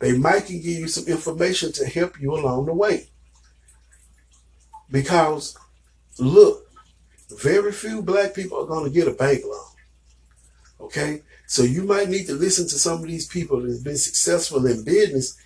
They 0.00 0.12
might 0.18 0.44
can 0.44 0.56
give 0.56 0.78
you 0.78 0.86
some 0.86 1.06
information 1.06 1.72
to 1.72 1.86
help 1.86 2.20
you 2.20 2.34
along 2.34 2.66
the 2.66 2.74
way. 2.74 3.08
Because 4.90 5.56
look, 6.18 6.70
very 7.40 7.72
few 7.72 8.02
black 8.02 8.34
people 8.34 8.62
are 8.62 8.66
going 8.66 8.84
to 8.84 8.90
get 8.90 9.08
a 9.08 9.12
bank 9.12 9.42
loan. 9.46 9.70
Okay? 10.82 11.22
So 11.46 11.62
you 11.62 11.84
might 11.84 12.10
need 12.10 12.26
to 12.26 12.34
listen 12.34 12.68
to 12.68 12.78
some 12.78 13.02
of 13.02 13.08
these 13.08 13.26
people 13.26 13.62
that 13.62 13.72
have 13.72 13.84
been 13.84 13.96
successful 13.96 14.66
in 14.66 14.84
business 14.84 15.38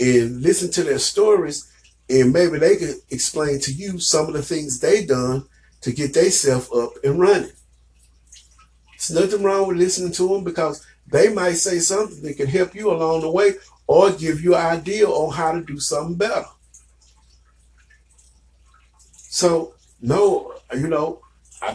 and 0.00 0.42
listen 0.42 0.72
to 0.72 0.82
their 0.82 0.98
stories 0.98 1.72
and 2.10 2.32
maybe 2.32 2.58
they 2.58 2.76
can 2.76 3.00
explain 3.10 3.60
to 3.60 3.72
you 3.72 4.00
some 4.00 4.26
of 4.26 4.32
the 4.32 4.42
things 4.42 4.80
they 4.80 5.04
done 5.04 5.46
to 5.80 5.92
get 5.92 6.14
themselves 6.14 6.70
up 6.72 6.92
and 7.04 7.18
running. 7.18 7.52
There's 8.92 9.10
nothing 9.10 9.44
wrong 9.44 9.68
with 9.68 9.76
listening 9.76 10.12
to 10.12 10.28
them 10.28 10.44
because 10.44 10.84
they 11.06 11.32
might 11.32 11.54
say 11.54 11.78
something 11.78 12.22
that 12.22 12.36
can 12.36 12.48
help 12.48 12.74
you 12.74 12.90
along 12.90 13.20
the 13.20 13.30
way 13.30 13.52
or 13.86 14.10
give 14.10 14.42
you 14.42 14.54
an 14.54 14.66
idea 14.66 15.08
on 15.08 15.32
how 15.32 15.52
to 15.52 15.62
do 15.62 15.78
something 15.78 16.16
better. 16.16 16.44
So, 19.12 19.74
no, 20.00 20.54
you 20.74 20.88
know, 20.88 21.20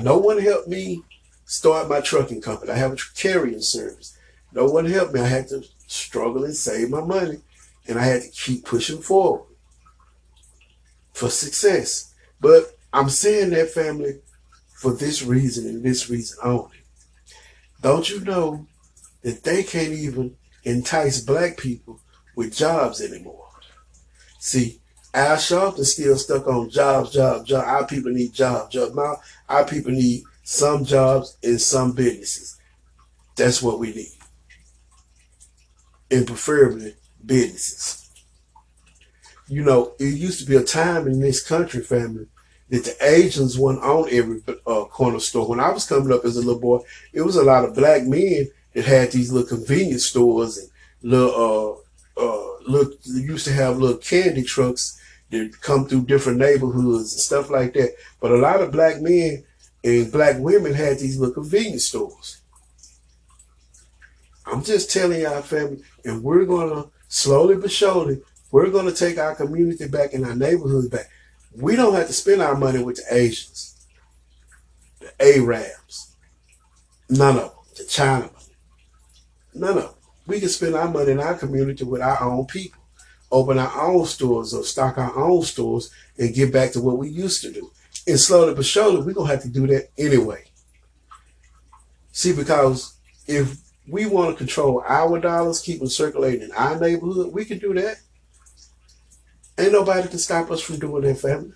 no 0.01 0.17
one 0.17 0.39
helped 0.39 0.67
me 0.67 1.03
start 1.45 1.89
my 1.89 2.01
trucking 2.01 2.41
company. 2.41 2.71
I 2.71 2.77
have 2.77 2.93
a 2.93 2.97
carrying 3.15 3.61
service. 3.61 4.17
No 4.51 4.65
one 4.65 4.85
helped 4.85 5.13
me. 5.13 5.21
I 5.21 5.27
had 5.27 5.47
to 5.49 5.63
struggle 5.87 6.43
and 6.43 6.55
save 6.55 6.89
my 6.89 7.01
money, 7.01 7.39
and 7.87 7.97
I 7.97 8.03
had 8.03 8.21
to 8.23 8.29
keep 8.29 8.65
pushing 8.65 9.01
forward 9.01 9.47
for 11.13 11.29
success. 11.29 12.13
But 12.39 12.77
I'm 12.93 13.09
saying 13.09 13.49
that 13.49 13.71
family 13.71 14.19
for 14.75 14.93
this 14.93 15.23
reason 15.23 15.67
and 15.67 15.83
this 15.83 16.09
reason 16.09 16.37
only. 16.43 16.77
Don't 17.81 18.09
you 18.09 18.21
know 18.21 18.67
that 19.23 19.43
they 19.43 19.63
can't 19.63 19.93
even 19.93 20.35
entice 20.63 21.19
black 21.19 21.57
people 21.57 21.99
with 22.35 22.55
jobs 22.55 23.01
anymore? 23.01 23.49
See, 24.37 24.79
Al 25.13 25.37
Sharpton 25.37 25.85
still 25.85 26.17
stuck 26.17 26.47
on 26.47 26.69
jobs, 26.69 27.11
jobs, 27.11 27.49
jobs. 27.49 27.65
Our 27.65 27.87
people 27.87 28.11
need 28.11 28.33
jobs, 28.33 28.73
jobs. 28.73 28.95
Now, 28.95 29.17
our 29.49 29.65
people 29.65 29.91
need 29.91 30.23
some 30.43 30.85
jobs 30.85 31.37
in 31.41 31.59
some 31.59 31.93
businesses. 31.93 32.59
That's 33.35 33.61
what 33.61 33.79
we 33.79 33.93
need. 33.93 34.17
And 36.11 36.27
preferably 36.27 36.95
businesses. 37.25 38.11
You 39.47 39.63
know, 39.63 39.93
it 39.99 40.13
used 40.13 40.39
to 40.39 40.45
be 40.45 40.55
a 40.55 40.63
time 40.63 41.07
in 41.07 41.19
this 41.19 41.45
country, 41.45 41.81
family, 41.81 42.27
that 42.73 42.85
the 42.85 42.95
Asians 43.07 43.55
went 43.55 43.83
on 43.83 44.09
every 44.09 44.41
uh, 44.65 44.85
corner 44.85 45.19
store. 45.19 45.47
When 45.47 45.59
I 45.59 45.69
was 45.69 45.85
coming 45.85 46.11
up 46.11 46.25
as 46.25 46.37
a 46.37 46.39
little 46.39 46.59
boy, 46.59 46.79
it 47.13 47.21
was 47.21 47.35
a 47.35 47.43
lot 47.43 47.65
of 47.65 47.75
black 47.75 48.01
men 48.03 48.49
that 48.73 48.83
had 48.83 49.11
these 49.11 49.31
little 49.31 49.47
convenience 49.47 50.07
stores 50.07 50.57
and 50.57 50.69
little, 51.03 51.83
uh, 52.17 52.19
uh, 52.19 52.47
little, 52.67 52.91
used 53.05 53.45
to 53.45 53.53
have 53.53 53.77
little 53.77 53.97
candy 53.97 54.41
trucks 54.41 54.99
that 55.29 55.61
come 55.61 55.85
through 55.85 56.07
different 56.07 56.39
neighborhoods 56.39 57.13
and 57.13 57.21
stuff 57.21 57.51
like 57.51 57.75
that. 57.75 57.93
But 58.19 58.31
a 58.31 58.37
lot 58.37 58.59
of 58.59 58.71
black 58.71 58.99
men 59.01 59.43
and 59.83 60.11
black 60.11 60.39
women 60.39 60.73
had 60.73 60.97
these 60.97 61.19
little 61.19 61.35
convenience 61.35 61.85
stores. 61.85 62.41
I'm 64.47 64.63
just 64.63 64.89
telling 64.89 65.21
y'all, 65.21 65.43
family, 65.43 65.83
and 66.05 66.23
we're 66.23 66.45
gonna 66.45 66.85
slowly 67.07 67.55
but 67.55 67.71
surely, 67.71 68.19
we're 68.49 68.71
gonna 68.71 68.93
take 68.93 69.19
our 69.19 69.35
community 69.35 69.87
back 69.87 70.15
and 70.15 70.25
our 70.25 70.35
neighborhoods 70.35 70.89
back. 70.89 71.11
We 71.55 71.75
don't 71.75 71.93
have 71.93 72.07
to 72.07 72.13
spend 72.13 72.41
our 72.41 72.55
money 72.55 72.83
with 72.83 72.97
the 72.97 73.15
Asians, 73.15 73.85
the 74.99 75.11
Arabs, 75.21 76.15
none 77.09 77.37
of 77.37 77.41
them, 77.41 77.51
the 77.77 77.83
Chinamen, 77.83 78.49
none 79.53 79.77
of 79.77 79.83
them. 79.83 79.93
We 80.25 80.39
can 80.39 80.49
spend 80.49 80.75
our 80.75 80.89
money 80.89 81.11
in 81.11 81.19
our 81.19 81.35
community 81.35 81.83
with 81.83 82.01
our 82.01 82.21
own 82.23 82.45
people, 82.45 82.81
open 83.31 83.59
our 83.59 83.81
own 83.81 84.05
stores 84.05 84.53
or 84.53 84.63
stock 84.63 84.97
our 84.97 85.15
own 85.17 85.43
stores 85.43 85.91
and 86.17 86.33
get 86.33 86.53
back 86.53 86.71
to 86.71 86.81
what 86.81 86.97
we 86.97 87.09
used 87.09 87.41
to 87.41 87.51
do. 87.51 87.71
And 88.07 88.19
slowly 88.19 88.55
but 88.55 88.65
surely, 88.65 89.01
we're 89.01 89.13
gonna 89.13 89.29
have 89.29 89.43
to 89.43 89.49
do 89.49 89.67
that 89.67 89.89
anyway. 89.97 90.45
See, 92.11 92.33
because 92.33 92.95
if 93.27 93.57
we 93.87 94.05
want 94.05 94.31
to 94.31 94.37
control 94.37 94.83
our 94.87 95.19
dollars, 95.19 95.61
keep 95.61 95.79
them 95.79 95.89
circulating 95.89 96.41
in 96.41 96.51
our 96.53 96.79
neighborhood, 96.79 97.33
we 97.33 97.45
can 97.45 97.59
do 97.59 97.73
that. 97.73 97.97
Ain't 99.57 99.71
nobody 99.71 100.07
can 100.07 100.19
stop 100.19 100.49
us 100.51 100.61
from 100.61 100.79
doing 100.79 101.03
that, 101.03 101.19
family. 101.19 101.53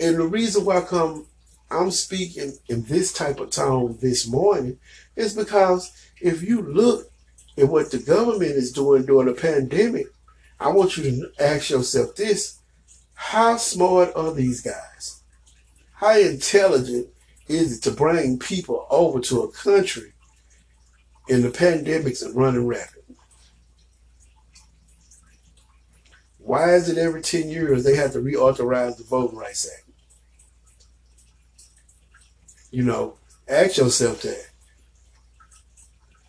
And 0.00 0.16
the 0.16 0.26
reason 0.26 0.64
why 0.64 0.78
I 0.78 0.80
come 0.82 1.26
I'm 1.70 1.90
speaking 1.90 2.52
in 2.68 2.84
this 2.84 3.12
type 3.12 3.40
of 3.40 3.50
tone 3.50 3.98
this 4.00 4.28
morning 4.28 4.78
is 5.16 5.34
because 5.34 5.90
if 6.20 6.42
you 6.42 6.62
look 6.62 7.10
at 7.56 7.68
what 7.68 7.90
the 7.90 7.98
government 7.98 8.52
is 8.52 8.72
doing 8.72 9.04
during 9.04 9.26
the 9.26 9.40
pandemic, 9.40 10.06
I 10.60 10.68
want 10.68 10.96
you 10.96 11.02
to 11.04 11.32
ask 11.42 11.70
yourself 11.70 12.16
this. 12.16 12.58
How 13.14 13.56
smart 13.56 14.12
are 14.14 14.32
these 14.32 14.60
guys? 14.60 15.22
How 15.94 16.18
intelligent 16.18 17.08
is 17.48 17.78
it 17.78 17.82
to 17.82 17.90
bring 17.90 18.38
people 18.38 18.86
over 18.90 19.20
to 19.20 19.42
a 19.42 19.52
country 19.52 20.12
in 21.28 21.42
the 21.42 21.48
pandemics 21.48 22.24
and 22.24 22.34
running 22.34 22.66
rapid? 22.66 23.03
Why 26.44 26.74
is 26.74 26.90
it 26.90 26.98
every 26.98 27.22
10 27.22 27.48
years 27.48 27.84
they 27.84 27.96
have 27.96 28.12
to 28.12 28.18
reauthorize 28.18 28.98
the 28.98 29.04
Voting 29.04 29.38
Rights 29.38 29.66
Act? 29.66 29.88
You 32.70 32.82
know, 32.82 33.14
ask 33.48 33.78
yourself 33.78 34.20
that. 34.22 34.48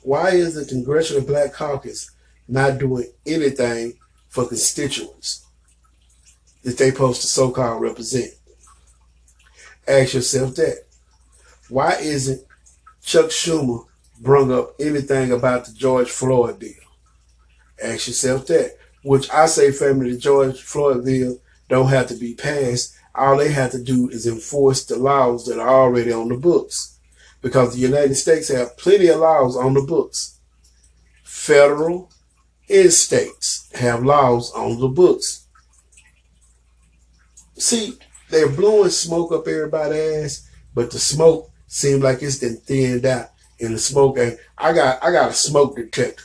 Why 0.04 0.30
is 0.30 0.56
the 0.56 0.63
Congressional 0.63 1.23
Black 1.23 1.51
Caucus 1.51 2.12
not 2.47 2.78
doing 2.78 3.12
anything 3.25 3.97
for 4.30 4.47
constituents 4.47 5.45
that 6.63 6.78
they 6.78 6.91
supposed 6.91 7.21
to 7.21 7.28
so-called 7.28 7.82
represent? 7.82 8.36
Ask 9.86 10.13
yourself 10.13 10.56
that. 10.56 10.86
Why 11.67 11.95
isn't 11.99 12.41
Chuck 13.04 13.32
Schumer 13.32 13.86
brung 14.21 14.54
up 14.54 14.75
anything 14.80 15.34
about 15.34 15.65
the 15.65 15.73
George 15.73 16.10
Floyd 16.10 16.60
deal? 16.60 16.73
Ask 17.84 18.08
yourself 18.08 18.47
that. 18.47 18.78
Which 19.06 19.30
I 19.30 19.46
say, 19.46 19.72
family, 19.72 20.13
the 20.13 20.18
George 20.18 20.60
Floyd 20.60 21.06
bill 21.06 21.38
don't 21.70 21.89
have 21.89 22.08
to 22.08 22.15
be 22.15 22.34
passed. 22.34 22.96
All 23.13 23.38
they 23.38 23.52
have 23.52 23.70
to 23.72 23.82
do 23.82 24.10
is 24.10 24.26
enforce 24.26 24.84
the 24.84 24.98
laws 24.98 25.46
that 25.46 25.60
are 25.60 25.70
already 25.70 26.12
on 26.12 26.30
the 26.30 26.38
books. 26.38 26.98
Because 27.39 27.76
the 27.76 27.82
United 27.82 28.15
States 28.15 28.48
have 28.48 28.78
plenty 28.78 29.08
of 29.10 29.20
laws 29.20 29.56
on 29.56 29.76
the 29.76 29.84
books. 29.84 30.39
Federal 31.24 32.10
and 32.68 32.91
states 32.91 33.70
have 33.76 34.04
laws 34.04 34.52
on 34.54 34.80
the 34.80 34.88
books. 34.88 35.46
See, 37.60 38.00
they're 38.32 38.50
blowing 38.50 38.89
smoke 38.89 39.32
up 39.32 39.48
everybody's 39.48 40.24
ass, 40.24 40.50
but 40.74 40.89
the 40.89 40.98
smoke 40.98 41.52
seems 41.68 42.02
like 42.02 42.24
it's 42.24 42.39
been 42.39 42.58
thinned 42.58 43.06
out 43.06 43.30
in 43.60 43.74
the 43.74 43.78
smoke. 43.78 44.18
And 44.18 44.39
I 44.58 44.74
got 44.74 45.04
I 45.04 45.12
got 45.12 45.30
a 45.30 45.34
smoke 45.34 45.76
detector. 45.76 46.24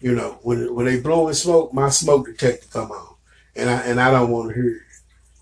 You 0.00 0.14
know, 0.14 0.38
when 0.42 0.74
when 0.74 0.86
they 0.86 0.98
blowing 0.98 1.34
smoke, 1.34 1.74
my 1.74 1.90
smoke 1.90 2.26
detector 2.26 2.66
come 2.72 2.90
on, 2.90 3.14
and 3.54 3.68
I 3.68 3.80
and 3.82 4.00
I 4.00 4.10
don't 4.10 4.30
want 4.30 4.48
to 4.48 4.54
hear. 4.54 4.86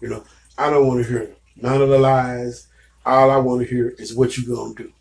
You 0.01 0.09
know, 0.09 0.25
I 0.57 0.71
don't 0.71 0.87
want 0.87 1.05
to 1.05 1.09
hear 1.09 1.31
none 1.57 1.81
of 1.81 1.89
the 1.89 1.99
lies. 1.99 2.67
All 3.07 3.31
I 3.31 3.37
want 3.37 3.63
to 3.63 3.69
hear 3.69 3.95
is 3.99 4.15
what 4.15 4.37
you 4.37 4.47
gonna 4.47 4.75
do. 4.75 4.93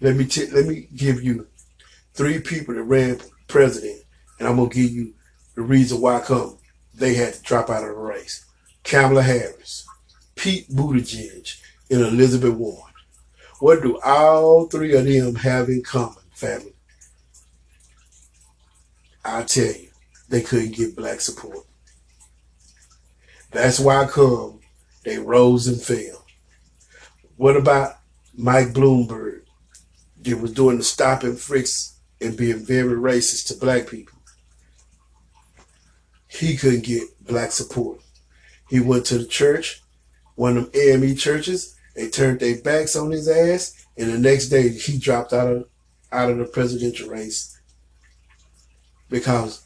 Let 0.00 0.16
me 0.16 0.24
t- 0.24 0.50
let 0.50 0.66
me 0.66 0.88
give 0.96 1.22
you 1.22 1.46
three 2.14 2.40
people 2.40 2.74
that 2.74 2.82
ran 2.82 3.16
for 3.16 3.28
president, 3.48 4.02
and 4.38 4.48
I'm 4.48 4.56
gonna 4.56 4.70
give 4.70 4.90
you 4.90 5.14
the 5.54 5.62
reason 5.62 6.00
why 6.00 6.20
come 6.20 6.56
they 6.94 7.14
had 7.14 7.34
to 7.34 7.42
drop 7.42 7.68
out 7.68 7.82
of 7.82 7.90
the 7.90 7.94
race. 7.94 8.44
Kamala 8.82 9.22
Harris, 9.22 9.86
Pete 10.36 10.68
Buttigieg, 10.70 11.60
and 11.90 12.00
Elizabeth 12.00 12.54
Warren. 12.54 12.94
What 13.58 13.82
do 13.82 14.00
all 14.00 14.66
three 14.66 14.94
of 14.96 15.04
them 15.04 15.34
have 15.36 15.68
in 15.68 15.82
common, 15.82 16.22
family? 16.32 16.72
I 19.24 19.42
tell 19.42 19.66
you, 19.66 19.88
they 20.28 20.40
couldn't 20.40 20.76
get 20.76 20.96
black 20.96 21.20
support. 21.20 21.66
That's 23.50 23.80
why 23.80 24.04
I 24.04 24.06
come 24.06 24.60
they 25.04 25.18
rose 25.18 25.66
and 25.66 25.80
fell. 25.80 26.24
What 27.36 27.56
about 27.56 27.96
Mike 28.36 28.68
Bloomberg 28.68 29.42
that 30.22 30.40
was 30.40 30.52
doing 30.52 30.78
the 30.78 30.84
stop 30.84 31.22
and 31.22 31.38
and 32.20 32.36
being 32.36 32.58
very 32.58 32.94
racist 32.94 33.48
to 33.48 33.54
black 33.54 33.88
people? 33.88 34.18
He 36.28 36.56
couldn't 36.56 36.84
get 36.84 37.02
black 37.26 37.50
support. 37.50 38.00
He 38.68 38.78
went 38.78 39.06
to 39.06 39.18
the 39.18 39.26
church, 39.26 39.82
one 40.36 40.56
of 40.56 40.70
them 40.72 41.02
AME 41.02 41.16
churches. 41.16 41.76
They 41.96 42.08
turned 42.08 42.40
their 42.40 42.60
backs 42.60 42.94
on 42.94 43.10
his 43.10 43.28
ass, 43.28 43.86
and 43.96 44.12
the 44.12 44.18
next 44.18 44.48
day 44.48 44.68
he 44.68 44.98
dropped 44.98 45.32
out 45.32 45.50
of 45.50 45.68
out 46.12 46.30
of 46.30 46.38
the 46.38 46.44
presidential 46.44 47.08
race 47.08 47.59
because 49.10 49.64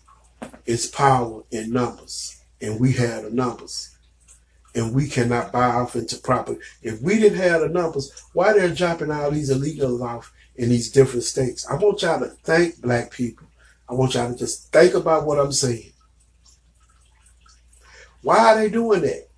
it's 0.66 0.86
power 0.86 1.42
in 1.50 1.72
numbers, 1.72 2.42
and 2.60 2.80
we 2.80 2.92
had 2.92 3.24
the 3.24 3.30
numbers, 3.30 3.96
and 4.74 4.94
we 4.94 5.06
cannot 5.06 5.52
buy 5.52 5.66
off 5.66 5.94
into 5.94 6.16
property. 6.16 6.58
If 6.82 7.00
we 7.00 7.18
didn't 7.18 7.38
have 7.38 7.60
the 7.60 7.68
numbers, 7.68 8.10
why 8.32 8.52
they're 8.54 8.74
dropping 8.74 9.12
all 9.12 9.30
these 9.30 9.50
illegals 9.50 10.02
off 10.02 10.32
in 10.56 10.70
these 10.70 10.90
different 10.90 11.24
states? 11.24 11.66
I 11.70 11.76
want 11.76 12.02
y'all 12.02 12.18
to 12.20 12.26
thank 12.26 12.80
black 12.80 13.10
people. 13.10 13.46
I 13.88 13.94
want 13.94 14.14
y'all 14.14 14.32
to 14.32 14.38
just 14.38 14.72
think 14.72 14.94
about 14.94 15.26
what 15.26 15.38
I'm 15.38 15.52
saying. 15.52 15.92
Why 18.22 18.38
are 18.38 18.56
they 18.56 18.70
doing 18.70 19.02
that? 19.02 19.28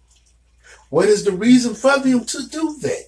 What 0.91 1.09
is 1.09 1.25
the 1.25 1.33
reason 1.33 1.75
for 1.75 1.99
them 1.99 2.25
to 2.25 2.49
do 2.49 2.77
that? 2.83 3.06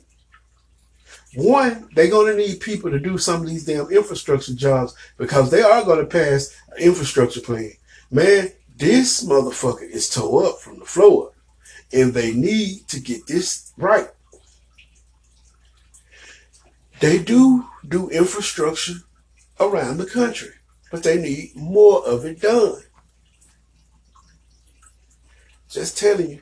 One, 1.35 1.89
they're 1.95 2.09
going 2.09 2.35
to 2.35 2.39
need 2.39 2.61
people 2.61 2.91
to 2.91 2.99
do 2.99 3.19
some 3.19 3.43
of 3.43 3.49
these 3.49 3.67
damn 3.67 3.91
infrastructure 3.91 4.55
jobs 4.55 4.95
because 5.19 5.51
they 5.51 5.63
are 5.63 5.85
going 5.85 6.01
to 6.01 6.07
pass 6.07 6.57
an 6.77 6.83
infrastructure 6.83 7.41
plan. 7.41 7.73
Man, 8.11 8.53
this 8.77 9.25
motherfucker 9.25 9.89
is 9.89 10.09
tore 10.09 10.47
up 10.47 10.59
from 10.59 10.79
the 10.79 10.87
floor 10.87 11.33
and 11.93 12.15
they 12.15 12.33
need 12.33 12.89
to 12.89 13.01
get 13.01 13.27
this 13.27 13.73
right. 13.77 14.09
They 17.01 17.19
do 17.19 17.67
do 17.87 18.09
infrastructure 18.09 18.95
around 19.61 19.99
the 19.99 20.07
country, 20.07 20.51
but 20.91 21.03
they 21.03 21.21
need 21.21 21.55
more 21.55 22.05
of 22.07 22.25
it 22.25 22.41
done. 22.41 22.83
Just 25.69 25.99
telling 25.99 26.31
you. 26.31 26.41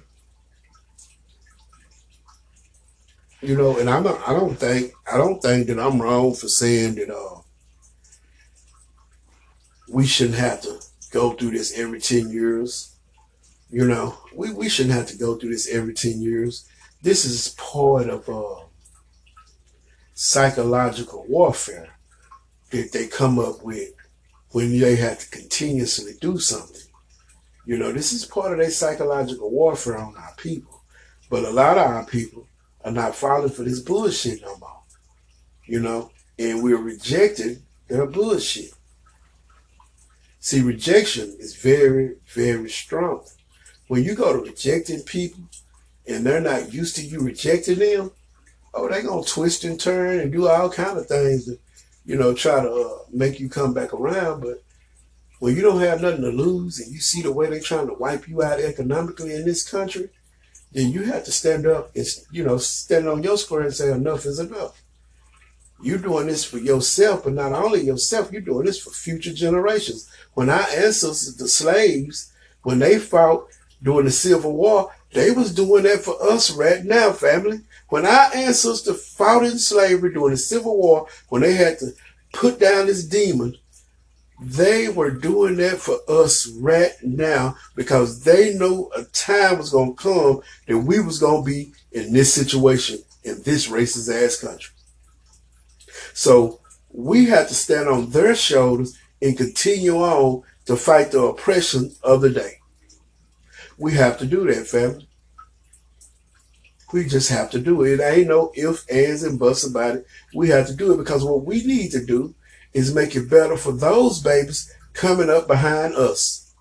You 3.43 3.57
know, 3.57 3.79
and 3.79 3.89
I'm 3.91 4.03
not, 4.03 4.27
I 4.27 4.33
don't 4.33 4.57
think 4.57 4.93
I 5.13 5.19
don't 5.19 5.41
think 5.41 5.67
that 5.67 5.79
I'm 5.79 6.01
wrong 6.01 6.35
for 6.35 6.49
saying 6.49 6.95
that 6.97 7.15
uh 7.15 7.41
we 9.89 10.07
shouldn't 10.07 10.39
have 10.39 10.63
to 10.63 10.81
go 11.13 11.33
through 11.33 11.53
this 11.53 11.79
every 11.79 12.01
ten 12.01 12.31
years. 12.31 12.97
You 13.71 13.87
know, 13.87 14.17
we, 14.35 14.53
we 14.53 14.69
shouldn't 14.69 14.95
have 14.95 15.07
to 15.09 15.19
go 15.19 15.37
through 15.37 15.51
this 15.51 15.69
every 15.69 15.95
ten 15.95 16.23
years. 16.23 16.69
This 17.03 17.25
is 17.25 17.55
part 17.59 18.09
of 18.09 18.29
uh 18.29 18.65
psychological 20.15 21.27
warfare 21.29 21.91
that 22.71 22.91
they 22.93 23.07
come 23.07 23.39
up 23.39 23.63
with 23.63 23.93
when 24.51 24.79
they 24.81 24.97
have 24.97 25.19
to 25.19 25.31
continuously 25.31 26.13
do 26.21 26.39
something. 26.39 26.81
You 27.67 27.77
know, 27.77 27.93
this 27.93 28.13
is 28.13 28.25
part 28.25 28.53
of 28.53 28.59
their 28.59 28.71
psychological 28.71 29.51
warfare 29.51 29.99
on 29.99 30.17
our 30.17 30.35
people. 30.39 30.83
But 31.29 31.45
a 31.45 31.51
lot 31.51 31.77
of 31.77 31.87
our 31.87 32.07
people 32.07 32.47
are 32.87 32.93
not 32.93 33.17
falling 33.17 33.51
for 33.51 33.65
this 33.65 33.81
bullshit 33.81 34.41
no 34.43 34.57
more. 34.59 34.81
You 35.65 35.81
know, 35.81 36.13
and 36.39 36.63
we're 36.63 36.81
rejecting 36.81 37.63
their 37.89 38.07
bullshit. 38.07 38.71
See, 40.39 40.61
rejection 40.63 41.37
is 41.41 41.57
very, 41.57 42.15
very 42.33 42.71
strong. 42.71 43.25
When 43.89 44.05
you 44.05 44.15
go 44.15 44.33
to 44.33 44.49
rejecting 44.49 45.03
people 45.03 45.43
and 46.07 46.25
they're 46.25 46.41
not 46.41 46.73
used 46.73 46.95
to 46.97 47.03
you 47.03 47.21
rejecting 47.21 47.81
them, 47.81 48.13
oh, 48.73 48.89
they're 48.89 49.03
going 49.03 49.25
to 49.25 49.29
twist 49.29 49.65
and 49.65 49.81
turn 49.81 50.21
and 50.21 50.31
do 50.31 50.47
all 50.47 50.71
kind 50.71 50.97
of 50.97 51.07
things 51.07 51.47
to, 51.47 51.59
you 52.05 52.17
know, 52.17 52.35
try 52.35 52.63
to 52.63 52.71
uh, 52.71 52.99
make 53.13 53.41
you 53.41 53.49
come 53.49 53.75
back 53.75 53.93
around. 53.93 54.43
But 54.43 54.63
when 55.41 55.57
you 55.57 55.63
don't 55.63 55.81
have 55.81 56.01
nothing 56.01 56.23
to 56.23 56.31
lose 56.31 56.79
and 56.79 56.93
you 56.93 57.01
see 57.01 57.23
the 57.23 57.33
way 57.33 57.51
they're 57.51 57.59
trying 57.59 57.89
to 57.89 57.95
wipe 57.95 58.29
you 58.29 58.45
out 58.45 58.61
economically 58.61 59.35
in 59.35 59.45
this 59.45 59.69
country, 59.69 60.11
then 60.77 60.93
you 60.93 61.05
have 61.05 61.25
to 61.25 61.33
stand 61.33 61.67
up 61.67 61.91
and, 61.97 62.07
you 62.31 62.45
know, 62.45 62.59
stand 62.59 63.09
on 63.09 63.23
your 63.23 63.39
square 63.39 63.63
and 63.63 63.73
say 63.73 63.91
enough 63.91 64.27
is 64.27 64.39
enough. 64.39 64.83
You're 65.83 65.97
doing 65.97 66.27
this 66.27 66.45
for 66.45 66.59
yourself, 66.59 67.25
but 67.25 67.33
not 67.33 67.53
only 67.53 67.81
yourself, 67.81 68.31
you're 68.31 68.43
doing 68.43 68.67
this 68.67 68.79
for 68.79 68.91
future 68.91 69.33
generations. 69.33 70.07
When 70.35 70.51
our 70.51 70.69
ancestors, 70.69 71.35
the 71.37 71.49
slaves, 71.49 72.31
when 72.63 72.79
they 72.79 72.99
fought 72.99 73.49
during 73.83 74.05
the 74.05 74.11
Civil 74.11 74.55
War, 74.55 74.93
they 75.15 75.31
was 75.31 75.55
doing 75.55 75.85
that 75.85 76.01
for 76.01 76.23
us 76.23 76.51
right 76.51 76.85
now, 76.85 77.11
family. 77.11 77.61
When 77.89 78.05
our 78.05 78.35
ancestors 78.35 79.15
fought 79.15 79.45
in 79.45 79.59
slavery 79.59 80.13
during 80.13 80.33
the 80.33 80.37
Civil 80.37 80.77
War, 80.77 81.07
when 81.31 81.41
they 81.41 81.55
had 81.55 81.79
to 81.79 81.93
put 82.35 82.61
down 82.61 82.85
this 82.85 83.03
demon, 83.03 83.57
they 84.41 84.89
were 84.89 85.11
doing 85.11 85.57
that 85.57 85.79
for 85.79 85.99
us 86.09 86.47
right 86.59 86.93
now 87.03 87.57
because 87.75 88.23
they 88.23 88.55
know 88.55 88.91
a 88.95 89.05
time 89.05 89.59
was 89.59 89.71
going 89.71 89.97
to 89.97 90.03
come 90.03 90.41
that 90.67 90.79
we 90.79 91.01
was 91.01 91.19
going 91.19 91.43
to 91.43 91.51
be 91.51 91.73
in 91.93 92.13
this 92.13 92.33
situation 92.35 92.99
in 93.25 93.43
this 93.43 93.69
racist 93.69 94.13
ass 94.13 94.41
country. 94.41 94.73
So 96.13 96.61
we 96.93 97.27
have 97.27 97.49
to 97.49 97.55
stand 97.55 97.89
on 97.89 98.11
their 98.11 98.35
shoulders 98.35 98.97
and 99.21 99.37
continue 99.37 99.97
on 99.97 100.43
to 100.67 100.77
fight 100.77 101.13
the 101.13 101.23
oppression 101.23 101.93
of 102.03 102.21
the 102.21 102.31
day. 102.31 102.59
We 103.79 103.95
have 103.95 104.19
to 104.19 104.27
do 104.27 104.47
that, 104.47 104.67
family. 104.67 105.09
We 106.93 107.05
just 107.05 107.31
have 107.31 107.51
to 107.51 107.59
do 107.59 107.83
it. 107.83 108.01
It 108.01 108.03
ain't 108.03 108.29
no 108.29 108.53
ifs, 108.55 108.87
ands, 108.89 109.23
and 109.25 109.39
buts 109.39 109.67
about 109.67 109.97
it. 109.97 110.07
We 110.35 110.49
have 110.49 110.67
to 110.69 110.75
do 110.75 110.93
it 110.93 110.99
because 110.99 111.25
what 111.25 111.45
we 111.45 111.65
need 111.65 111.91
to 111.93 112.05
do 112.05 112.35
is 112.77 112.95
make 112.95 113.17
it 113.17 113.31
better 113.31 113.57
for 113.57 113.73
those 113.73 114.21
babies 114.21 114.71
coming 114.93 115.31
up 115.31 115.47
behind 115.47 115.95
us. 115.95 116.53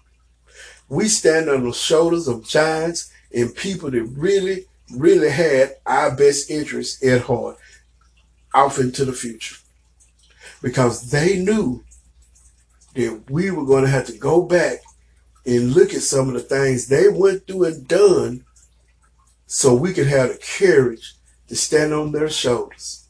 We 0.88 1.10
stand 1.10 1.50
on 1.50 1.66
the 1.66 1.74
shoulders 1.74 2.30
of 2.30 2.48
giants 2.48 3.12
and 3.36 3.54
people 3.54 3.92
that 3.92 4.04
really, 4.04 4.66
really 4.96 5.30
had 5.30 5.76
our 5.86 6.16
best 6.16 6.50
interests 6.50 7.06
at 7.06 7.24
heart 7.24 7.58
off 8.54 8.80
into 8.80 9.04
the 9.04 9.12
future. 9.12 9.58
Because 10.62 11.12
they 11.12 11.38
knew 11.38 11.84
that 12.94 13.24
we 13.30 13.52
were 13.52 13.66
going 13.66 13.84
to 13.84 13.90
have 13.90 14.06
to 14.06 14.18
go 14.18 14.42
back 14.42 14.80
and 15.46 15.74
look 15.74 15.94
at 15.94 16.02
some 16.02 16.30
of 16.30 16.36
the 16.36 16.40
things 16.40 16.88
they 16.88 17.10
went 17.10 17.46
through 17.46 17.66
and 17.66 17.88
done 17.90 18.46
so 19.48 19.76
we 19.76 19.92
could 19.92 20.08
have 20.08 20.30
the 20.30 20.40
courage 20.58 21.16
to 21.50 21.58
stand 21.58 21.94
on 21.94 22.14
their 22.14 22.30
shoulders. 22.30 23.10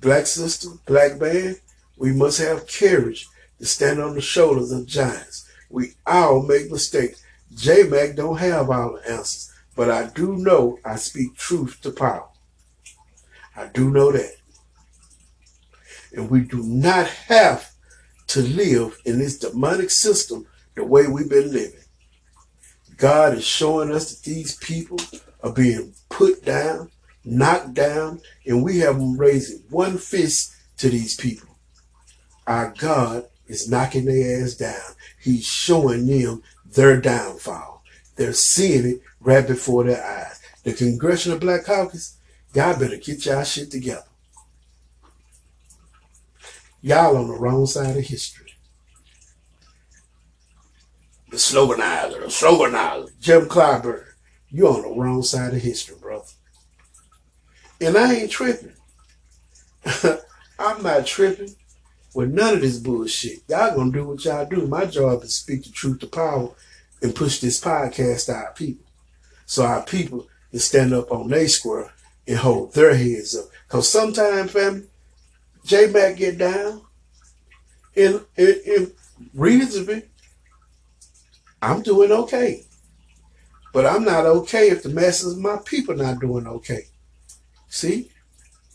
Black 0.00 0.26
sister, 0.26 0.70
black 0.86 1.20
man, 1.20 1.54
we 1.96 2.12
must 2.12 2.38
have 2.38 2.68
courage 2.68 3.28
to 3.58 3.66
stand 3.66 4.00
on 4.00 4.14
the 4.14 4.20
shoulders 4.20 4.72
of 4.72 4.86
giants. 4.86 5.48
We 5.70 5.92
all 6.06 6.42
make 6.42 6.70
mistakes. 6.70 7.22
J-Mac 7.54 8.16
don't 8.16 8.38
have 8.38 8.70
all 8.70 8.94
the 8.94 9.10
answers, 9.10 9.52
but 9.76 9.90
I 9.90 10.06
do 10.08 10.36
know 10.36 10.78
I 10.84 10.96
speak 10.96 11.36
truth 11.36 11.80
to 11.82 11.90
power. 11.90 12.28
I 13.56 13.66
do 13.66 13.90
know 13.90 14.10
that. 14.12 14.34
And 16.12 16.30
we 16.30 16.40
do 16.40 16.62
not 16.62 17.06
have 17.06 17.72
to 18.28 18.42
live 18.42 18.98
in 19.04 19.18
this 19.18 19.38
demonic 19.38 19.90
system 19.90 20.46
the 20.74 20.84
way 20.84 21.06
we've 21.06 21.30
been 21.30 21.52
living. 21.52 21.80
God 22.96 23.34
is 23.34 23.44
showing 23.44 23.92
us 23.92 24.14
that 24.14 24.28
these 24.28 24.56
people 24.56 24.98
are 25.42 25.52
being 25.52 25.94
put 26.08 26.44
down, 26.44 26.90
knocked 27.24 27.74
down, 27.74 28.20
and 28.46 28.62
we 28.62 28.78
have 28.78 28.98
them 28.98 29.16
raising 29.16 29.62
one 29.70 29.98
fist 29.98 30.54
to 30.78 30.88
these 30.88 31.16
people. 31.16 31.53
Our 32.46 32.74
God 32.76 33.26
is 33.46 33.68
knocking 33.68 34.04
their 34.04 34.42
ass 34.42 34.54
down. 34.54 34.94
He's 35.20 35.44
showing 35.44 36.06
them 36.06 36.42
their 36.64 37.00
downfall. 37.00 37.82
They're 38.16 38.32
seeing 38.32 38.86
it 38.86 39.00
right 39.20 39.46
before 39.46 39.84
their 39.84 40.04
eyes. 40.04 40.40
The 40.62 40.72
Congressional 40.72 41.38
Black 41.38 41.64
Caucus, 41.64 42.16
y'all 42.54 42.78
better 42.78 42.96
get 42.96 43.26
y'all 43.26 43.44
shit 43.44 43.70
together. 43.70 44.04
Y'all 46.82 47.16
on 47.16 47.28
the 47.28 47.34
wrong 47.34 47.66
side 47.66 47.96
of 47.96 48.04
history. 48.04 48.52
The 51.30 51.36
sloganizer, 51.36 52.20
the 52.20 52.26
sloganizer, 52.26 53.08
Jim 53.20 53.46
Clyburn, 53.46 54.04
you 54.50 54.68
on 54.68 54.82
the 54.82 54.88
wrong 54.88 55.22
side 55.22 55.54
of 55.54 55.60
history, 55.60 55.96
brother. 56.00 56.26
And 57.80 57.96
I 57.96 58.14
ain't 58.14 58.30
tripping. 58.30 58.74
I'm 60.58 60.82
not 60.82 61.06
tripping 61.06 61.56
with 62.14 62.32
none 62.32 62.54
of 62.54 62.60
this 62.60 62.78
bullshit. 62.78 63.42
Y'all 63.48 63.74
gonna 63.74 63.92
do 63.92 64.06
what 64.06 64.24
y'all 64.24 64.46
do. 64.46 64.66
My 64.66 64.86
job 64.86 65.22
is 65.24 65.34
speak 65.34 65.64
the 65.64 65.70
truth 65.70 65.98
to 66.00 66.06
power 66.06 66.50
and 67.02 67.14
push 67.14 67.40
this 67.40 67.60
podcast 67.60 68.26
to 68.26 68.34
our 68.34 68.52
people. 68.52 68.86
So 69.46 69.64
our 69.64 69.82
people 69.82 70.28
can 70.50 70.60
stand 70.60 70.94
up 70.94 71.10
on 71.10 71.28
their 71.28 71.48
square 71.48 71.92
and 72.26 72.38
hold 72.38 72.72
their 72.72 72.94
heads 72.94 73.36
up. 73.36 73.46
Cause 73.68 73.88
sometimes, 73.88 74.52
family, 74.52 74.86
J 75.64 75.88
Mac 75.88 76.16
get 76.16 76.38
down 76.38 76.82
and, 77.96 78.24
and, 78.36 78.56
and 78.66 78.92
reasonably, 79.34 80.04
I'm 81.60 81.82
doing 81.82 82.12
okay. 82.12 82.64
But 83.72 83.86
I'm 83.86 84.04
not 84.04 84.24
okay 84.24 84.70
if 84.70 84.84
the 84.84 84.88
masses 84.88 85.32
of 85.32 85.40
my 85.40 85.58
people 85.64 85.96
not 85.96 86.20
doing 86.20 86.46
okay. 86.46 86.86
See? 87.68 88.10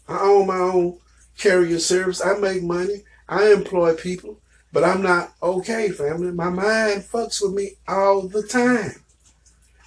I 0.09 0.19
own 0.19 0.47
my 0.47 0.57
own 0.57 0.97
carrier 1.37 1.79
service. 1.79 2.21
I 2.21 2.37
make 2.37 2.63
money. 2.63 3.03
I 3.29 3.51
employ 3.51 3.95
people, 3.95 4.41
but 4.73 4.83
I'm 4.83 5.03
not 5.03 5.33
okay, 5.41 5.89
family. 5.89 6.31
My 6.31 6.49
mind 6.49 7.03
fucks 7.03 7.41
with 7.41 7.53
me 7.53 7.73
all 7.87 8.27
the 8.27 8.41
time. 8.41 9.03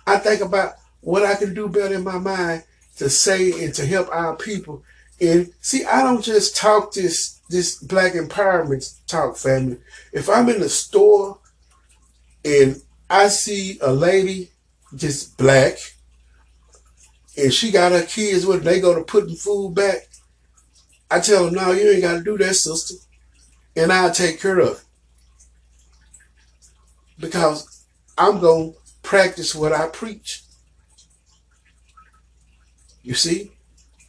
I 0.07 0.18
think 0.18 0.40
about 0.40 0.74
what 1.00 1.24
I 1.24 1.35
can 1.35 1.52
do 1.52 1.68
better 1.68 1.96
in 1.96 2.05
my 2.05 2.18
mind 2.18 2.62
to 2.98 3.11
say 3.11 3.64
and 3.64 3.74
to 3.74 3.85
help 3.85 4.09
our 4.12 4.37
people. 4.37 4.85
And 5.20 5.52
see, 5.61 5.85
I 5.85 6.02
don't 6.02 6.22
just 6.22 6.57
talk 6.57 6.92
this 6.92 7.40
this 7.50 7.76
black 7.83 8.12
empowerment 8.12 8.94
talk, 9.09 9.37
family. 9.37 9.78
If 10.12 10.28
I'm 10.28 10.48
in 10.48 10.61
the 10.61 10.68
store 10.68 11.38
and 12.44 12.81
I 13.11 13.28
see 13.28 13.78
a 13.83 13.92
lady 13.92 14.52
just 14.94 15.37
black 15.37 15.78
and 17.37 17.52
she 17.52 17.72
got 17.72 17.92
her 17.92 18.05
kids 18.05 18.46
with 18.46 18.62
they 18.62 18.81
go 18.81 18.94
to 18.94 19.02
putting 19.02 19.35
food 19.35 19.74
back, 19.74 20.09
I 21.11 21.18
tell 21.20 21.46
them, 21.46 21.55
no, 21.55 21.72
you 21.72 21.90
ain't 21.90 22.02
got 22.02 22.18
to 22.18 22.24
do 22.24 22.38
that, 22.38 22.55
sister 22.55 22.94
and 23.76 23.92
I'll 23.92 24.12
take 24.12 24.40
care 24.40 24.58
of 24.58 24.78
it. 24.78 24.85
Because 27.18 27.85
I'm 28.18 28.40
going 28.40 28.72
to 28.72 28.78
practice 29.02 29.54
what 29.54 29.72
I 29.72 29.88
preach. 29.88 30.42
You 33.02 33.14
see? 33.14 33.52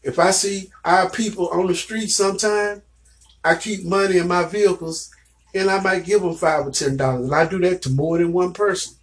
If 0.04 0.20
I 0.20 0.32
see 0.32 0.70
our 0.84 1.10
people 1.10 1.48
on 1.50 1.68
the 1.68 1.76
street 1.76 2.08
sometime, 2.08 2.82
I 3.44 3.56
keep 3.56 3.86
money 3.86 4.18
in 4.18 4.28
my 4.28 4.44
vehicles 4.46 5.10
and 5.56 5.70
I 5.70 5.80
might 5.80 6.06
give 6.06 6.22
them 6.22 6.36
five 6.36 6.68
or 6.68 6.72
ten 6.72 6.98
dollars. 6.98 7.26
And 7.26 7.36
I 7.36 7.46
do 7.48 7.60
that 7.60 7.82
to 7.84 7.90
more 7.90 8.18
than 8.18 8.34
one 8.34 8.54
person. 8.54 8.96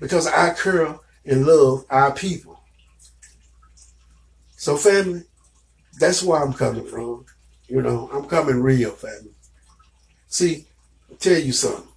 Because 0.00 0.26
I 0.26 0.52
care 0.54 0.98
and 1.24 1.46
love 1.46 1.84
our 1.88 2.12
people. 2.12 2.60
So 4.56 4.76
family, 4.76 5.22
that's 5.98 6.22
where 6.22 6.42
I'm 6.42 6.52
coming 6.52 6.86
from. 6.86 7.24
You 7.72 7.80
know, 7.80 8.10
I'm 8.12 8.26
coming 8.26 8.60
real, 8.60 8.90
family. 8.90 9.30
See, 10.28 10.66
I'll 11.10 11.16
tell 11.16 11.38
you 11.38 11.52
something. 11.52 11.88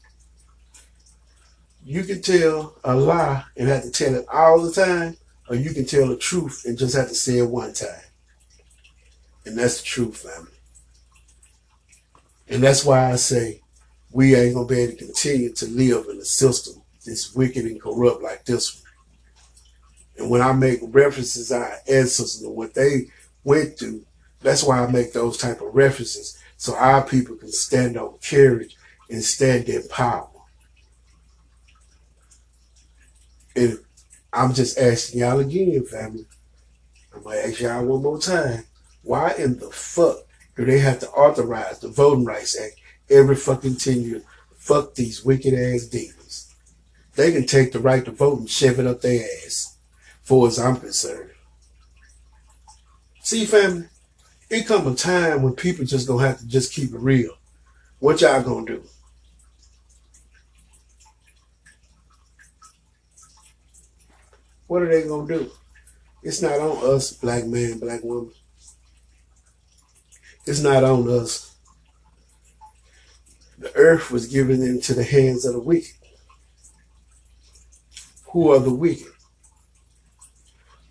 You 1.85 2.05
can 2.05 2.21
tell 2.21 2.77
a 2.85 2.95
lie 2.95 3.43
and 3.57 3.67
have 3.67 3.83
to 3.83 3.91
tell 3.91 4.15
it 4.15 4.25
all 4.31 4.61
the 4.61 4.71
time, 4.71 5.17
or 5.49 5.57
you 5.57 5.73
can 5.73 5.83
tell 5.83 6.07
the 6.07 6.15
truth 6.15 6.63
and 6.65 6.77
just 6.77 6.95
have 6.95 7.09
to 7.09 7.13
say 7.13 7.39
it 7.39 7.49
one 7.49 7.73
time. 7.73 7.89
And 9.45 9.57
that's 9.57 9.81
the 9.81 9.83
truth, 9.83 10.19
family. 10.19 10.53
And 12.47 12.63
that's 12.63 12.85
why 12.85 13.11
I 13.11 13.17
say 13.17 13.59
we 14.13 14.33
ain't 14.33 14.55
gonna 14.55 14.65
be 14.65 14.79
able 14.79 14.93
to 14.93 15.05
continue 15.05 15.51
to 15.55 15.67
live 15.67 16.05
in 16.09 16.19
a 16.19 16.23
system 16.23 16.81
that's 17.05 17.35
wicked 17.35 17.65
and 17.65 17.81
corrupt 17.81 18.23
like 18.23 18.45
this 18.45 18.81
one. 18.81 18.93
And 20.19 20.29
when 20.29 20.41
I 20.41 20.53
make 20.53 20.79
references 20.83 21.51
our 21.51 21.69
ancestors 21.85 22.43
and 22.43 22.55
what 22.55 22.73
they 22.73 23.07
went 23.43 23.77
through, 23.77 24.05
that's 24.41 24.63
why 24.63 24.83
I 24.83 24.91
make 24.91 25.13
those 25.13 25.37
type 25.37 25.61
of 25.61 25.73
references 25.73 26.37
so 26.57 26.75
our 26.75 27.05
people 27.05 27.35
can 27.35 27.51
stand 27.51 27.97
on 27.97 28.17
courage 28.27 28.75
and 29.09 29.23
stand 29.23 29.69
in 29.69 29.87
power. 29.87 30.29
And 33.55 33.79
I'm 34.33 34.53
just 34.53 34.77
asking 34.77 35.21
y'all 35.21 35.39
again, 35.39 35.83
family. 35.85 36.25
I'm 37.13 37.23
gonna 37.23 37.37
ask 37.37 37.59
y'all 37.59 37.85
one 37.85 38.03
more 38.03 38.19
time. 38.19 38.65
Why 39.03 39.33
in 39.37 39.59
the 39.59 39.69
fuck 39.71 40.17
do 40.55 40.65
they 40.65 40.79
have 40.79 40.99
to 40.99 41.09
authorize 41.09 41.79
the 41.79 41.87
Voting 41.87 42.25
Rights 42.25 42.59
Act 42.59 42.75
every 43.09 43.35
fucking 43.35 43.77
10 43.77 44.01
years? 44.01 44.23
Fuck 44.57 44.95
these 44.95 45.23
wicked 45.23 45.53
ass 45.53 45.85
demons. 45.85 46.53
They 47.15 47.31
can 47.31 47.45
take 47.45 47.71
the 47.71 47.79
right 47.79 48.03
to 48.03 48.11
vote 48.11 48.39
and 48.39 48.49
shove 48.49 48.79
it 48.79 48.87
up 48.87 49.01
their 49.01 49.23
ass, 49.45 49.77
for 50.21 50.47
as 50.47 50.59
I'm 50.59 50.77
concerned. 50.77 51.29
See, 53.21 53.45
family, 53.45 53.87
it 54.49 54.67
come 54.67 54.87
a 54.87 54.95
time 54.95 55.41
when 55.41 55.53
people 55.53 55.85
just 55.85 56.07
gonna 56.07 56.27
have 56.27 56.39
to 56.39 56.47
just 56.47 56.73
keep 56.73 56.93
it 56.93 56.99
real. 56.99 57.37
What 57.99 58.21
y'all 58.21 58.43
gonna 58.43 58.65
do? 58.65 58.83
What 64.67 64.81
are 64.81 64.89
they 64.89 65.07
gonna 65.07 65.27
do? 65.27 65.51
It's 66.23 66.41
not 66.41 66.59
on 66.59 66.95
us, 66.95 67.13
black 67.13 67.45
man, 67.45 67.79
black 67.79 68.03
woman. 68.03 68.31
It's 70.45 70.61
not 70.61 70.83
on 70.83 71.09
us. 71.09 71.55
The 73.57 73.75
earth 73.75 74.11
was 74.11 74.27
given 74.27 74.61
into 74.61 74.93
the 74.93 75.03
hands 75.03 75.45
of 75.45 75.53
the 75.53 75.59
wicked. 75.59 75.95
Who 78.31 78.51
are 78.51 78.59
the 78.59 78.73
wicked? 78.73 79.14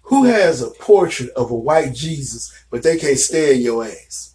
Who 0.05 0.24
has 0.24 0.61
a 0.61 0.70
portrait 0.70 1.30
of 1.30 1.50
a 1.50 1.55
white 1.55 1.94
Jesus, 1.94 2.52
but 2.70 2.82
they 2.82 2.98
can't 2.98 3.18
stand 3.18 3.62
your 3.62 3.84
ass? 3.84 4.34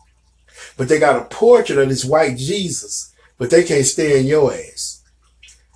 But 0.78 0.90
they 0.90 1.00
got 1.00 1.22
a 1.22 1.26
portrait 1.26 1.78
of 1.78 1.90
this 1.90 2.06
white 2.06 2.38
Jesus, 2.38 3.14
but 3.38 3.50
they 3.50 3.64
can't 3.64 3.86
stand 3.86 4.28
your 4.28 4.54
ass. 4.54 5.04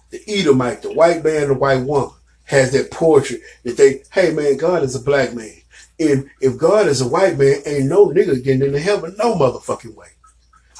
The 0.09 0.21
Edomite, 0.27 0.81
the 0.81 0.93
white 0.93 1.23
man, 1.23 1.47
the 1.47 1.53
white 1.53 1.83
woman 1.83 2.15
has 2.45 2.71
that 2.71 2.91
portrait 2.91 3.41
that 3.63 3.77
they, 3.77 4.03
hey 4.11 4.33
man, 4.33 4.57
God 4.57 4.83
is 4.83 4.95
a 4.95 4.99
black 4.99 5.33
man. 5.33 5.57
And 5.99 6.29
if 6.41 6.57
God 6.57 6.87
is 6.87 7.01
a 7.01 7.07
white 7.07 7.37
man, 7.37 7.61
ain't 7.65 7.85
no 7.85 8.07
nigga 8.07 8.43
getting 8.43 8.63
into 8.63 8.79
heaven 8.79 9.15
no 9.17 9.35
motherfucking 9.35 9.95
way. 9.95 10.07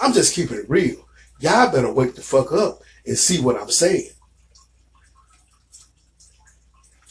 I'm 0.02 0.14
just 0.14 0.36
keeping 0.36 0.58
it 0.58 0.70
real. 0.70 1.08
Y'all 1.40 1.72
better 1.72 1.92
wake 1.92 2.16
the 2.16 2.22
fuck 2.22 2.52
up 2.52 2.82
and 3.06 3.18
see 3.18 3.40
what 3.40 3.60
I'm 3.62 3.70
saying. 3.70 4.10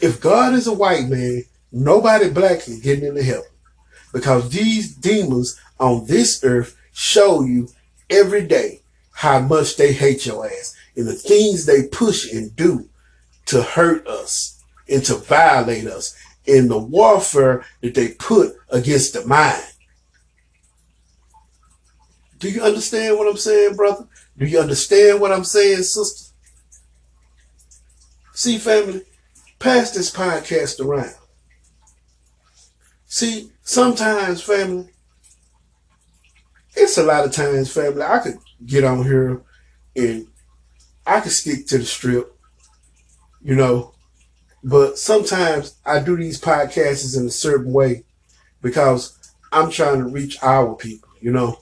If 0.00 0.20
God 0.20 0.54
is 0.54 0.66
a 0.66 0.72
white 0.72 1.06
man, 1.08 1.44
nobody 1.72 2.30
black 2.30 2.68
is 2.68 2.80
getting 2.80 3.06
into 3.06 3.22
heaven. 3.22 3.44
Because 4.12 4.50
these 4.50 4.94
demons 4.94 5.58
on 5.80 6.06
this 6.06 6.44
earth 6.44 6.76
show 6.92 7.42
you 7.42 7.68
every 8.10 8.46
day 8.46 8.82
how 9.12 9.40
much 9.40 9.76
they 9.76 9.92
hate 9.92 10.26
your 10.26 10.46
ass 10.46 10.76
and 10.96 11.06
the 11.06 11.14
things 11.14 11.64
they 11.64 11.84
push 11.84 12.30
and 12.32 12.54
do 12.56 12.88
to 13.46 13.62
hurt 13.62 14.06
us 14.06 14.62
and 14.88 15.04
to 15.04 15.14
violate 15.14 15.86
us 15.86 16.14
in 16.44 16.68
the 16.68 16.78
warfare 16.78 17.64
that 17.80 17.94
they 17.94 18.08
put 18.08 18.54
against 18.70 19.14
the 19.14 19.24
mind. 19.26 19.62
Do 22.38 22.50
you 22.50 22.62
understand 22.62 23.16
what 23.16 23.28
I'm 23.28 23.36
saying, 23.36 23.76
brother? 23.76 24.06
Do 24.36 24.46
you 24.46 24.58
understand 24.58 25.20
what 25.20 25.30
I'm 25.30 25.44
saying, 25.44 25.84
sister? 25.84 26.34
See, 28.34 28.58
family, 28.58 29.04
pass 29.58 29.92
this 29.92 30.10
podcast 30.10 30.84
around. 30.84 31.14
See, 33.12 33.50
sometimes, 33.62 34.40
family, 34.40 34.88
it's 36.74 36.96
a 36.96 37.02
lot 37.02 37.26
of 37.26 37.32
times, 37.32 37.70
family, 37.70 38.00
I 38.00 38.20
could 38.20 38.38
get 38.64 38.84
on 38.84 39.04
here 39.04 39.42
and 39.94 40.28
I 41.06 41.20
could 41.20 41.32
stick 41.32 41.66
to 41.66 41.76
the 41.76 41.84
strip, 41.84 42.34
you 43.42 43.54
know, 43.54 43.92
but 44.64 44.96
sometimes 44.96 45.76
I 45.84 45.98
do 45.98 46.16
these 46.16 46.40
podcasts 46.40 47.14
in 47.14 47.26
a 47.26 47.30
certain 47.30 47.74
way 47.74 48.04
because 48.62 49.18
I'm 49.52 49.70
trying 49.70 49.98
to 49.98 50.08
reach 50.08 50.42
our 50.42 50.74
people, 50.74 51.10
you 51.20 51.32
know. 51.32 51.58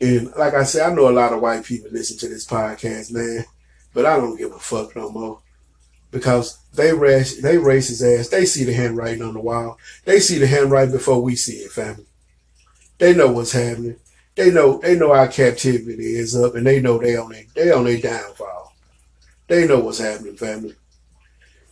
And 0.00 0.32
like 0.34 0.54
I 0.54 0.62
said, 0.62 0.90
I 0.90 0.94
know 0.94 1.10
a 1.10 1.12
lot 1.12 1.34
of 1.34 1.42
white 1.42 1.66
people 1.66 1.90
listen 1.92 2.16
to 2.20 2.28
this 2.28 2.46
podcast, 2.46 3.12
man, 3.12 3.44
but 3.92 4.06
I 4.06 4.16
don't 4.16 4.38
give 4.38 4.50
a 4.50 4.58
fuck 4.58 4.96
no 4.96 5.10
more 5.10 5.42
because 6.10 6.58
they 6.76 6.92
race, 6.92 7.40
they 7.40 7.56
racist 7.56 8.02
ass. 8.02 8.28
They 8.28 8.44
see 8.44 8.64
the 8.64 8.72
handwriting 8.72 9.22
on 9.22 9.34
the 9.34 9.40
wall. 9.40 9.78
They 10.04 10.20
see 10.20 10.38
the 10.38 10.46
handwriting 10.46 10.92
before 10.92 11.22
we 11.22 11.36
see 11.36 11.56
it, 11.58 11.72
family. 11.72 12.06
They 12.98 13.14
know 13.14 13.30
what's 13.30 13.52
happening. 13.52 13.96
They 14.34 14.50
know 14.50 14.78
they 14.78 14.96
know 14.96 15.12
our 15.12 15.28
captivity 15.28 16.16
is 16.16 16.36
up, 16.36 16.54
and 16.54 16.66
they 16.66 16.80
know 16.80 16.98
they 16.98 17.16
on 17.16 17.30
their 17.30 17.44
they 17.54 17.72
on 17.72 17.84
their 17.84 18.00
downfall. 18.00 18.74
They 19.48 19.66
know 19.66 19.80
what's 19.80 19.98
happening, 19.98 20.36
family. 20.36 20.74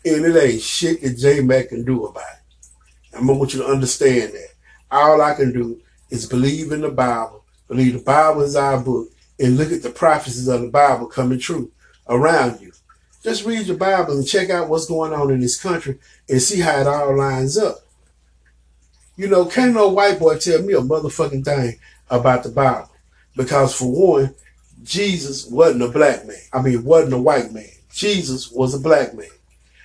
And 0.07 0.25
it 0.25 0.37
ain't 0.37 0.61
shit 0.61 1.03
that 1.03 1.17
J 1.17 1.41
Mac 1.41 1.69
can 1.69 1.85
do 1.85 2.07
about 2.07 2.23
it. 2.23 3.17
I'm 3.17 3.27
want 3.27 3.55
you 3.55 3.63
to 3.63 3.69
understand 3.69 4.33
that. 4.33 4.49
All 4.91 5.21
I 5.21 5.35
can 5.35 5.53
do 5.53 5.81
is 6.11 6.27
believe 6.27 6.73
in 6.73 6.81
the 6.81 6.91
Bible, 6.91 7.45
believe 7.69 7.95
the 7.95 7.99
Bible 8.01 8.43
is 8.43 8.57
our 8.57 8.81
book, 8.81 9.09
and 9.39 9.57
look 9.57 9.73
at 9.73 9.83
the 9.83 9.91
prophecies 9.91 10.49
of 10.49 10.61
the 10.61 10.69
Bible 10.69 11.07
coming 11.07 11.39
true 11.39 11.71
around 12.09 12.61
you. 12.61 12.73
Just 13.25 13.45
read 13.45 13.67
your 13.67 13.77
Bible 13.77 14.17
and 14.17 14.27
check 14.27 14.51
out 14.51 14.69
what's 14.69 14.87
going 14.87 15.13
on 15.13 15.33
in 15.33 15.41
this 15.41 15.61
country 15.61 15.99
and 16.29 16.41
see 16.41 16.61
how 16.61 16.81
it 16.81 16.87
all 16.87 17.17
lines 17.17 17.59
up. 17.59 17.79
You 19.17 19.29
know, 19.29 19.47
can't 19.47 19.75
no 19.75 19.89
white 19.89 20.21
boy 20.21 20.39
tell 20.39 20.63
me 20.63 20.75
a 20.75 20.81
motherfucking 20.81 21.45
thing 21.45 21.81
about 22.11 22.45
the 22.45 22.51
Bible. 22.51 22.91
Because 23.37 23.75
for 23.75 23.91
one, 23.91 24.35
Jesus 24.85 25.47
wasn't 25.47 25.83
a 25.83 25.89
black 25.89 26.27
man. 26.27 26.37
I 26.53 26.63
mean, 26.63 26.85
wasn't 26.85 27.15
a 27.15 27.19
white 27.19 27.53
man. 27.53 27.71
Jesus 27.93 28.53
was 28.53 28.75
a 28.75 28.81
black 28.81 29.15
man 29.15 29.29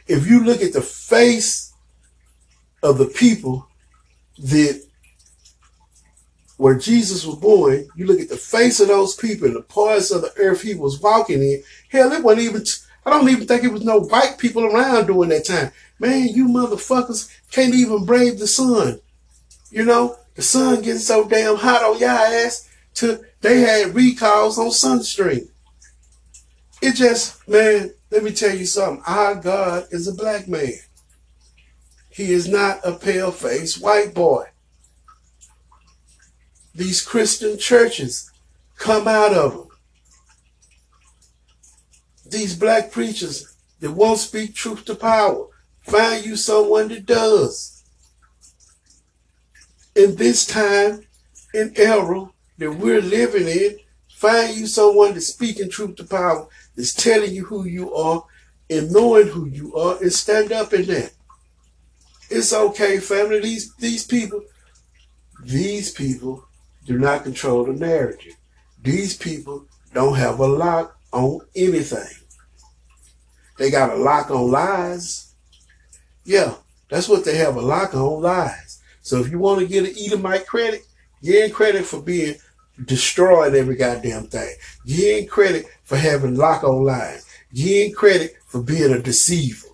if 0.09 0.27
you 0.27 0.43
look 0.43 0.61
at 0.61 0.73
the 0.73 0.81
face 0.81 1.71
of 2.81 2.97
the 2.97 3.05
people 3.05 3.67
that 4.39 4.83
where 6.57 6.77
Jesus 6.77 7.25
was 7.25 7.37
born, 7.37 7.87
you 7.95 8.05
look 8.05 8.19
at 8.19 8.27
the 8.27 8.35
face 8.35 8.81
of 8.81 8.89
those 8.89 9.15
people 9.15 9.47
and 9.47 9.55
the 9.55 9.61
parts 9.61 10.11
of 10.11 10.21
the 10.21 10.33
earth 10.35 10.61
he 10.61 10.73
was 10.73 10.99
walking 10.99 11.41
in. 11.41 11.63
Hell, 11.87 12.11
it 12.11 12.21
wasn't 12.21 12.41
even, 12.41 12.63
I 13.09 13.17
don't 13.17 13.29
even 13.29 13.47
think 13.47 13.63
it 13.63 13.71
was 13.71 13.83
no 13.83 13.99
white 13.99 14.37
people 14.37 14.65
around 14.65 15.07
during 15.07 15.29
that 15.29 15.45
time. 15.45 15.71
Man, 15.99 16.27
you 16.27 16.47
motherfuckers 16.47 17.29
can't 17.51 17.73
even 17.73 18.05
brave 18.05 18.37
the 18.37 18.47
sun. 18.47 18.99
You 19.71 19.85
know, 19.85 20.17
the 20.35 20.41
sun 20.41 20.81
getting 20.81 20.99
so 20.99 21.27
damn 21.27 21.55
hot 21.55 21.83
on 21.83 21.99
y'all 21.99 22.09
ass 22.09 22.69
to 22.95 23.21
they 23.41 23.61
had 23.61 23.95
recalls 23.95 24.57
on 24.59 24.67
sunscreen. 24.67 25.49
It 26.81 26.95
just, 26.95 27.47
man, 27.47 27.93
let 28.11 28.23
me 28.23 28.31
tell 28.31 28.55
you 28.55 28.65
something. 28.65 29.03
Our 29.05 29.35
God 29.35 29.87
is 29.91 30.07
a 30.07 30.13
black 30.13 30.47
man. 30.47 30.73
He 32.09 32.31
is 32.31 32.47
not 32.47 32.79
a 32.83 32.93
pale 32.93 33.31
faced 33.31 33.81
white 33.81 34.13
boy. 34.13 34.45
These 36.75 37.01
Christian 37.01 37.57
churches 37.57 38.31
come 38.77 39.07
out 39.07 39.33
of 39.33 39.53
them. 39.53 39.68
These 42.29 42.55
black 42.55 42.91
preachers 42.91 43.55
that 43.79 43.91
won't 43.91 44.19
speak 44.19 44.53
truth 44.53 44.85
to 44.85 44.95
power, 44.95 45.47
find 45.81 46.25
you 46.25 46.35
someone 46.35 46.89
that 46.89 47.05
does. 47.05 47.83
In 49.95 50.15
this 50.15 50.45
time, 50.45 51.01
in 51.53 51.73
era 51.75 52.29
that 52.57 52.71
we're 52.71 53.01
living 53.01 53.47
in, 53.47 53.77
find 54.09 54.55
you 54.55 54.67
someone 54.67 55.13
that's 55.13 55.27
speaking 55.27 55.69
truth 55.69 55.95
to 55.95 56.03
power 56.03 56.47
that's 56.75 56.93
telling 56.93 57.33
you 57.33 57.45
who 57.45 57.65
you 57.65 57.93
are 57.93 58.23
and 58.69 58.91
knowing 58.91 59.27
who 59.27 59.47
you 59.47 59.75
are 59.75 59.97
and 60.01 60.13
stand 60.13 60.51
up 60.51 60.73
in 60.73 60.85
that. 60.85 61.11
It's 62.29 62.53
okay, 62.53 62.99
family. 62.99 63.39
These 63.39 63.75
these 63.77 64.05
people, 64.05 64.43
these 65.43 65.91
people 65.91 66.45
do 66.85 66.99
not 66.99 67.23
control 67.23 67.65
the 67.65 67.73
narrative. 67.73 68.35
These 68.81 69.17
people 69.17 69.65
don't 69.93 70.15
have 70.15 70.39
a 70.39 70.45
lock 70.45 70.98
on 71.11 71.41
anything. 71.55 72.07
They 73.57 73.69
got 73.69 73.91
a 73.91 73.95
lock 73.95 74.31
on 74.31 74.51
lies. 74.51 75.33
Yeah, 76.23 76.55
that's 76.89 77.09
what 77.09 77.25
they 77.25 77.37
have 77.37 77.55
a 77.55 77.61
lock 77.61 77.93
on 77.93 78.21
lies. 78.21 78.79
So 79.01 79.19
if 79.19 79.29
you 79.29 79.39
want 79.39 79.59
to 79.59 79.67
get 79.67 79.85
an 79.85 79.95
Edomite 79.97 80.45
credit, 80.45 80.81
get 81.23 81.53
credit 81.53 81.85
for 81.85 82.01
being 82.01 82.35
destroying 82.85 83.55
every 83.55 83.75
goddamn 83.75 84.27
thing. 84.27 84.53
Him 84.85 85.27
credit 85.27 85.65
for 85.83 85.97
having 85.97 86.35
lock 86.35 86.63
on. 86.63 87.19
Give 87.53 87.87
him 87.87 87.93
credit 87.93 88.37
for 88.45 88.61
being 88.61 88.93
a 88.93 89.01
deceiver. 89.01 89.67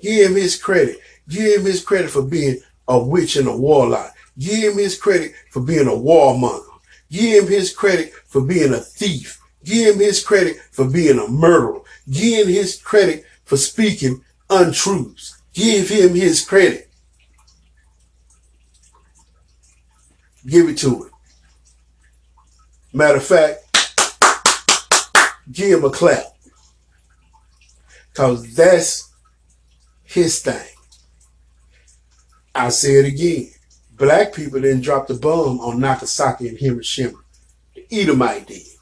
Give 0.00 0.30
him 0.30 0.36
his 0.36 0.60
credit. 0.60 0.98
Give 1.28 1.60
him 1.60 1.66
his 1.66 1.84
credit 1.84 2.10
for 2.10 2.22
being 2.22 2.60
a 2.88 2.98
witch 2.98 3.36
and 3.36 3.48
a 3.48 3.56
warlock. 3.56 4.14
Give 4.38 4.72
him 4.72 4.78
his 4.78 4.96
credit 4.96 5.32
for 5.50 5.60
being 5.60 5.88
a 5.88 5.92
warmonger. 5.92 6.64
Give 7.10 7.44
him 7.44 7.50
his 7.50 7.72
credit 7.74 8.12
for 8.26 8.40
being 8.40 8.72
a 8.72 8.78
thief. 8.78 9.37
Give 9.64 9.94
him 9.94 10.00
his 10.00 10.22
credit 10.22 10.58
for 10.70 10.88
being 10.88 11.18
a 11.18 11.28
murderer. 11.28 11.80
Give 12.10 12.46
him 12.46 12.54
his 12.54 12.80
credit 12.80 13.24
for 13.44 13.56
speaking 13.56 14.22
untruths. 14.48 15.40
Give 15.52 15.88
him 15.88 16.14
his 16.14 16.44
credit. 16.44 16.90
Give 20.46 20.68
it 20.68 20.78
to 20.78 21.04
him. 21.04 21.10
Matter 22.92 23.18
of 23.18 23.24
fact, 23.24 23.64
give 25.50 25.78
him 25.78 25.84
a 25.84 25.90
clap. 25.90 26.24
Cause 28.14 28.54
that's 28.54 29.12
his 30.04 30.40
thing. 30.40 30.66
I 32.54 32.70
say 32.70 32.94
it 32.94 33.06
again. 33.06 33.50
Black 33.92 34.32
people 34.32 34.60
didn't 34.60 34.82
drop 34.82 35.06
the 35.06 35.14
bomb 35.14 35.60
on 35.60 35.80
Nagasaki 35.80 36.48
and 36.48 36.58
Hiroshima. 36.58 37.18
The 37.74 37.86
Edomite 37.90 38.46
did. 38.46 38.77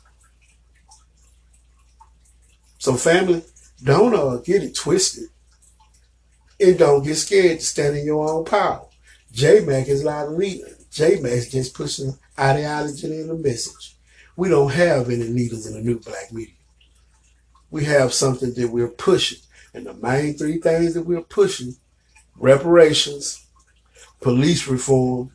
So 2.86 2.94
family, 2.94 3.42
don't 3.82 4.14
uh, 4.14 4.36
get 4.36 4.62
it 4.62 4.76
twisted. 4.76 5.24
And 6.60 6.78
don't 6.78 7.02
get 7.02 7.16
scared 7.16 7.58
to 7.58 7.64
stand 7.64 7.96
in 7.96 8.06
your 8.06 8.30
own 8.30 8.44
power. 8.44 8.86
J-Mac 9.32 9.88
is 9.88 10.04
not 10.04 10.28
a 10.28 10.30
leader. 10.30 10.68
J-Mac's 10.92 11.50
just 11.50 11.74
pushing 11.74 12.16
ideology 12.38 13.08
and 13.08 13.28
a 13.28 13.34
message. 13.34 13.96
We 14.36 14.50
don't 14.50 14.70
have 14.70 15.10
any 15.10 15.24
leaders 15.24 15.66
in 15.66 15.74
the 15.74 15.80
new 15.80 15.98
black 15.98 16.32
media. 16.32 16.54
We 17.72 17.86
have 17.86 18.14
something 18.14 18.54
that 18.54 18.70
we're 18.70 18.86
pushing. 18.86 19.40
And 19.74 19.86
the 19.86 19.94
main 19.94 20.34
three 20.34 20.58
things 20.58 20.94
that 20.94 21.02
we're 21.02 21.22
pushing, 21.22 21.74
reparations, 22.36 23.44
police 24.20 24.68
reform, 24.68 25.32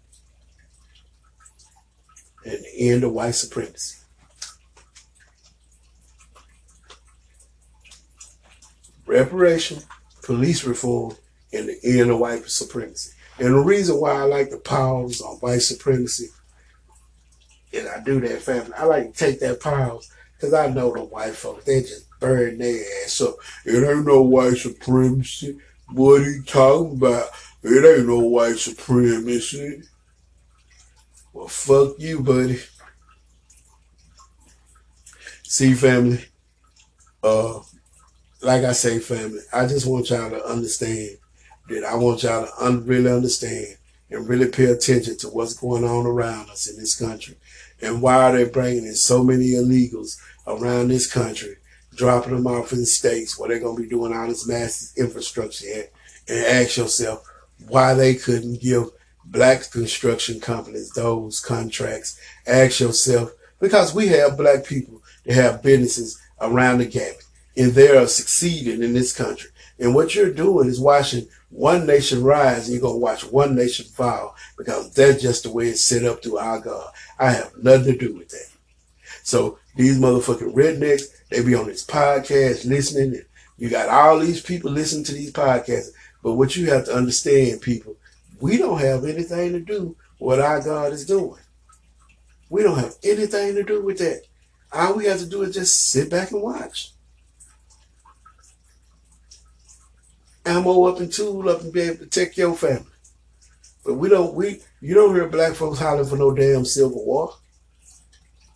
and 2.45 2.63
end 2.77 3.03
of 3.03 3.11
white 3.11 3.35
supremacy. 3.35 4.00
Reparation, 9.11 9.79
police 10.23 10.63
reform, 10.63 11.17
and 11.51 11.67
the 11.67 11.99
end 11.99 12.09
of 12.09 12.19
white 12.19 12.49
supremacy. 12.49 13.11
And 13.39 13.53
the 13.53 13.59
reason 13.59 13.99
why 13.99 14.13
I 14.13 14.23
like 14.23 14.51
the 14.51 14.57
pause 14.57 15.19
on 15.19 15.35
white 15.39 15.63
supremacy, 15.63 16.29
and 17.73 17.89
I 17.89 18.01
do 18.01 18.21
that 18.21 18.41
family, 18.41 18.71
I 18.77 18.85
like 18.85 19.11
to 19.11 19.19
take 19.25 19.41
that 19.41 19.59
pause 19.59 20.09
because 20.33 20.53
I 20.53 20.69
know 20.69 20.93
the 20.93 21.03
white 21.03 21.33
folks, 21.33 21.65
they 21.65 21.81
just 21.81 22.07
burn 22.21 22.59
their 22.59 22.85
ass 23.03 23.19
up. 23.19 23.35
It 23.65 23.83
ain't 23.83 24.07
no 24.07 24.21
white 24.21 24.55
supremacy. 24.55 25.59
What 25.89 26.21
you 26.21 26.43
talking 26.43 26.95
about? 26.95 27.27
It 27.63 27.83
ain't 27.83 28.07
no 28.07 28.19
white 28.19 28.59
supremacy. 28.59 29.83
Well, 31.33 31.49
fuck 31.49 31.95
you, 31.99 32.21
buddy. 32.21 32.61
See, 35.43 35.73
family, 35.73 36.23
uh, 37.21 37.59
like 38.41 38.63
I 38.63 38.71
say, 38.71 38.99
family, 38.99 39.41
I 39.53 39.67
just 39.67 39.85
want 39.85 40.09
y'all 40.09 40.29
to 40.29 40.43
understand 40.45 41.17
that 41.69 41.83
I 41.83 41.95
want 41.95 42.23
y'all 42.23 42.45
to 42.45 42.63
un- 42.63 42.85
really 42.85 43.11
understand 43.11 43.77
and 44.09 44.27
really 44.27 44.47
pay 44.47 44.65
attention 44.65 45.17
to 45.19 45.27
what's 45.29 45.53
going 45.53 45.83
on 45.83 46.05
around 46.05 46.49
us 46.49 46.69
in 46.69 46.77
this 46.77 46.99
country 46.99 47.35
and 47.81 48.01
why 48.01 48.15
are 48.15 48.31
they're 48.33 48.47
bringing 48.47 48.85
in 48.85 48.95
so 48.95 49.23
many 49.23 49.51
illegals 49.51 50.19
around 50.47 50.87
this 50.87 51.11
country, 51.11 51.55
dropping 51.95 52.35
them 52.35 52.47
off 52.47 52.73
in 52.73 52.85
states 52.85 53.37
where 53.37 53.49
they're 53.49 53.59
going 53.59 53.77
to 53.77 53.83
be 53.83 53.89
doing 53.89 54.13
all 54.13 54.27
this 54.27 54.47
massive 54.47 54.97
infrastructure 54.97 55.65
at, 55.75 55.91
and 56.27 56.45
ask 56.45 56.77
yourself 56.77 57.25
why 57.67 57.93
they 57.93 58.15
couldn't 58.15 58.61
give 58.61 58.89
black 59.23 59.69
construction 59.71 60.39
companies 60.39 60.91
those 60.91 61.39
contracts. 61.39 62.19
Ask 62.45 62.79
yourself, 62.79 63.31
because 63.59 63.93
we 63.93 64.07
have 64.07 64.37
black 64.37 64.65
people 64.65 65.01
that 65.25 65.35
have 65.35 65.63
businesses 65.63 66.19
around 66.41 66.79
the 66.79 66.85
gap 66.85 67.15
and 67.57 67.71
they 67.71 67.95
are 67.95 68.07
succeeding 68.07 68.83
in 68.83 68.93
this 68.93 69.15
country. 69.15 69.49
And 69.79 69.95
what 69.95 70.15
you're 70.15 70.33
doing 70.33 70.69
is 70.69 70.79
watching 70.79 71.27
one 71.49 71.85
nation 71.85 72.23
rise 72.23 72.67
and 72.67 72.73
you're 72.73 72.81
going 72.81 72.95
to 72.95 72.99
watch 72.99 73.23
one 73.25 73.55
nation 73.55 73.85
fall 73.85 74.35
because 74.57 74.93
that's 74.93 75.21
just 75.21 75.43
the 75.43 75.51
way 75.51 75.67
it's 75.69 75.83
set 75.83 76.05
up 76.05 76.23
through 76.23 76.37
our 76.37 76.59
God. 76.59 76.91
I 77.19 77.31
have 77.31 77.51
nothing 77.57 77.93
to 77.93 77.97
do 77.97 78.15
with 78.15 78.29
that. 78.29 78.47
So 79.23 79.59
these 79.75 79.99
motherfucking 79.99 80.53
rednecks, 80.53 81.03
they 81.29 81.43
be 81.43 81.55
on 81.55 81.67
this 81.67 81.85
podcast 81.85 82.65
listening. 82.65 83.15
And 83.15 83.25
you 83.57 83.69
got 83.69 83.89
all 83.89 84.19
these 84.19 84.41
people 84.41 84.71
listening 84.71 85.03
to 85.05 85.13
these 85.13 85.31
podcasts. 85.31 85.89
But 86.23 86.33
what 86.33 86.55
you 86.55 86.69
have 86.71 86.85
to 86.85 86.95
understand, 86.95 87.61
people, 87.61 87.95
we 88.39 88.57
don't 88.57 88.79
have 88.79 89.05
anything 89.05 89.53
to 89.53 89.59
do 89.59 89.87
with 89.87 89.97
what 90.19 90.39
our 90.39 90.61
God 90.61 90.93
is 90.93 91.05
doing. 91.05 91.39
We 92.49 92.63
don't 92.63 92.79
have 92.79 92.95
anything 93.03 93.55
to 93.55 93.63
do 93.63 93.81
with 93.81 93.97
that. 93.99 94.23
All 94.71 94.93
we 94.93 95.05
have 95.05 95.19
to 95.19 95.25
do 95.25 95.41
is 95.41 95.55
just 95.55 95.89
sit 95.89 96.09
back 96.09 96.31
and 96.31 96.41
watch. 96.41 96.91
Ammo 100.45 100.85
up 100.85 100.99
and 100.99 101.11
tool 101.11 101.47
up 101.49 101.61
and 101.61 101.73
be 101.73 101.81
able 101.81 101.97
to 101.97 102.03
protect 102.05 102.37
your 102.37 102.55
family. 102.55 102.85
But 103.85 103.95
we 103.95 104.09
don't 104.09 104.33
we 104.33 104.61
you 104.79 104.93
don't 104.93 105.13
hear 105.13 105.27
black 105.27 105.53
folks 105.53 105.79
hollering 105.79 106.07
for 106.07 106.17
no 106.17 106.33
damn 106.33 106.65
civil 106.65 107.05
war. 107.05 107.33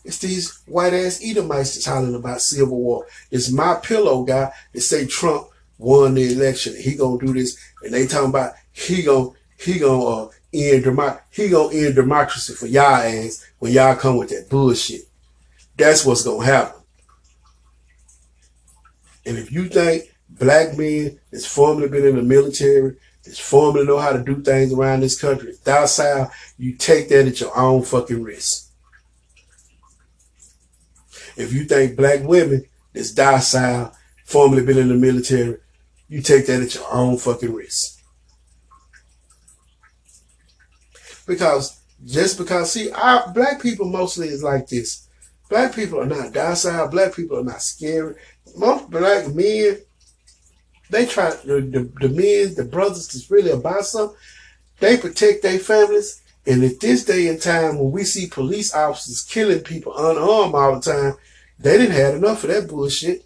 It's 0.03 0.19
these 0.19 0.61
white 0.67 0.93
ass 0.93 1.19
Edomites 1.23 1.73
that's 1.73 1.85
hollering 1.85 2.15
about 2.15 2.41
civil 2.41 2.79
war. 2.79 3.07
It's 3.31 3.51
my 3.51 3.75
pillow 3.81 4.23
guy 4.23 4.51
that 4.73 4.81
say 4.81 5.07
Trump 5.07 5.47
won 5.77 6.13
the 6.13 6.31
election. 6.31 6.75
He 6.75 6.95
gonna 6.95 7.17
do 7.17 7.33
this, 7.33 7.57
and 7.83 7.93
they 7.93 8.05
talking 8.05 8.29
about 8.29 8.53
he 8.71 9.01
gonna 9.01 9.29
he 9.57 9.79
gonna 9.79 10.05
uh, 10.05 10.29
end 10.53 10.85
democ- 10.85 11.21
he 11.31 11.49
gonna 11.49 11.73
end 11.75 11.95
democracy 11.95 12.53
for 12.53 12.67
y'all 12.67 12.95
ass 12.95 13.45
when 13.59 13.71
y'all 13.71 13.95
come 13.95 14.17
with 14.17 14.29
that 14.29 14.49
bullshit. 14.49 15.01
That's 15.75 16.05
what's 16.05 16.23
gonna 16.23 16.45
happen. 16.45 16.81
And 19.25 19.37
if 19.37 19.51
you 19.51 19.69
think 19.69 20.14
black 20.37 20.77
men 20.77 21.19
that's 21.31 21.45
formerly 21.45 21.89
been 21.89 22.05
in 22.05 22.15
the 22.15 22.23
military, 22.23 22.97
that's 23.23 23.39
formerly 23.39 23.85
know 23.85 23.97
how 23.97 24.11
to 24.13 24.23
do 24.23 24.41
things 24.41 24.73
around 24.73 25.01
this 25.01 25.19
country, 25.19 25.53
docile, 25.63 26.31
you 26.57 26.75
take 26.75 27.09
that 27.09 27.27
at 27.27 27.39
your 27.39 27.57
own 27.57 27.83
fucking 27.83 28.21
risk. 28.21 28.71
If 31.37 31.51
you 31.53 31.65
think 31.65 31.97
black 31.97 32.21
women 32.23 32.65
that's 32.93 33.11
docile, 33.11 33.93
formerly 34.25 34.65
been 34.65 34.77
in 34.77 34.89
the 34.89 34.95
military, 34.95 35.57
you 36.07 36.21
take 36.21 36.45
that 36.47 36.61
at 36.61 36.75
your 36.75 36.85
own 36.91 37.17
fucking 37.17 37.53
risk. 37.53 37.99
Because 41.25 41.81
just 42.05 42.37
because, 42.37 42.71
see, 42.71 42.91
our 42.91 43.31
black 43.33 43.61
people 43.61 43.87
mostly 43.89 44.27
is 44.27 44.43
like 44.43 44.67
this. 44.67 45.07
Black 45.49 45.75
people 45.75 45.99
are 46.01 46.05
not 46.05 46.33
docile. 46.33 46.87
Black 46.87 47.15
people 47.15 47.39
are 47.39 47.43
not 47.43 47.61
scary. 47.61 48.15
Most 48.55 48.89
black 48.89 49.33
men 49.33 49.79
they 50.89 51.05
try 51.05 51.31
the, 51.31 51.61
the, 51.61 52.07
the 52.07 52.09
men, 52.09 52.55
the 52.55 52.63
brothers 52.63 53.07
that's 53.07 53.29
really 53.31 53.51
about 53.51 53.85
something, 53.85 54.17
they 54.79 54.97
protect 54.97 55.43
their 55.43 55.59
families. 55.59 56.21
And 56.47 56.63
at 56.63 56.79
this 56.79 57.03
day 57.03 57.27
and 57.27 57.41
time, 57.41 57.79
when 57.79 57.91
we 57.91 58.03
see 58.03 58.27
police 58.27 58.73
officers 58.73 59.23
killing 59.23 59.61
people 59.61 59.97
unarmed 59.97 60.53
all 60.53 60.75
the 60.75 60.81
time, 60.81 61.15
they 61.57 61.77
didn't 61.77 61.95
have 61.95 62.15
enough 62.15 62.43
of 62.43 62.49
that 62.51 62.67
bullshit. 62.67 63.25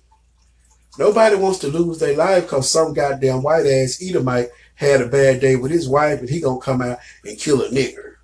Nobody 0.98 1.36
wants 1.36 1.60
to 1.60 1.68
lose 1.68 2.00
their 2.00 2.16
life 2.16 2.44
because 2.44 2.70
some 2.70 2.94
goddamn 2.94 3.42
white 3.44 3.66
ass 3.66 4.02
Edomite 4.02 4.50
had 4.76 5.02
a 5.02 5.08
bad 5.08 5.42
day 5.42 5.56
with 5.56 5.72
his 5.72 5.90
wife 5.90 6.20
and 6.20 6.30
he 6.30 6.40
gonna 6.40 6.60
come 6.60 6.82
out 6.82 7.00
and 7.26 7.38
kill 7.38 7.62
a 7.62 7.70
nigger 7.70 8.16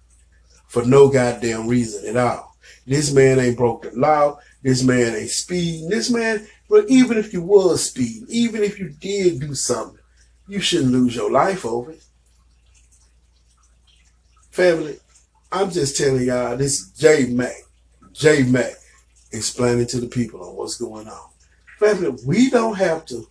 for 0.67 0.85
no 0.85 1.09
goddamn 1.09 1.67
reason 1.67 2.05
at 2.07 2.17
all. 2.17 2.55
This 2.85 3.13
man 3.13 3.39
ain't 3.39 3.57
broke 3.57 3.83
the 3.83 3.91
law. 3.91 4.39
This 4.65 4.81
man 4.81 5.13
ain't 5.13 5.29
speeding. 5.29 5.89
This 5.89 6.09
man 6.09 6.47
but 6.67 6.89
even 6.89 7.19
if 7.19 7.33
you 7.33 7.43
was 7.43 7.85
speeding, 7.85 8.25
even 8.29 8.63
if 8.63 8.79
you 8.79 8.89
did 8.89 9.39
do 9.39 9.53
something, 9.53 9.99
you 10.47 10.59
shouldn't 10.59 10.91
lose 10.91 11.15
your 11.15 11.31
life 11.31 11.65
over 11.65 11.91
it. 11.91 12.03
Family, 14.49 14.97
I'm 15.51 15.69
just 15.69 15.95
telling 15.95 16.25
y'all, 16.25 16.57
this 16.57 16.79
is 16.79 16.89
J 16.93 17.27
Mac, 17.27 17.53
J 18.13 18.41
Mac, 18.41 18.73
explaining 19.31 19.85
to 19.87 19.99
the 19.99 20.07
people 20.07 20.43
on 20.43 20.55
what's 20.55 20.77
going 20.77 21.07
on. 21.07 21.29
Family, 21.77 22.17
we 22.25 22.49
don't 22.49 22.75
have 22.75 23.05
to 23.05 23.27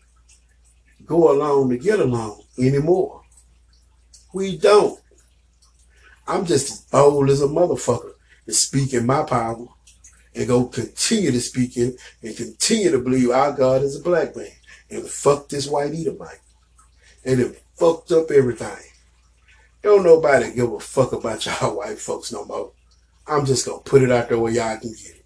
go 1.05 1.33
along 1.33 1.71
to 1.71 1.79
get 1.79 1.99
along 1.99 2.43
anymore. 2.59 3.23
We 4.33 4.57
don't. 4.57 5.01
I'm 6.29 6.47
just 6.47 6.71
as 6.71 6.81
bold 6.83 7.29
as 7.29 7.43
a 7.43 7.49
motherfucker 7.49 8.13
to 8.47 8.53
speak 8.53 8.95
in 8.95 9.05
my 9.05 9.25
power 9.25 9.67
and 10.35 10.49
go 10.49 10.67
continue 10.67 11.31
to 11.31 11.41
speak 11.41 11.77
in 11.77 11.97
and 12.23 12.37
continue 12.37 12.91
to 12.91 12.99
believe 12.99 13.31
our 13.31 13.53
God 13.53 13.83
is 13.83 13.97
a 13.97 14.03
black 14.03 14.37
man 14.37 14.49
and 14.91 15.07
fuck 15.07 15.49
this 15.49 15.69
white 15.69 15.95
Edomite. 15.95 16.41
And 17.25 17.41
it 17.41 17.63
fucked 17.77 18.13
up 18.13 18.31
everything. 18.31 18.91
Don't 19.83 20.05
nobody 20.05 20.53
give 20.53 20.73
a 20.73 20.81
fuck 20.81 21.13
about 21.13 21.45
y'all 21.47 21.77
white 21.77 21.99
folks 21.99 22.33
no 22.33 22.45
more. 22.45 22.73
I'm 23.27 23.47
just 23.47 23.67
gonna 23.67 23.81
put 23.83 24.03
it 24.03 24.11
out 24.11 24.29
there 24.29 24.39
where 24.39 24.53
y'all 24.53 24.79
can 24.79 24.91
get 24.91 25.17
it. 25.17 25.25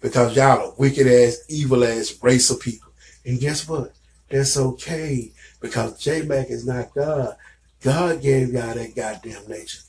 Because 0.00 0.34
y'all 0.34 0.66
are 0.66 0.74
wicked 0.78 1.06
ass, 1.06 1.44
evil 1.48 1.84
ass 1.84 2.18
race 2.22 2.50
of 2.50 2.60
people. 2.60 2.90
And 3.24 3.38
guess 3.38 3.68
what? 3.68 3.92
That's 4.30 4.56
okay. 4.56 5.32
Because 5.60 5.98
J 5.98 6.22
Mac 6.22 6.50
is 6.50 6.66
not 6.66 6.94
God. 6.94 7.36
God 7.82 8.22
gave 8.22 8.52
y'all 8.52 8.74
that 8.74 8.94
goddamn 8.94 9.48
nature. 9.48 9.80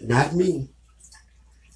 Not 0.00 0.34
me. 0.34 0.68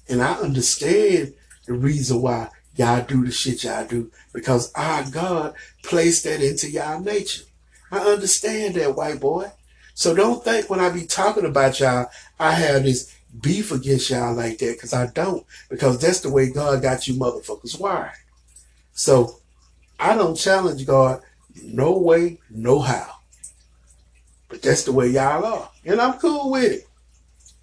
And 0.09 0.21
I 0.21 0.33
understand 0.33 1.33
the 1.65 1.73
reason 1.73 2.21
why 2.21 2.49
y'all 2.75 3.05
do 3.05 3.25
the 3.25 3.31
shit 3.31 3.63
y'all 3.63 3.85
do 3.85 4.11
because 4.33 4.71
our 4.73 5.03
God 5.09 5.53
placed 5.83 6.23
that 6.23 6.41
into 6.41 6.69
y'all 6.69 6.99
nature. 6.99 7.43
I 7.91 7.99
understand 7.99 8.75
that, 8.75 8.95
white 8.95 9.19
boy. 9.19 9.51
So 9.93 10.15
don't 10.15 10.43
think 10.43 10.69
when 10.69 10.79
I 10.79 10.89
be 10.89 11.05
talking 11.05 11.45
about 11.45 11.79
y'all, 11.79 12.07
I 12.39 12.51
have 12.51 12.83
this 12.83 13.15
beef 13.41 13.71
against 13.71 14.09
y'all 14.09 14.33
like 14.33 14.57
that 14.59 14.73
because 14.75 14.93
I 14.93 15.07
don't. 15.07 15.45
Because 15.69 15.99
that's 15.99 16.21
the 16.21 16.31
way 16.31 16.51
God 16.51 16.81
got 16.81 17.07
you 17.07 17.13
motherfuckers 17.15 17.79
wired. 17.79 18.11
So 18.93 19.39
I 19.99 20.15
don't 20.15 20.35
challenge 20.35 20.85
God 20.85 21.21
no 21.61 21.97
way, 21.97 22.39
no 22.49 22.79
how. 22.79 23.17
But 24.49 24.61
that's 24.61 24.83
the 24.83 24.91
way 24.91 25.09
y'all 25.09 25.45
are. 25.45 25.69
And 25.85 26.01
I'm 26.01 26.19
cool 26.19 26.51
with 26.51 26.71
it. 26.71 26.87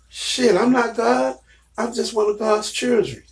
Shit, 0.09 0.57
I'm 0.57 0.73
not 0.73 0.97
God. 0.97 1.37
I'm 1.77 1.93
just 1.93 2.15
one 2.15 2.31
of 2.31 2.39
God's 2.39 2.71
children. 2.73 3.23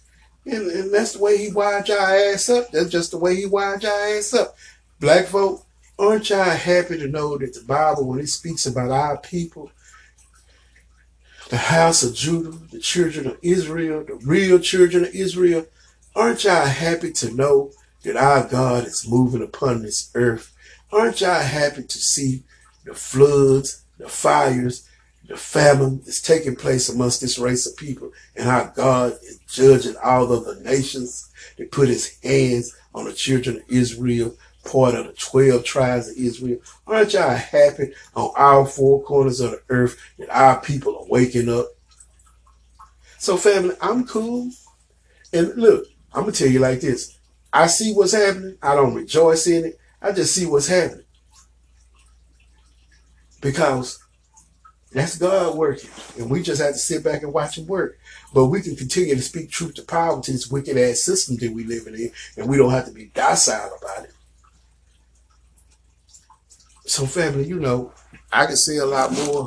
And, 0.51 0.70
and 0.70 0.94
that's 0.94 1.12
the 1.12 1.18
way 1.18 1.36
he 1.36 1.51
wired 1.51 1.88
y'all 1.88 1.99
ass 1.99 2.49
up. 2.49 2.70
That's 2.70 2.88
just 2.88 3.11
the 3.11 3.18
way 3.18 3.36
he 3.36 3.44
wired 3.44 3.82
y'all 3.82 3.92
ass 3.92 4.32
up. 4.32 4.57
Black 4.99 5.26
folk, 5.26 5.64
aren't 5.99 6.30
y'all 6.30 6.44
happy 6.44 6.99
to 6.99 7.07
know 7.07 7.36
that 7.36 7.53
the 7.53 7.61
Bible, 7.61 8.07
when 8.07 8.18
it 8.18 8.28
speaks 8.28 8.64
about 8.64 8.90
our 8.90 9.18
people, 9.18 9.70
the 11.51 11.59
house 11.59 12.03
of 12.03 12.14
Judah, 12.14 12.57
the 12.70 12.78
children 12.78 13.26
of 13.26 13.38
Israel, 13.42 14.05
the 14.05 14.14
real 14.14 14.59
children 14.59 15.05
of 15.05 15.14
Israel, 15.14 15.66
aren't 16.16 16.44
y'all 16.44 16.66
happy 16.66 17.12
to 17.12 17.34
know 17.34 17.72
that 18.03 18.16
our 18.16 18.46
God 18.46 18.86
is 18.86 19.07
moving 19.07 19.42
upon 19.42 19.82
this 19.82 20.11
earth? 20.14 20.55
Aren't 20.90 21.20
y'all 21.20 21.42
happy 21.42 21.82
to 21.82 21.99
see 21.99 22.42
the 22.84 22.94
floods, 22.94 23.82
the 23.99 24.09
fires, 24.09 24.88
the 25.29 25.37
famine 25.37 26.01
is 26.07 26.22
taking 26.22 26.57
place 26.57 26.89
amongst 26.89 27.20
this 27.20 27.39
race 27.39 27.66
of 27.66 27.76
people, 27.76 28.11
and 28.35 28.47
how 28.47 28.64
God 28.64 29.12
is 29.22 29.39
judging 29.47 29.95
all 30.03 30.33
of 30.33 30.45
the 30.45 30.61
nations 30.64 31.31
that 31.59 31.70
put 31.70 31.89
his 31.89 32.18
hands 32.22 32.74
on 32.95 33.05
the 33.05 33.12
children 33.12 33.57
of 33.57 33.62
Israel, 33.68 34.35
part 34.64 34.95
of 34.95 35.07
the 35.07 35.12
12 35.12 35.64
tribes 35.64 36.09
of 36.09 36.16
Israel. 36.16 36.59
Aren't 36.87 37.12
y'all 37.12 37.37
happy 37.37 37.93
on 38.16 38.31
all 38.37 38.64
four 38.64 39.03
corners 39.03 39.41
of 39.41 39.53
the 39.53 39.62
earth 39.68 39.99
that 40.18 40.31
our 40.31 40.61
people 40.61 40.97
are 40.97 41.07
waking 41.09 41.51
up? 41.51 41.66
So 43.18 43.37
family, 43.37 43.74
I'm 43.83 44.07
cool. 44.07 44.51
And 45.33 45.55
look, 45.57 45.87
I'm 46.14 46.22
going 46.22 46.33
to 46.33 46.45
tell 46.45 46.53
you 46.53 46.61
like 46.61 46.81
this. 46.81 47.18
I 47.53 47.66
see 47.66 47.93
what's 47.93 48.12
happening. 48.12 48.57
I 48.62 48.74
don't 48.74 48.95
rejoice 48.95 49.47
in 49.47 49.66
it. 49.66 49.79
I 50.01 50.12
just 50.12 50.35
see 50.35 50.47
what's 50.47 50.68
happening. 50.68 51.05
Because 53.41 53.99
that's 54.93 55.18
God 55.18 55.57
working. 55.57 55.91
And 56.18 56.30
we 56.30 56.43
just 56.43 56.62
have 56.62 56.72
to 56.72 56.78
sit 56.78 57.05
back 57.05 57.22
and 57.22 57.32
watch 57.32 57.59
him 57.59 57.66
work. 57.66 57.99
But 58.32 58.47
we 58.47 58.62
can 58.62 58.76
continue 58.76 59.14
to 59.14 59.22
speak 59.22 59.51
truth 59.51 59.74
to 59.74 59.82
power 59.82 60.20
to 60.20 60.32
this 60.32 60.51
wicked 60.51 60.76
ass 60.76 61.01
system 61.01 61.36
that 61.36 61.53
we 61.53 61.64
living 61.64 61.95
in. 61.95 62.11
And 62.36 62.49
we 62.49 62.57
don't 62.57 62.70
have 62.70 62.86
to 62.86 62.93
be 62.93 63.07
docile 63.14 63.78
about 63.80 64.05
it. 64.05 64.12
So 66.86 67.05
family, 67.05 67.47
you 67.47 67.61
know, 67.61 67.93
I 68.32 68.47
can 68.47 68.57
say 68.57 68.78
a 68.78 68.86
lot 68.86 69.12
more, 69.12 69.45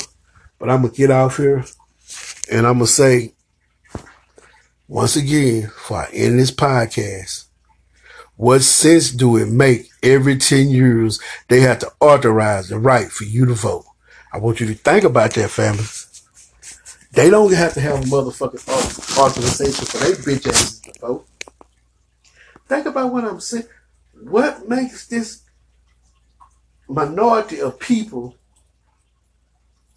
but 0.60 0.70
I'm 0.70 0.82
going 0.82 0.94
to 0.94 0.98
get 0.98 1.10
off 1.10 1.38
here 1.38 1.66
and 2.52 2.68
I'm 2.68 2.76
going 2.76 2.86
to 2.86 2.92
say 2.92 3.34
once 4.88 5.16
again, 5.16 5.62
before 5.62 6.00
I 6.00 6.10
end 6.12 6.38
this 6.38 6.52
podcast, 6.52 7.46
what 8.36 8.62
sense 8.62 9.10
do 9.10 9.38
it 9.38 9.48
make 9.48 9.90
every 10.04 10.36
10 10.36 10.70
years 10.70 11.18
they 11.48 11.62
have 11.62 11.80
to 11.80 11.92
authorize 12.02 12.68
the 12.68 12.78
right 12.78 13.10
for 13.10 13.24
you 13.24 13.46
to 13.46 13.54
vote? 13.54 13.86
I 14.34 14.38
want 14.38 14.62
you 14.62 14.68
to 14.68 14.74
think 14.74 15.04
about 15.04 15.34
that, 15.34 15.50
family. 15.50 15.84
They 17.12 17.30
don't 17.30 17.54
have 17.54 17.74
to 17.74 17.82
have 17.82 17.96
a 17.96 18.06
motherfucking 18.06 19.18
authorization 19.18 19.86
for 19.86 19.98
their 19.98 20.16
bitch 20.16 20.48
asses 20.48 20.80
to 20.80 20.94
vote. 21.02 21.28
Think 22.70 22.86
about 22.86 23.12
what 23.12 23.26
I'm 23.26 23.42
saying. 23.42 23.66
What 24.24 24.70
makes 24.70 25.08
this 25.08 25.42
minority 26.88 27.60
of 27.60 27.80
people 27.80 28.38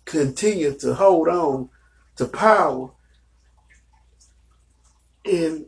continue 0.04 0.74
to 0.78 0.94
hold 0.94 1.28
on 1.28 1.68
to 2.16 2.26
power 2.26 2.90
and 5.24 5.66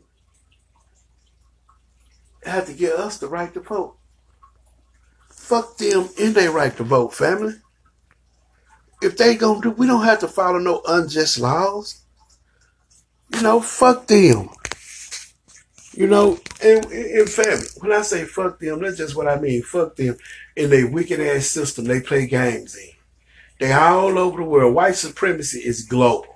have 2.43 2.65
to 2.65 2.73
get 2.73 2.93
us 2.93 3.17
the 3.17 3.27
right 3.29 3.53
to 3.53 3.61
vote? 3.61 3.95
Fuck 5.29 5.77
them 5.77 6.09
and 6.19 6.35
they 6.35 6.49
right 6.49 6.75
to 6.75 6.83
vote, 6.83 7.13
family 7.13 7.53
if 9.01 9.17
they 9.17 9.35
gonna 9.35 9.61
do, 9.61 9.71
we 9.71 9.87
don't 9.87 10.03
have 10.03 10.19
to 10.19 10.27
follow 10.27 10.59
no 10.59 10.81
unjust 10.87 11.39
laws. 11.39 12.01
You 13.33 13.41
know, 13.41 13.59
fuck 13.59 14.07
them. 14.07 14.49
You 15.93 16.07
know, 16.07 16.39
in, 16.61 16.91
in 16.91 17.25
fact, 17.25 17.77
when 17.79 17.91
I 17.91 18.01
say 18.01 18.25
fuck 18.25 18.59
them, 18.59 18.81
that's 18.81 18.97
just 18.97 19.15
what 19.15 19.27
I 19.27 19.39
mean. 19.39 19.63
Fuck 19.63 19.95
them 19.95 20.17
in 20.55 20.69
their 20.69 20.87
wicked 20.87 21.19
ass 21.19 21.47
system 21.47 21.85
they 21.85 22.01
play 22.01 22.27
games 22.27 22.75
in. 22.75 22.91
They 23.59 23.73
all 23.73 24.17
over 24.19 24.37
the 24.37 24.43
world. 24.47 24.75
White 24.75 24.95
supremacy 24.95 25.59
is 25.59 25.83
global. 25.83 26.35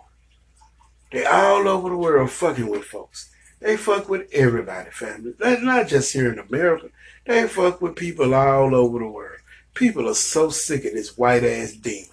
They 1.12 1.26
all 1.26 1.68
over 1.68 1.90
the 1.90 1.98
world 1.98 2.32
fucking 2.32 2.68
with 2.68 2.86
folks. 2.86 3.30
They 3.60 3.78
fuck 3.78 4.10
with 4.10 4.28
everybody, 4.34 4.90
family. 4.90 5.34
That's 5.38 5.62
not 5.62 5.88
just 5.88 6.14
here 6.14 6.34
in 6.34 6.40
America. 6.40 6.90
They 7.28 7.48
fuck 7.48 7.82
with 7.82 7.96
people 7.96 8.34
all 8.34 8.74
over 8.74 8.98
the 8.98 9.08
world. 9.08 9.40
People 9.76 10.10
are 10.10 10.16
so 10.16 10.50
sick 10.50 10.86
of 10.86 10.94
this 10.94 11.18
white 11.18 11.44
ass 11.44 11.74
demon. 11.74 12.10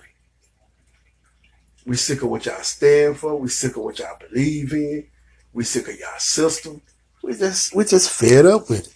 We 1.89 1.97
sick 1.97 2.23
of 2.23 2.29
what 2.29 2.45
y'all 2.45 2.61
stand 2.61 3.17
for. 3.17 3.35
We 3.35 3.49
sick 3.49 3.75
of 3.79 3.83
what 3.83 3.99
y'all 3.99 4.19
believe 4.21 4.75
in. 4.75 5.07
We 5.55 5.65
sick 5.65 5.89
of 5.89 5.99
y'all 5.99 6.19
system. 6.19 6.83
We 7.23 7.33
just 7.33 7.75
we 7.75 7.83
just 7.87 8.11
fed 8.11 8.45
up 8.45 8.69
with 8.69 8.89
it. 8.89 8.95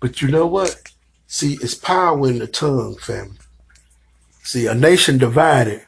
But 0.00 0.22
you 0.22 0.28
know 0.28 0.46
what? 0.46 0.90
See, 1.26 1.58
it's 1.60 1.74
power 1.74 2.30
in 2.30 2.38
the 2.38 2.46
tongue, 2.46 2.96
family. 2.96 3.36
See, 4.42 4.66
a 4.66 4.74
nation 4.74 5.18
divided 5.18 5.84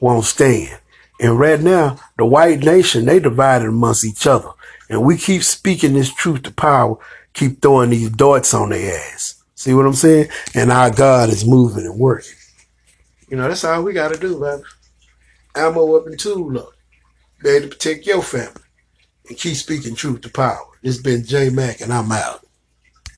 won't 0.00 0.24
stand. 0.24 0.80
And 1.20 1.38
right 1.38 1.60
now, 1.60 2.00
the 2.18 2.26
white 2.26 2.58
nation, 2.58 3.04
they 3.04 3.20
divided 3.20 3.68
amongst 3.68 4.04
each 4.04 4.26
other. 4.26 4.50
And 4.88 5.04
we 5.04 5.16
keep 5.16 5.44
speaking 5.44 5.92
this 5.92 6.12
truth 6.12 6.42
to 6.42 6.50
power, 6.50 6.96
keep 7.34 7.62
throwing 7.62 7.90
these 7.90 8.10
darts 8.10 8.52
on 8.52 8.70
their 8.70 8.98
ass. 8.98 9.40
See 9.54 9.74
what 9.74 9.86
I'm 9.86 9.92
saying? 9.92 10.28
And 10.54 10.72
our 10.72 10.90
God 10.90 11.28
is 11.28 11.46
moving 11.46 11.86
and 11.86 12.00
working. 12.00 12.34
You 13.28 13.36
know, 13.36 13.46
that's 13.46 13.62
all 13.62 13.84
we 13.84 13.92
got 13.92 14.12
to 14.12 14.18
do, 14.18 14.40
baby 14.40 14.64
ammo 15.54 15.96
up 15.96 16.06
and 16.06 16.18
tool 16.18 16.58
up. 16.58 16.72
To 17.42 17.68
protect 17.68 18.06
your 18.06 18.22
family 18.22 18.62
and 19.28 19.38
keep 19.38 19.56
speaking 19.56 19.94
truth 19.94 20.20
to 20.22 20.30
power. 20.30 20.66
This 20.82 20.96
has 20.96 21.02
been 21.02 21.24
J 21.24 21.50
Mac 21.50 21.80
and 21.80 21.92
I'm 21.92 22.12
out. 22.12 22.46